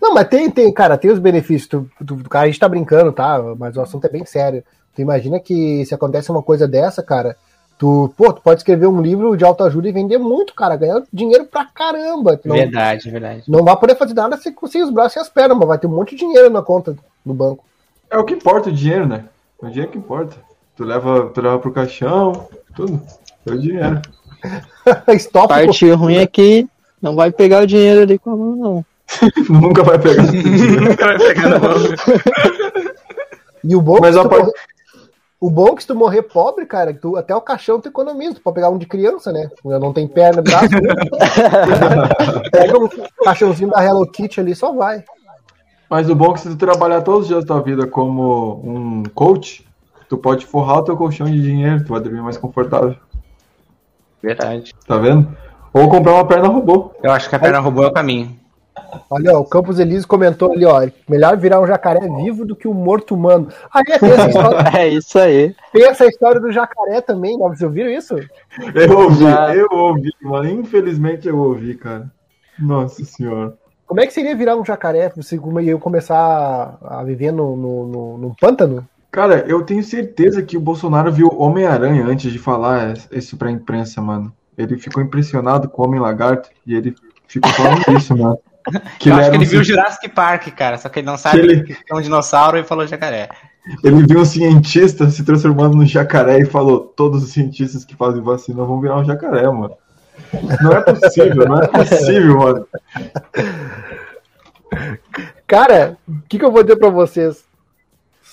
Não, 0.01 0.15
mas 0.15 0.29
tem, 0.29 0.51
tem, 0.51 0.73
cara, 0.73 0.97
tem 0.97 1.11
os 1.11 1.19
benefícios. 1.19 1.69
Tu, 1.69 1.87
tu, 1.99 2.17
tu- 2.17 2.29
cara, 2.29 2.45
a 2.45 2.47
gente 2.49 2.59
tá 2.61 2.69
brincando, 2.69 3.13
tá? 3.13 3.41
Mas 3.59 3.77
o 3.77 3.81
assunto 3.81 4.05
é 4.05 4.09
bem 4.11 4.25
sério. 4.25 4.63
Tu 4.95 5.03
imagina 5.03 5.39
que 5.39 5.85
se 5.87 5.95
acontece 5.95 6.31
uma 6.31 6.43
coisa 6.43 6.67
dessa, 6.67 7.03
cara, 7.03 7.37
tu, 7.79 8.13
pô, 8.17 8.33
tu 8.33 8.43
pode 8.43 8.61
escrever 8.61 8.87
um 8.87 9.01
livro 9.01 9.37
de 9.37 9.45
autoajuda 9.45 9.89
e 9.89 9.93
vender 9.93 10.19
muito, 10.19 10.55
cara, 10.55 10.77
ganhar 10.77 11.03
dinheiro 11.13 11.45
pra 11.45 11.65
caramba. 11.65 12.39
Não, 12.45 12.57
Verdade, 12.57 13.11
verdade. 13.11 13.43
não 13.49 13.63
vai 13.65 13.77
poder 13.77 13.97
fazer 13.97 14.15
nada 14.15 14.37
sem, 14.37 14.55
sem 14.67 14.83
os 14.83 14.91
braços 14.91 15.17
e 15.17 15.21
as 15.21 15.29
pernas, 15.29 15.57
mas 15.57 15.69
vai 15.69 15.79
ter 15.79 15.87
um 15.87 15.91
monte 15.91 16.11
de 16.17 16.17
dinheiro 16.25 16.51
na 16.51 16.63
conta 16.63 16.97
do 17.25 17.33
banco. 17.35 17.65
É 18.11 18.19
o 18.19 18.25
que 18.25 18.35
importa 18.35 18.69
o 18.69 18.73
dinheiro, 18.73 19.07
né? 19.07 19.25
O 19.61 19.69
dinheiro 19.69 19.91
que 19.93 19.99
importa. 19.99 20.37
Tu 20.81 20.85
leva, 20.87 21.27
tu 21.35 21.43
leva 21.43 21.59
pro 21.59 21.71
caixão, 21.73 22.49
tudo. 22.75 22.99
É 23.47 23.51
o 23.53 23.59
dinheiro. 23.59 24.01
Stop. 25.19 25.49
parte 25.49 25.91
ruim 25.91 26.17
é 26.17 26.27
que 26.27 26.67
não 27.03 27.15
vai 27.15 27.31
pegar 27.31 27.63
o 27.65 27.67
dinheiro 27.67 28.01
ali 28.01 28.19
com 28.19 28.31
a 28.31 28.37
mão, 28.37 28.57
não. 28.57 28.85
Nunca 29.61 29.83
vai 29.83 29.99
pegar 29.99 30.23
dinheiro. 30.33 30.97
vai 30.97 31.19
pegar 31.19 31.49
na 31.51 31.59
mão. 31.59 31.75
E 33.63 33.77
o 33.77 33.81
bom, 33.83 33.99
Mas 34.01 34.17
que 34.17 34.23
tu 34.23 34.29
parte- 34.31 34.41
morrer, 34.47 34.53
o 35.39 35.51
bom 35.51 35.69
é 35.69 35.75
que 35.77 35.83
se 35.83 35.87
tu 35.89 35.95
morrer 35.95 36.23
pobre, 36.23 36.65
cara, 36.65 36.95
que 36.95 36.99
tu, 37.01 37.15
até 37.15 37.37
o 37.37 37.43
caixão 37.43 37.79
tu 37.79 37.89
economiza, 37.91 38.37
tu 38.37 38.41
pode 38.41 38.55
pegar 38.55 38.71
um 38.71 38.79
de 38.79 38.87
criança, 38.87 39.31
né? 39.31 39.51
Não 39.63 39.93
tem 39.93 40.09
perna, 40.09 40.41
braço. 40.41 40.71
né? 40.71 40.95
Pega 42.51 42.79
um 42.79 42.89
caixãozinho 43.23 43.69
da 43.69 43.85
Hello 43.85 44.07
Kitty 44.11 44.41
ali, 44.41 44.55
só 44.55 44.73
vai. 44.73 45.05
Mas 45.91 46.09
o 46.09 46.15
bom 46.15 46.31
é 46.31 46.33
que 46.33 46.41
se 46.41 46.49
tu 46.49 46.57
trabalhar 46.57 47.03
todos 47.03 47.23
os 47.23 47.27
dias 47.29 47.45
da 47.45 47.55
tua 47.55 47.63
vida 47.63 47.87
como 47.87 48.63
um 48.65 49.03
coach, 49.15 49.69
tu 50.11 50.19
pode 50.19 50.45
forrar 50.45 50.79
o 50.79 50.83
teu 50.83 50.97
colchão 50.97 51.31
de 51.31 51.41
dinheiro, 51.41 51.85
tu 51.85 51.93
vai 51.93 52.01
dormir 52.01 52.21
mais 52.21 52.37
confortável. 52.37 52.97
Verdade. 54.21 54.75
Tá 54.85 54.99
vendo? 54.99 55.29
Ou 55.73 55.89
comprar 55.89 56.15
uma 56.15 56.27
perna 56.27 56.49
robô. 56.49 56.91
Eu 57.01 57.13
acho 57.13 57.29
que 57.31 57.37
a 57.37 57.39
perna 57.39 57.61
robô 57.61 57.85
é 57.85 57.87
o 57.87 57.93
caminho. 57.93 58.37
Olha, 59.09 59.37
ó, 59.37 59.41
o 59.41 59.45
Campos 59.45 59.79
Elísio 59.79 60.09
comentou 60.09 60.53
ali, 60.53 60.65
ó, 60.65 60.85
melhor 61.09 61.37
virar 61.37 61.61
um 61.61 61.67
jacaré 61.67 62.01
vivo 62.01 62.45
do 62.45 62.57
que 62.57 62.67
um 62.67 62.75
morto 62.75 63.15
humano. 63.15 63.49
Ah, 63.73 63.83
é, 63.87 63.99
tem 63.99 64.11
essa 64.11 64.29
história, 64.29 64.59
É 64.77 64.89
isso 64.89 65.19
aí. 65.19 65.55
tem 65.73 65.85
essa 65.85 66.07
história 66.07 66.41
do 66.41 66.51
jacaré 66.51 67.01
também, 67.01 67.39
né? 67.39 67.47
Vocês 67.47 67.63
ouviram 67.63 67.91
isso? 67.91 68.17
Eu 68.75 68.99
ouvi, 68.99 69.23
Já. 69.23 69.55
eu 69.55 69.69
ouvi, 69.71 70.11
mano. 70.21 70.49
Infelizmente 70.49 71.29
eu 71.29 71.39
ouvi, 71.39 71.77
cara. 71.77 72.11
Nossa 72.59 73.05
senhora. 73.05 73.55
Como 73.87 74.01
é 74.01 74.07
que 74.07 74.13
seria 74.13 74.35
virar 74.35 74.57
um 74.57 74.65
jacaré 74.65 75.13
se 75.21 75.37
eu 75.37 75.79
começar 75.79 76.79
a 76.83 77.05
viver 77.05 77.31
no, 77.31 77.57
no, 77.57 77.87
no, 77.87 78.19
num 78.19 78.35
pântano? 78.35 78.85
Cara, 79.11 79.45
eu 79.49 79.63
tenho 79.63 79.83
certeza 79.83 80.41
que 80.43 80.57
o 80.57 80.61
Bolsonaro 80.61 81.11
viu 81.13 81.29
Homem-Aranha 81.37 82.05
antes 82.07 82.31
de 82.33 82.39
falar 82.39 82.95
isso 83.11 83.37
pra 83.37 83.51
imprensa, 83.51 84.01
mano. 84.01 84.33
Ele 84.57 84.79
ficou 84.79 85.03
impressionado 85.03 85.69
com 85.69 85.83
o 85.83 85.87
Homem-Lagarto 85.87 86.49
e 86.67 86.75
ele 86.75 86.95
ficou 87.27 87.51
falando 87.53 87.83
isso, 87.97 88.17
mano. 88.17 88.39
Que 89.01 89.09
eu 89.09 89.15
ele, 89.15 89.21
acho 89.23 89.29
era 89.29 89.31
que 89.33 89.39
um 89.39 89.41
ele 89.43 89.51
viu 89.51 89.61
o 89.61 89.65
ci- 89.65 89.71
Jurassic 89.73 90.09
Park, 90.11 90.49
cara, 90.55 90.79
só 90.79 90.89
que 90.89 91.01
ele 91.01 91.07
não 91.07 91.17
sabe 91.17 91.41
Que 91.41 91.47
ele- 91.47 91.63
que 91.65 91.77
é 91.91 91.95
um 91.97 92.01
dinossauro 92.01 92.57
e 92.59 92.63
falou 92.63 92.87
jacaré. 92.87 93.29
ele 93.83 94.07
viu 94.07 94.21
um 94.21 94.25
cientista 94.25 95.09
se 95.11 95.25
transformando 95.25 95.77
num 95.77 95.87
jacaré 95.87 96.39
e 96.41 96.45
falou: 96.45 96.81
todos 96.81 97.23
os 97.25 97.33
cientistas 97.33 97.85
que 97.85 97.97
fazem 97.97 98.23
vacina 98.23 98.63
vão 98.65 98.81
virar 98.81 98.99
um 98.99 99.05
jacaré, 99.05 99.45
mano. 99.51 99.75
Não 100.63 100.73
é 100.73 100.81
possível, 100.83 101.49
não 101.49 101.59
é 101.61 101.67
possível, 101.67 102.39
mano. 102.39 102.67
Cara, 105.47 105.97
o 106.07 106.21
que, 106.29 106.39
que 106.39 106.45
eu 106.45 106.53
vou 106.53 106.63
dizer 106.63 106.77
pra 106.77 106.91
vocês? 106.91 107.45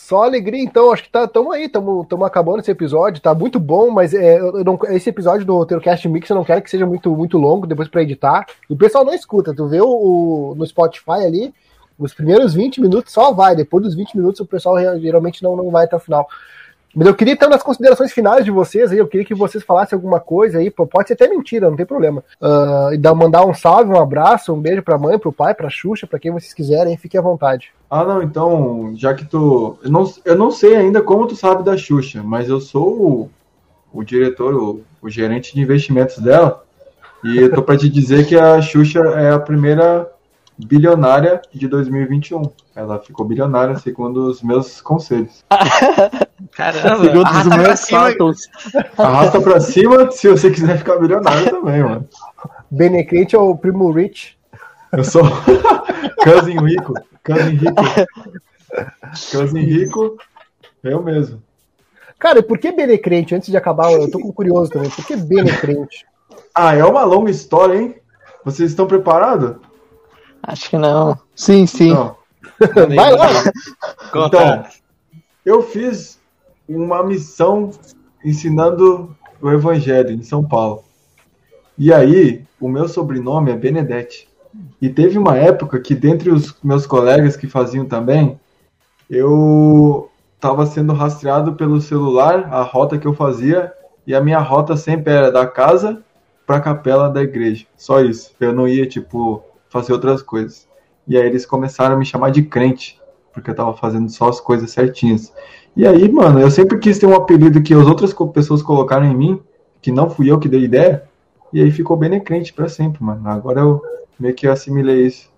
Só 0.07 0.23
alegria, 0.23 0.63
então. 0.63 0.89
Acho 0.93 1.03
que 1.03 1.09
tá, 1.09 1.27
tamo 1.27 1.51
aí, 1.51 1.67
tamo, 1.67 2.05
tamo 2.05 2.23
acabando 2.23 2.59
esse 2.59 2.71
episódio. 2.71 3.21
Tá 3.21 3.35
muito 3.35 3.59
bom, 3.59 3.89
mas 3.91 4.13
é, 4.13 4.39
não- 4.63 4.79
esse 4.89 5.09
episódio 5.09 5.45
do 5.45 5.57
Roteiro 5.57 5.83
Cast 5.83 6.07
Mix 6.07 6.29
eu 6.29 6.35
não 6.37 6.45
quero 6.45 6.61
que 6.61 6.69
seja 6.69 6.85
muito, 6.85 7.13
muito 7.13 7.37
longo 7.37 7.67
depois 7.67 7.89
pra 7.89 8.01
editar. 8.03 8.45
E 8.69 8.73
o 8.73 8.77
pessoal 8.77 9.03
não 9.03 9.13
escuta. 9.13 9.53
Tu 9.53 9.67
vê 9.67 9.81
o, 9.81 9.85
o- 9.89 10.55
no 10.55 10.65
Spotify 10.65 11.25
ali, 11.25 11.53
os 11.99 12.13
primeiros 12.13 12.53
20 12.53 12.79
minutos 12.79 13.11
só 13.11 13.33
vai. 13.33 13.53
Depois 13.53 13.83
dos 13.83 13.95
20 13.95 14.15
minutos 14.15 14.39
o 14.39 14.45
pessoal 14.45 14.77
geralmente 14.97 15.43
não, 15.43 15.57
não 15.57 15.69
vai 15.69 15.83
até 15.83 15.97
o 15.97 15.99
final. 15.99 16.25
Mas 16.97 17.05
eu 17.05 17.13
queria 17.13 17.35
então 17.35 17.47
nas 17.47 17.61
considerações 17.61 18.11
finais 18.11 18.43
de 18.43 18.49
vocês 18.49 18.91
aí, 18.91 18.97
eu 18.97 19.07
queria 19.07 19.23
que 19.23 19.35
vocês 19.35 19.63
falassem 19.63 19.95
alguma 19.95 20.19
coisa 20.19 20.57
aí, 20.57 20.71
pode 20.71 21.07
ser 21.07 21.13
até 21.13 21.27
mandar, 21.27 21.69
não 21.69 21.77
tem 21.77 21.85
problema. 21.85 22.23
Ah, 22.41 22.89
e 22.91 22.97
dar, 22.97 23.13
mandar 23.13 23.45
um 23.45 23.53
salve, 23.53 23.91
um 23.91 24.01
abraço, 24.01 24.51
um 24.51 24.59
beijo 24.59 24.81
pra 24.81 24.97
mãe, 24.97 25.19
pro 25.19 25.31
pai, 25.31 25.53
pra 25.53 25.69
Xuxa, 25.69 26.07
pra 26.07 26.17
quem 26.17 26.31
vocês 26.31 26.55
quiserem, 26.55 26.97
fiquem 26.97 27.19
à 27.19 27.21
vontade. 27.21 27.71
Ah, 27.87 28.03
não, 28.03 28.23
então, 28.23 28.93
já 28.95 29.13
que 29.13 29.25
tu. 29.25 29.77
Eu 29.83 29.91
não, 29.91 30.11
eu 30.25 30.35
não 30.35 30.49
sei 30.49 30.75
ainda 30.75 30.99
como 30.99 31.27
tu 31.27 31.35
sabe 31.35 31.63
da 31.63 31.77
Xuxa, 31.77 32.23
mas 32.23 32.49
eu 32.49 32.59
sou 32.59 32.99
o, 32.99 33.29
o 33.93 34.03
diretor, 34.03 34.55
o, 34.55 34.81
o 34.99 35.07
gerente 35.07 35.53
de 35.53 35.61
investimentos 35.61 36.17
dela. 36.17 36.63
E 37.23 37.37
eu 37.37 37.53
tô 37.53 37.61
pra 37.61 37.77
te 37.77 37.87
dizer 37.89 38.25
que 38.25 38.35
a 38.35 38.59
Xuxa 38.59 39.01
é 39.01 39.31
a 39.31 39.39
primeira 39.39 40.09
bilionária 40.57 41.43
de 41.53 41.67
2021. 41.67 42.41
Ela 42.75 42.97
ficou 42.97 43.23
bilionária 43.23 43.77
segundo 43.77 44.25
os 44.27 44.41
meus 44.41 44.81
conselhos. 44.81 45.45
Caramba, 46.51 47.03
Segundo 47.03 47.25
arrasta 47.25 47.49
pra 47.57 47.75
cima. 47.75 48.15
Arrasta 48.97 49.41
pra 49.41 49.59
cima 49.59 50.11
se 50.11 50.29
você 50.29 50.51
quiser 50.51 50.77
ficar 50.77 50.97
bilionário 50.97 51.49
também, 51.49 51.81
mano. 51.81 52.07
Benecrente 52.69 53.35
é 53.35 53.39
o 53.39 53.55
primo 53.55 53.91
Rich. 53.91 54.37
Eu 54.91 55.03
sou 55.03 55.23
cousin 56.23 56.59
rico. 56.59 56.93
Cousin 57.23 57.55
rico. 57.55 57.83
Cousin 59.31 59.59
rico, 59.61 60.17
eu 60.83 61.01
mesmo. 61.01 61.41
Cara, 62.19 62.39
e 62.39 62.43
por 62.43 62.57
que 62.57 62.71
Benecrente? 62.71 63.35
Antes 63.35 63.49
de 63.49 63.57
acabar, 63.57 63.91
eu 63.91 64.09
tô 64.09 64.19
curioso 64.33 64.71
também. 64.71 64.89
Por 64.89 65.05
que 65.05 65.15
Benecrente? 65.15 66.05
Ah, 66.53 66.75
é 66.75 66.83
uma 66.83 67.03
longa 67.03 67.31
história, 67.31 67.79
hein? 67.79 67.95
Vocês 68.43 68.71
estão 68.71 68.87
preparados? 68.87 69.57
Acho 70.41 70.69
que 70.69 70.77
não. 70.77 71.17
Sim, 71.35 71.65
sim. 71.67 71.93
Não. 71.93 72.15
Vai 72.95 73.11
lá! 73.11 73.27
Então, 74.25 74.63
eu 75.45 75.61
fiz 75.61 76.16
uma 76.67 77.03
missão 77.03 77.71
ensinando 78.23 79.15
o 79.41 79.49
Evangelho 79.49 80.11
em 80.11 80.21
São 80.21 80.43
Paulo. 80.43 80.83
E 81.77 81.93
aí, 81.93 82.43
o 82.59 82.67
meu 82.67 82.87
sobrenome 82.87 83.51
é 83.51 83.55
Benedetti. 83.55 84.27
E 84.81 84.89
teve 84.89 85.17
uma 85.17 85.37
época 85.37 85.79
que, 85.79 85.93
dentre 85.93 86.29
os 86.29 86.55
meus 86.63 86.87
colegas 86.87 87.37
que 87.37 87.47
faziam 87.47 87.85
também, 87.85 88.39
eu 89.09 90.09
estava 90.35 90.65
sendo 90.65 90.93
rastreado 90.93 91.53
pelo 91.53 91.79
celular, 91.79 92.51
a 92.51 92.61
rota 92.61 92.97
que 92.97 93.07
eu 93.07 93.13
fazia, 93.13 93.71
e 94.05 94.15
a 94.15 94.21
minha 94.21 94.39
rota 94.39 94.75
sempre 94.75 95.13
era 95.13 95.31
da 95.31 95.45
casa 95.45 96.03
para 96.45 96.57
a 96.57 96.61
capela 96.61 97.09
da 97.09 97.21
igreja. 97.21 97.65
Só 97.75 98.01
isso. 98.01 98.33
Eu 98.39 98.53
não 98.53 98.67
ia, 98.67 98.87
tipo, 98.87 99.43
fazer 99.69 99.93
outras 99.93 100.21
coisas. 100.21 100.67
E 101.07 101.17
aí 101.17 101.25
eles 101.25 101.45
começaram 101.45 101.95
a 101.95 101.97
me 101.97 102.05
chamar 102.05 102.31
de 102.31 102.41
crente, 102.41 102.99
porque 103.33 103.51
eu 103.51 103.55
tava 103.55 103.73
fazendo 103.73 104.09
só 104.09 104.29
as 104.29 104.39
coisas 104.39 104.71
certinhas. 104.71 105.33
E 105.77 105.85
aí, 105.85 106.11
mano, 106.11 106.39
eu 106.39 106.49
sempre 106.49 106.79
quis 106.79 106.97
ter 106.97 107.05
um 107.05 107.13
apelido 107.13 107.61
que 107.61 107.71
as 107.71 107.85
outras 107.85 108.11
pessoas 108.33 108.63
colocaram 108.63 109.05
em 109.05 109.15
mim, 109.15 109.39
que 109.79 109.91
não 109.91 110.09
fui 110.09 110.31
eu 110.31 110.39
que 110.39 110.49
dei 110.49 110.63
ideia, 110.63 111.03
e 111.53 111.61
aí 111.61 111.69
ficou 111.69 111.95
Benecrente 111.95 112.51
pra 112.51 112.67
sempre, 112.67 113.03
mano. 113.03 113.29
Agora 113.29 113.59
eu 113.59 113.79
meio 114.19 114.33
que 114.33 114.47
assimilei 114.47 115.05
isso. 115.05 115.29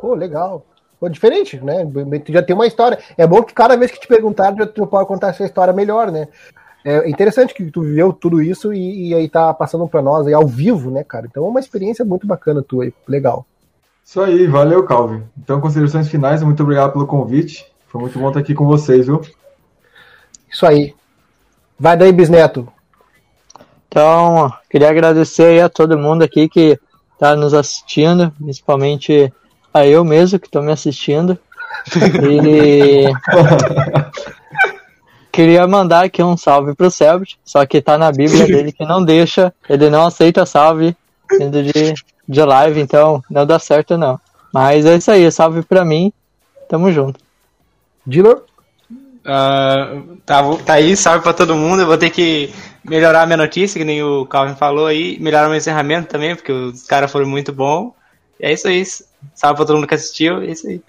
Pô, 0.00 0.14
legal. 0.14 0.64
Pô, 1.00 1.08
diferente, 1.08 1.60
né? 1.60 1.84
Tu 2.24 2.32
já 2.32 2.40
tem 2.40 2.54
uma 2.54 2.68
história. 2.68 3.00
É 3.16 3.26
bom 3.26 3.42
que 3.42 3.52
cada 3.52 3.76
vez 3.76 3.90
que 3.90 3.98
te 3.98 4.06
perguntarem, 4.06 4.64
tu 4.68 4.86
pode 4.86 5.08
contar 5.08 5.30
essa 5.30 5.44
história 5.44 5.72
melhor, 5.72 6.12
né? 6.12 6.28
É 6.84 7.10
interessante 7.10 7.52
que 7.52 7.68
tu 7.68 7.82
viveu 7.82 8.12
tudo 8.12 8.40
isso 8.40 8.72
e, 8.72 9.08
e 9.08 9.14
aí 9.14 9.28
tá 9.28 9.52
passando 9.52 9.88
pra 9.88 10.00
nós 10.00 10.28
aí 10.28 10.34
ao 10.34 10.46
vivo, 10.46 10.88
né, 10.88 11.02
cara? 11.02 11.26
Então 11.28 11.44
é 11.44 11.48
uma 11.48 11.58
experiência 11.58 12.04
muito 12.04 12.28
bacana 12.28 12.62
tua 12.62 12.84
aí. 12.84 12.94
Legal. 13.08 13.44
Isso 14.04 14.20
aí, 14.20 14.46
valeu, 14.46 14.84
Calvin. 14.84 15.24
Então, 15.36 15.60
considerações 15.60 16.08
finais, 16.08 16.44
muito 16.44 16.62
obrigado 16.62 16.92
pelo 16.92 17.08
convite. 17.08 17.66
Foi 17.88 18.00
muito 18.00 18.16
bom 18.20 18.28
estar 18.28 18.38
aqui 18.38 18.54
com 18.54 18.64
vocês, 18.64 19.06
viu? 19.06 19.20
Isso 20.50 20.66
aí. 20.66 20.94
Vai 21.78 21.96
daí, 21.96 22.12
Bisneto. 22.12 22.70
Então, 23.88 24.52
queria 24.68 24.90
agradecer 24.90 25.44
aí 25.44 25.60
a 25.60 25.68
todo 25.68 25.98
mundo 25.98 26.22
aqui 26.22 26.48
que 26.48 26.78
está 27.14 27.34
nos 27.34 27.54
assistindo, 27.54 28.30
principalmente 28.32 29.32
a 29.72 29.86
eu 29.86 30.04
mesmo 30.04 30.38
que 30.38 30.46
estou 30.46 30.62
me 30.62 30.72
assistindo. 30.72 31.38
E 32.22 33.06
queria 35.32 35.66
mandar 35.66 36.04
aqui 36.04 36.22
um 36.22 36.36
salve 36.36 36.74
pro 36.74 36.90
Selbit, 36.90 37.38
só 37.44 37.64
que 37.64 37.80
tá 37.80 37.96
na 37.96 38.10
Bíblia 38.10 38.46
dele 38.46 38.72
que 38.72 38.84
não 38.84 39.04
deixa, 39.04 39.54
ele 39.68 39.88
não 39.88 40.06
aceita 40.06 40.44
salve 40.44 40.96
sendo 41.30 41.62
de, 41.62 41.94
de 42.28 42.42
live, 42.42 42.80
então 42.80 43.22
não 43.30 43.46
dá 43.46 43.58
certo 43.58 43.96
não. 43.96 44.18
Mas 44.52 44.84
é 44.84 44.96
isso 44.96 45.10
aí, 45.10 45.30
salve 45.30 45.62
pra 45.62 45.84
mim, 45.84 46.12
tamo 46.68 46.90
junto. 46.90 47.20
Dylan? 48.06 48.40
Uh, 49.28 50.16
tá, 50.24 50.42
tá 50.64 50.72
aí, 50.72 50.96
salve 50.96 51.22
pra 51.22 51.34
todo 51.34 51.54
mundo. 51.54 51.82
Eu 51.82 51.86
vou 51.86 51.98
ter 51.98 52.08
que 52.08 52.50
melhorar 52.82 53.22
a 53.22 53.26
minha 53.26 53.36
notícia, 53.36 53.78
que 53.78 53.84
nem 53.84 54.02
o 54.02 54.24
Calvin 54.24 54.54
falou 54.54 54.86
aí. 54.86 55.18
Melhorar 55.20 55.46
o 55.46 55.50
meu 55.50 55.58
encerramento 55.58 56.08
também, 56.08 56.34
porque 56.34 56.50
os 56.50 56.86
caras 56.86 57.12
foram 57.12 57.26
muito 57.26 57.52
bons. 57.52 57.92
E 58.40 58.46
é 58.46 58.52
isso 58.52 58.66
aí. 58.66 58.82
Salve 59.34 59.56
pra 59.56 59.66
todo 59.66 59.76
mundo 59.76 59.86
que 59.86 59.94
assistiu. 59.94 60.40
É 60.40 60.46
isso 60.46 60.66
aí. 60.66 60.80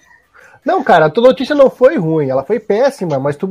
Não, 0.64 0.84
cara, 0.84 1.08
a 1.08 1.10
tua 1.10 1.24
notícia 1.24 1.56
não 1.56 1.70
foi 1.70 1.98
ruim, 1.98 2.30
ela 2.30 2.44
foi 2.44 2.60
péssima, 2.60 3.20
mas 3.20 3.36
tu. 3.36 3.50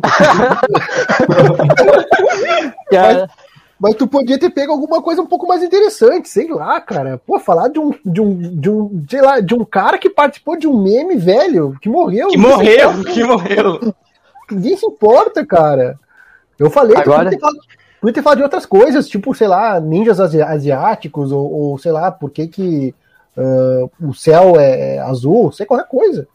mas, 2.93 3.29
mas, 3.81 3.95
tu 3.95 4.07
podia 4.07 4.39
ter 4.39 4.51
pego 4.51 4.73
alguma 4.73 5.03
coisa 5.03 5.21
um 5.23 5.27
pouco 5.27 5.47
mais 5.47 5.63
interessante, 5.63 6.29
sei 6.29 6.49
lá, 6.49 6.81
cara. 6.81 7.21
Pô, 7.27 7.39
falar 7.41 7.69
de 7.69 7.79
um, 7.79 7.93
de 8.05 8.21
um, 8.21 8.61
de 8.61 8.71
um, 8.71 9.05
sei 9.09 9.21
lá, 9.21 9.41
de 9.41 9.55
um 9.55 9.65
cara 9.65 9.99
que 9.99 10.11
participou 10.11 10.57
de 10.57 10.69
um 10.69 10.83
meme 10.83 11.17
velho, 11.17 11.77
que 11.81 11.89
morreu. 11.89 12.29
Que 12.29 12.39
morreu, 12.39 13.05
que 13.05 13.25
morreu. 13.25 13.95
Ninguém 14.51 14.77
se 14.77 14.87
importa, 14.87 15.45
cara. 15.45 15.99
Eu 16.59 16.71
falei 16.71 16.97
Agora... 16.97 17.31
que 17.31 17.37
podia 18.01 18.15
ter, 18.15 18.23
falado 18.23 18.39
de 18.39 18.45
outras 18.45 18.67
coisas, 18.67 19.09
tipo, 19.09 19.35
sei 19.35 19.49
lá, 19.49 19.79
ninjas 19.81 20.21
asi 20.21 20.41
asiáticos, 20.41 21.33
ou, 21.33 21.53
ou, 21.53 21.79
sei 21.79 21.93
lá, 21.93 22.11
por 22.11 22.31
que, 22.31 22.47
que 22.49 22.95
uh, 23.37 23.91
o 24.01 24.15
céu 24.15 24.59
é 24.59 24.99
azul, 24.99 25.53
sei 25.53 25.67
qualquer 25.67 25.89
coisa. 25.89 26.27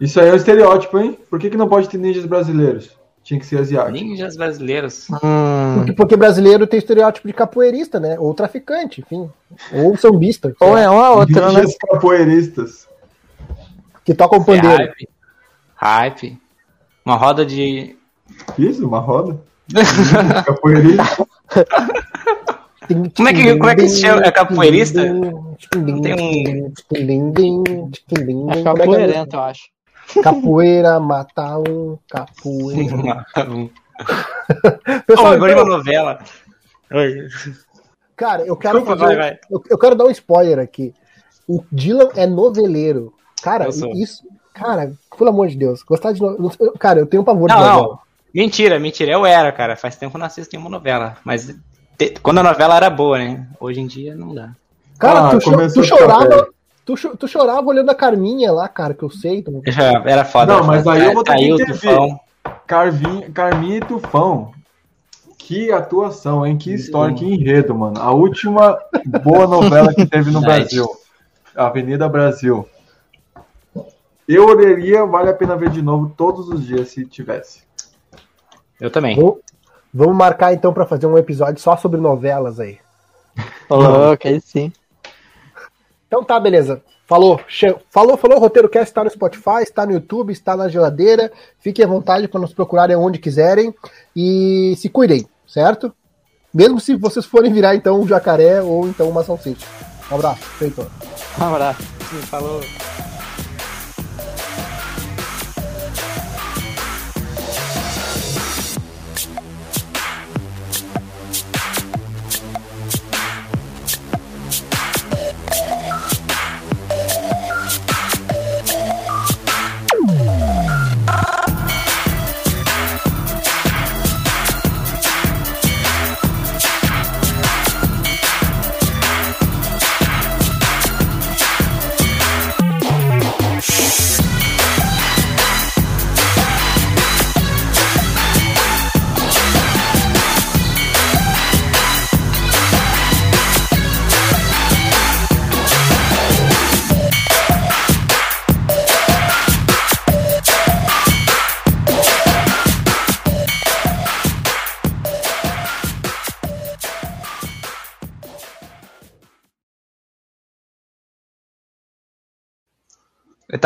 Isso 0.00 0.20
aí 0.20 0.28
é 0.28 0.32
um 0.32 0.36
estereótipo, 0.36 0.98
hein? 0.98 1.18
Por 1.28 1.38
que, 1.38 1.50
que 1.50 1.56
não 1.56 1.68
pode 1.68 1.88
ter 1.88 1.98
ninjas 1.98 2.26
brasileiros? 2.26 2.96
Tinha 3.26 3.40
que 3.40 3.46
ser 3.46 3.58
asiático. 3.58 3.92
Ninjas 3.92 4.36
brasileiros. 4.36 5.08
Hum. 5.10 5.74
Porque, 5.78 5.92
porque, 5.92 6.16
brasileiro 6.16 6.64
tem 6.64 6.78
estereótipo 6.78 7.26
de 7.26 7.34
capoeirista, 7.34 7.98
né? 7.98 8.16
Ou 8.20 8.32
traficante, 8.32 9.00
enfim. 9.00 9.28
Ou 9.72 9.96
sambista. 9.96 10.54
Ou 10.60 10.78
é 10.78 10.88
uma 10.88 11.10
outra, 11.10 11.48
Ninjas 11.48 11.70
né? 11.70 11.74
capoeiristas. 11.90 12.86
Que 14.04 14.14
tocam 14.14 14.44
pandeiro. 14.44 14.76
Hype. 14.76 15.08
Hype. 15.74 16.38
Uma 17.06 17.14
roda 17.14 17.46
de. 17.46 17.96
Isso, 18.58 18.84
uma 18.84 18.98
roda? 18.98 19.40
capoeirista. 20.44 21.24
Como 23.16 23.28
é 23.28 23.32
que, 23.32 23.56
como 23.56 23.70
é 23.70 23.76
que 23.76 23.88
se 23.88 24.00
chama? 24.00 24.22
É 24.22 24.32
capoeirista? 24.32 25.02
Tem 25.02 25.14
um. 25.14 25.54
É 28.50 28.62
capoeirento, 28.64 29.36
eu 29.36 29.40
acho. 29.40 29.62
Capoeira, 30.20 30.98
matar 30.98 31.60
um, 31.60 31.96
capoeira. 32.08 32.96
Matar 32.98 33.50
um. 33.50 33.70
Pessoal, 35.06 35.30
oh, 35.30 35.34
agora 35.34 35.52
então... 35.52 35.64
uma 35.64 35.76
novela. 35.76 36.18
Cara, 38.16 38.44
eu 38.44 38.56
quero 38.56 38.78
Desculpa, 38.78 39.00
fazer, 39.00 39.16
vai, 39.16 39.30
vai. 39.30 39.38
Eu, 39.48 39.62
eu, 39.70 39.78
quero 39.78 39.94
dar 39.94 40.06
um 40.06 40.10
spoiler 40.10 40.58
aqui. 40.58 40.92
O 41.46 41.62
Dylan 41.70 42.08
é 42.16 42.26
noveleiro. 42.26 43.14
Cara, 43.42 43.68
isso, 43.68 44.26
Cara, 44.56 44.94
pelo 45.18 45.30
amor 45.30 45.48
de 45.48 45.56
Deus, 45.56 45.82
gostar 45.82 46.12
de 46.12 46.20
novela. 46.20 46.50
Cara, 46.78 47.00
eu 47.00 47.06
tenho 47.06 47.22
um 47.22 47.24
pavor 47.24 47.48
não, 47.48 47.56
de 47.56 47.62
novela. 47.62 47.82
Não. 47.82 47.98
Mentira, 48.34 48.78
mentira. 48.78 49.12
Eu 49.12 49.26
era, 49.26 49.52
cara. 49.52 49.76
Faz 49.76 49.96
tempo 49.96 50.12
que 50.12 50.16
eu 50.16 50.20
não 50.20 50.26
assisto 50.26 50.54
nenhuma 50.54 50.70
novela. 50.70 51.18
Mas 51.24 51.54
te... 51.98 52.14
quando 52.22 52.38
a 52.38 52.42
novela 52.42 52.76
era 52.76 52.88
boa, 52.88 53.18
né? 53.18 53.46
Hoje 53.60 53.80
em 53.80 53.86
dia 53.86 54.14
não 54.14 54.34
dá. 54.34 54.52
Cara, 54.98 55.28
ah, 55.28 55.30
tu, 55.30 55.40
cho 55.42 55.72
tu 55.74 55.84
chorava. 55.84 56.48
Tu, 56.86 56.96
cho 56.96 57.16
tu, 57.16 57.28
chorava 57.28 57.66
olhando 57.66 57.90
a 57.90 57.94
Carminha 57.94 58.50
lá, 58.50 58.66
cara, 58.66 58.94
que 58.94 59.02
eu 59.02 59.10
sei. 59.10 59.42
Tu... 59.42 59.62
Era 60.06 60.24
foda. 60.24 60.54
Não, 60.54 60.64
mas 60.64 60.86
aí 60.86 61.04
eu 61.04 61.12
vou 61.12 61.22
ter 61.22 61.36
que. 61.36 62.16
Carvinha, 62.66 63.30
Carminha 63.30 63.76
e 63.76 63.80
Tufão. 63.80 64.52
Que 65.36 65.70
atuação, 65.70 66.46
hein? 66.46 66.56
Que 66.56 66.72
história, 66.72 67.14
que 67.14 67.24
enredo, 67.24 67.74
mano. 67.74 68.00
A 68.00 68.10
última 68.10 68.78
boa 69.22 69.46
novela 69.46 69.92
que 69.92 70.06
teve 70.06 70.30
no 70.30 70.40
Brasil. 70.42 70.88
Avenida 71.54 72.08
Brasil. 72.08 72.66
Eu 74.28 74.46
olharia, 74.46 75.04
vale 75.04 75.30
a 75.30 75.34
pena 75.34 75.56
ver 75.56 75.70
de 75.70 75.80
novo 75.80 76.12
todos 76.16 76.48
os 76.48 76.66
dias 76.66 76.88
se 76.88 77.04
tivesse. 77.06 77.62
Eu 78.80 78.90
também. 78.90 79.16
vamos 79.92 80.16
marcar 80.16 80.52
então 80.52 80.72
para 80.72 80.84
fazer 80.84 81.06
um 81.06 81.16
episódio 81.16 81.60
só 81.60 81.76
sobre 81.76 82.00
novelas 82.00 82.58
aí. 82.58 82.78
ok, 83.68 84.40
sim. 84.40 84.72
Então 86.06 86.24
tá, 86.24 86.38
beleza. 86.38 86.82
Falou, 87.06 87.40
falou, 87.90 88.16
falou. 88.16 88.38
O 88.38 88.40
Roteiro 88.40 88.68
Cast 88.68 88.90
está 88.90 89.04
no 89.04 89.10
Spotify, 89.10 89.62
está 89.62 89.86
no 89.86 89.92
YouTube, 89.92 90.32
está 90.32 90.56
na 90.56 90.68
geladeira. 90.68 91.30
Fiquem 91.60 91.84
à 91.84 91.88
vontade 91.88 92.26
para 92.26 92.40
nos 92.40 92.52
procurarem 92.52 92.96
onde 92.96 93.18
quiserem 93.18 93.72
e 94.14 94.74
se 94.76 94.88
cuidem, 94.88 95.26
certo? 95.46 95.92
Mesmo 96.52 96.80
se 96.80 96.96
vocês 96.96 97.24
forem 97.24 97.52
virar 97.52 97.76
então 97.76 98.00
um 98.00 98.08
jacaré 98.08 98.60
ou 98.60 98.88
então 98.88 99.08
uma 99.08 99.22
salsicha. 99.22 99.66
Um 100.10 100.16
abraço, 100.16 100.42
feito. 100.42 100.90
Um 101.38 101.44
abraço. 101.44 101.82
Falou. 102.28 102.60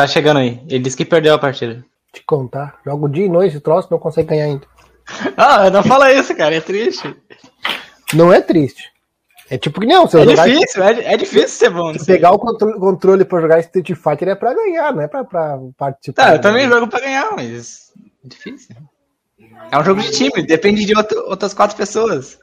Tá 0.01 0.07
chegando 0.07 0.37
aí. 0.37 0.59
Ele 0.67 0.79
disse 0.79 0.97
que 0.97 1.05
perdeu 1.05 1.33
a 1.33 1.39
partida. 1.39 1.83
Te 2.11 2.23
contar. 2.25 2.79
Joga 2.85 3.09
dia 3.09 3.25
e 3.25 3.29
noite, 3.29 3.59
troço, 3.59 3.87
não 3.91 3.99
consegue 3.99 4.29
ganhar 4.29 4.45
ainda. 4.45 4.65
Ah, 5.35 5.69
não 5.69 5.83
fala 5.83 6.13
isso, 6.13 6.33
cara. 6.35 6.55
É 6.55 6.61
triste. 6.61 7.15
Não 8.13 8.31
é 8.31 8.39
triste. 8.39 8.89
É 9.49 9.57
tipo 9.57 9.81
que 9.81 9.87
não. 9.87 10.07
Se 10.07 10.17
é 10.17 10.25
difícil, 10.25 10.83
é, 10.83 11.13
é, 11.13 11.17
difícil 11.17 11.49
ser 11.49 11.69
bom. 11.69 11.93
Se 11.93 12.05
pegar 12.05 12.31
o 12.31 12.39
controle, 12.39 12.79
controle 12.79 13.25
pra 13.25 13.41
jogar 13.41 13.59
Street 13.59 13.93
Fighter 13.93 14.29
é 14.29 14.35
pra 14.35 14.53
ganhar, 14.53 14.93
não 14.93 15.01
é 15.01 15.07
pra, 15.07 15.25
pra 15.25 15.59
participar. 15.77 16.23
Tá, 16.23 16.35
eu 16.35 16.41
também 16.41 16.69
jogo 16.69 16.87
pra 16.87 17.01
ganhar, 17.01 17.31
mas 17.35 17.91
é 18.23 18.27
difícil. 18.27 18.75
É 19.69 19.77
um 19.77 19.83
jogo 19.83 20.01
de 20.01 20.11
time, 20.11 20.43
depende 20.43 20.85
de 20.85 20.95
outro, 20.95 21.19
outras 21.27 21.53
quatro 21.53 21.75
pessoas. 21.75 22.39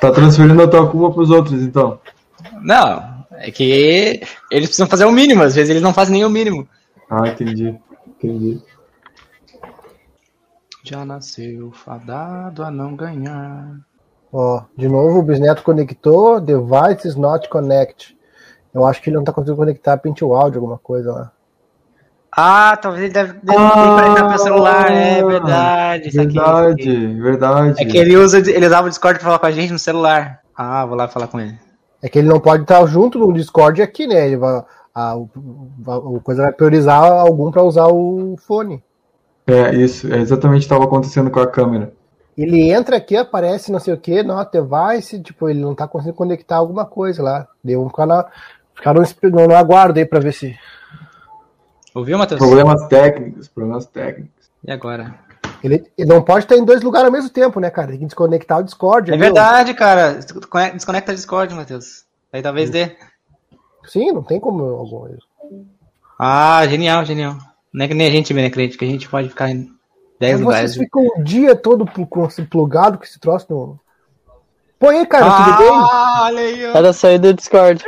Tá 0.00 0.10
transferindo 0.10 0.62
a 0.62 0.68
tua 0.68 0.90
culpa 0.90 1.12
pros 1.14 1.30
outros, 1.30 1.62
então. 1.62 2.00
Não, 2.62 3.26
é 3.32 3.50
que 3.50 4.22
eles 4.50 4.68
precisam 4.68 4.86
fazer 4.86 5.04
o 5.04 5.12
mínimo, 5.12 5.42
às 5.42 5.54
vezes 5.54 5.68
eles 5.68 5.82
não 5.82 5.92
fazem 5.92 6.14
nem 6.14 6.24
o 6.24 6.30
mínimo. 6.30 6.66
Ah, 7.10 7.28
entendi. 7.28 7.78
Entendi. 8.06 8.62
Já 10.84 11.04
nasceu 11.04 11.72
fadado 11.72 12.62
a 12.62 12.70
não 12.70 12.96
ganhar. 12.96 13.76
Ó, 14.32 14.62
de 14.76 14.88
novo 14.88 15.18
o 15.18 15.22
Bisneto 15.22 15.62
conectou, 15.62 16.40
devices 16.40 17.16
not 17.16 17.48
connect. 17.48 18.16
Eu 18.72 18.86
acho 18.86 19.02
que 19.02 19.10
ele 19.10 19.16
não 19.16 19.24
tá 19.24 19.32
conseguindo 19.32 19.56
conectar 19.58 19.96
print 19.96 20.24
o 20.24 20.32
áudio, 20.34 20.58
alguma 20.60 20.78
coisa 20.78 21.12
lá. 21.12 21.32
Ah, 22.32 22.76
talvez 22.76 23.02
ele 23.04 23.12
deve, 23.12 23.32
deve 23.42 23.58
Ah, 23.58 24.02
conectar 24.02 24.26
pelo 24.28 24.38
celular, 24.38 24.90
é 24.92 25.24
verdade. 25.24 26.12
saquei, 26.12 26.34
saquei. 26.34 26.36
Verdade, 26.36 27.20
verdade. 27.20 27.82
É 27.82 27.84
que 27.84 27.98
ele 27.98 28.16
usa, 28.16 28.38
ele 28.38 28.66
usava 28.66 28.86
o 28.86 28.90
Discord 28.90 29.18
pra 29.18 29.26
falar 29.26 29.38
com 29.40 29.46
a 29.46 29.50
gente 29.50 29.72
no 29.72 29.78
celular. 29.80 30.40
Ah, 30.56 30.86
vou 30.86 30.96
lá 30.96 31.08
falar 31.08 31.26
com 31.26 31.40
ele. 31.40 31.58
É 32.00 32.08
que 32.08 32.20
ele 32.20 32.28
não 32.28 32.38
pode 32.38 32.62
estar 32.62 32.86
junto 32.86 33.18
no 33.18 33.32
Discord 33.32 33.82
aqui, 33.82 34.06
né? 34.06 34.26
Ele 34.28 34.36
vai, 34.36 34.62
a, 34.94 35.16
o, 35.16 35.28
a 35.86 36.20
coisa 36.20 36.42
vai 36.42 36.52
priorizar 36.52 37.02
algum 37.02 37.50
para 37.50 37.62
usar 37.62 37.86
o 37.86 38.36
fone. 38.38 38.82
É, 39.46 39.74
isso, 39.74 40.12
é 40.12 40.18
exatamente 40.18 40.58
o 40.58 40.60
que 40.60 40.66
estava 40.66 40.84
acontecendo 40.84 41.30
com 41.30 41.40
a 41.40 41.46
câmera. 41.46 41.92
Ele 42.36 42.70
entra 42.70 42.96
aqui, 42.96 43.16
aparece 43.16 43.72
não 43.72 43.80
sei 43.80 43.92
o 43.92 43.98
que, 43.98 44.22
not 44.22 44.50
device, 44.52 45.20
tipo, 45.20 45.48
ele 45.48 45.60
não 45.60 45.74
tá 45.74 45.86
conseguindo 45.86 46.16
conectar 46.16 46.56
alguma 46.56 46.86
coisa 46.86 47.22
lá. 47.22 47.48
Deu 47.62 47.82
um 47.82 47.88
ficar 47.88 48.06
na, 48.06 48.26
ficaram 48.74 49.02
no, 49.02 49.48
no 49.48 49.54
aguardo 49.54 49.98
aí 49.98 50.06
pra 50.06 50.20
ver 50.20 50.32
se. 50.32 50.56
Ouviu, 51.94 52.16
Matheus? 52.16 52.38
Problemas 52.38 52.86
técnicos, 52.86 53.48
problemas 53.48 53.86
técnicos. 53.86 54.50
E 54.64 54.70
agora? 54.70 55.14
Ele, 55.62 55.84
ele 55.98 56.08
não 56.08 56.22
pode 56.22 56.44
estar 56.44 56.56
em 56.56 56.64
dois 56.64 56.82
lugares 56.82 57.06
ao 57.06 57.12
mesmo 57.12 57.28
tempo, 57.28 57.60
né, 57.60 57.68
cara? 57.68 57.88
Tem 57.88 57.98
que 57.98 58.06
desconectar 58.06 58.58
o 58.58 58.62
Discord. 58.62 59.10
É 59.10 59.16
viu? 59.16 59.24
verdade, 59.24 59.74
cara. 59.74 60.14
Desconecta 60.72 61.12
o 61.12 61.14
Discord, 61.14 61.54
Matheus. 61.54 62.04
Aí 62.32 62.40
talvez 62.40 62.70
dê. 62.70 62.96
Sim, 63.84 64.12
não 64.12 64.22
tem 64.22 64.38
como 64.40 64.62
alguma 64.64 65.00
coisa. 65.08 65.18
Ah, 66.18 66.66
genial, 66.66 67.04
genial. 67.04 67.36
Não 67.72 67.84
é 67.84 67.88
que 67.88 67.94
nem 67.94 68.06
a 68.06 68.10
gente, 68.10 68.34
Benecrente, 68.34 68.76
que 68.76 68.84
a 68.84 68.88
gente 68.88 69.08
pode 69.08 69.28
ficar 69.28 69.50
em 69.50 69.70
10 70.18 70.32
Mas 70.34 70.40
lugares. 70.40 70.70
vocês 70.74 70.84
ficam 70.84 71.06
o 71.06 71.24
dia 71.24 71.54
todo 71.56 71.86
pl- 71.86 72.06
com 72.06 72.26
esse 72.26 72.42
plugado 72.42 72.98
com 72.98 73.04
esse 73.04 73.18
troço 73.18 73.46
no. 73.50 73.80
Põe 74.78 74.98
aí, 74.98 75.06
cara, 75.06 75.44
tudo 75.44 75.58
bem? 75.58 75.68
Ah, 75.70 76.20
olha 76.24 76.40
aí, 76.40 76.66
ó. 76.66 76.76
Era 76.76 76.92
sair 76.92 77.18
do 77.18 77.34
Discord. 77.34 77.82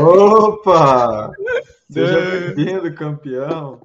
Opa! 0.00 1.30
Seja 1.90 2.20
bem-vindo, 2.54 2.94
campeão. 2.94 3.80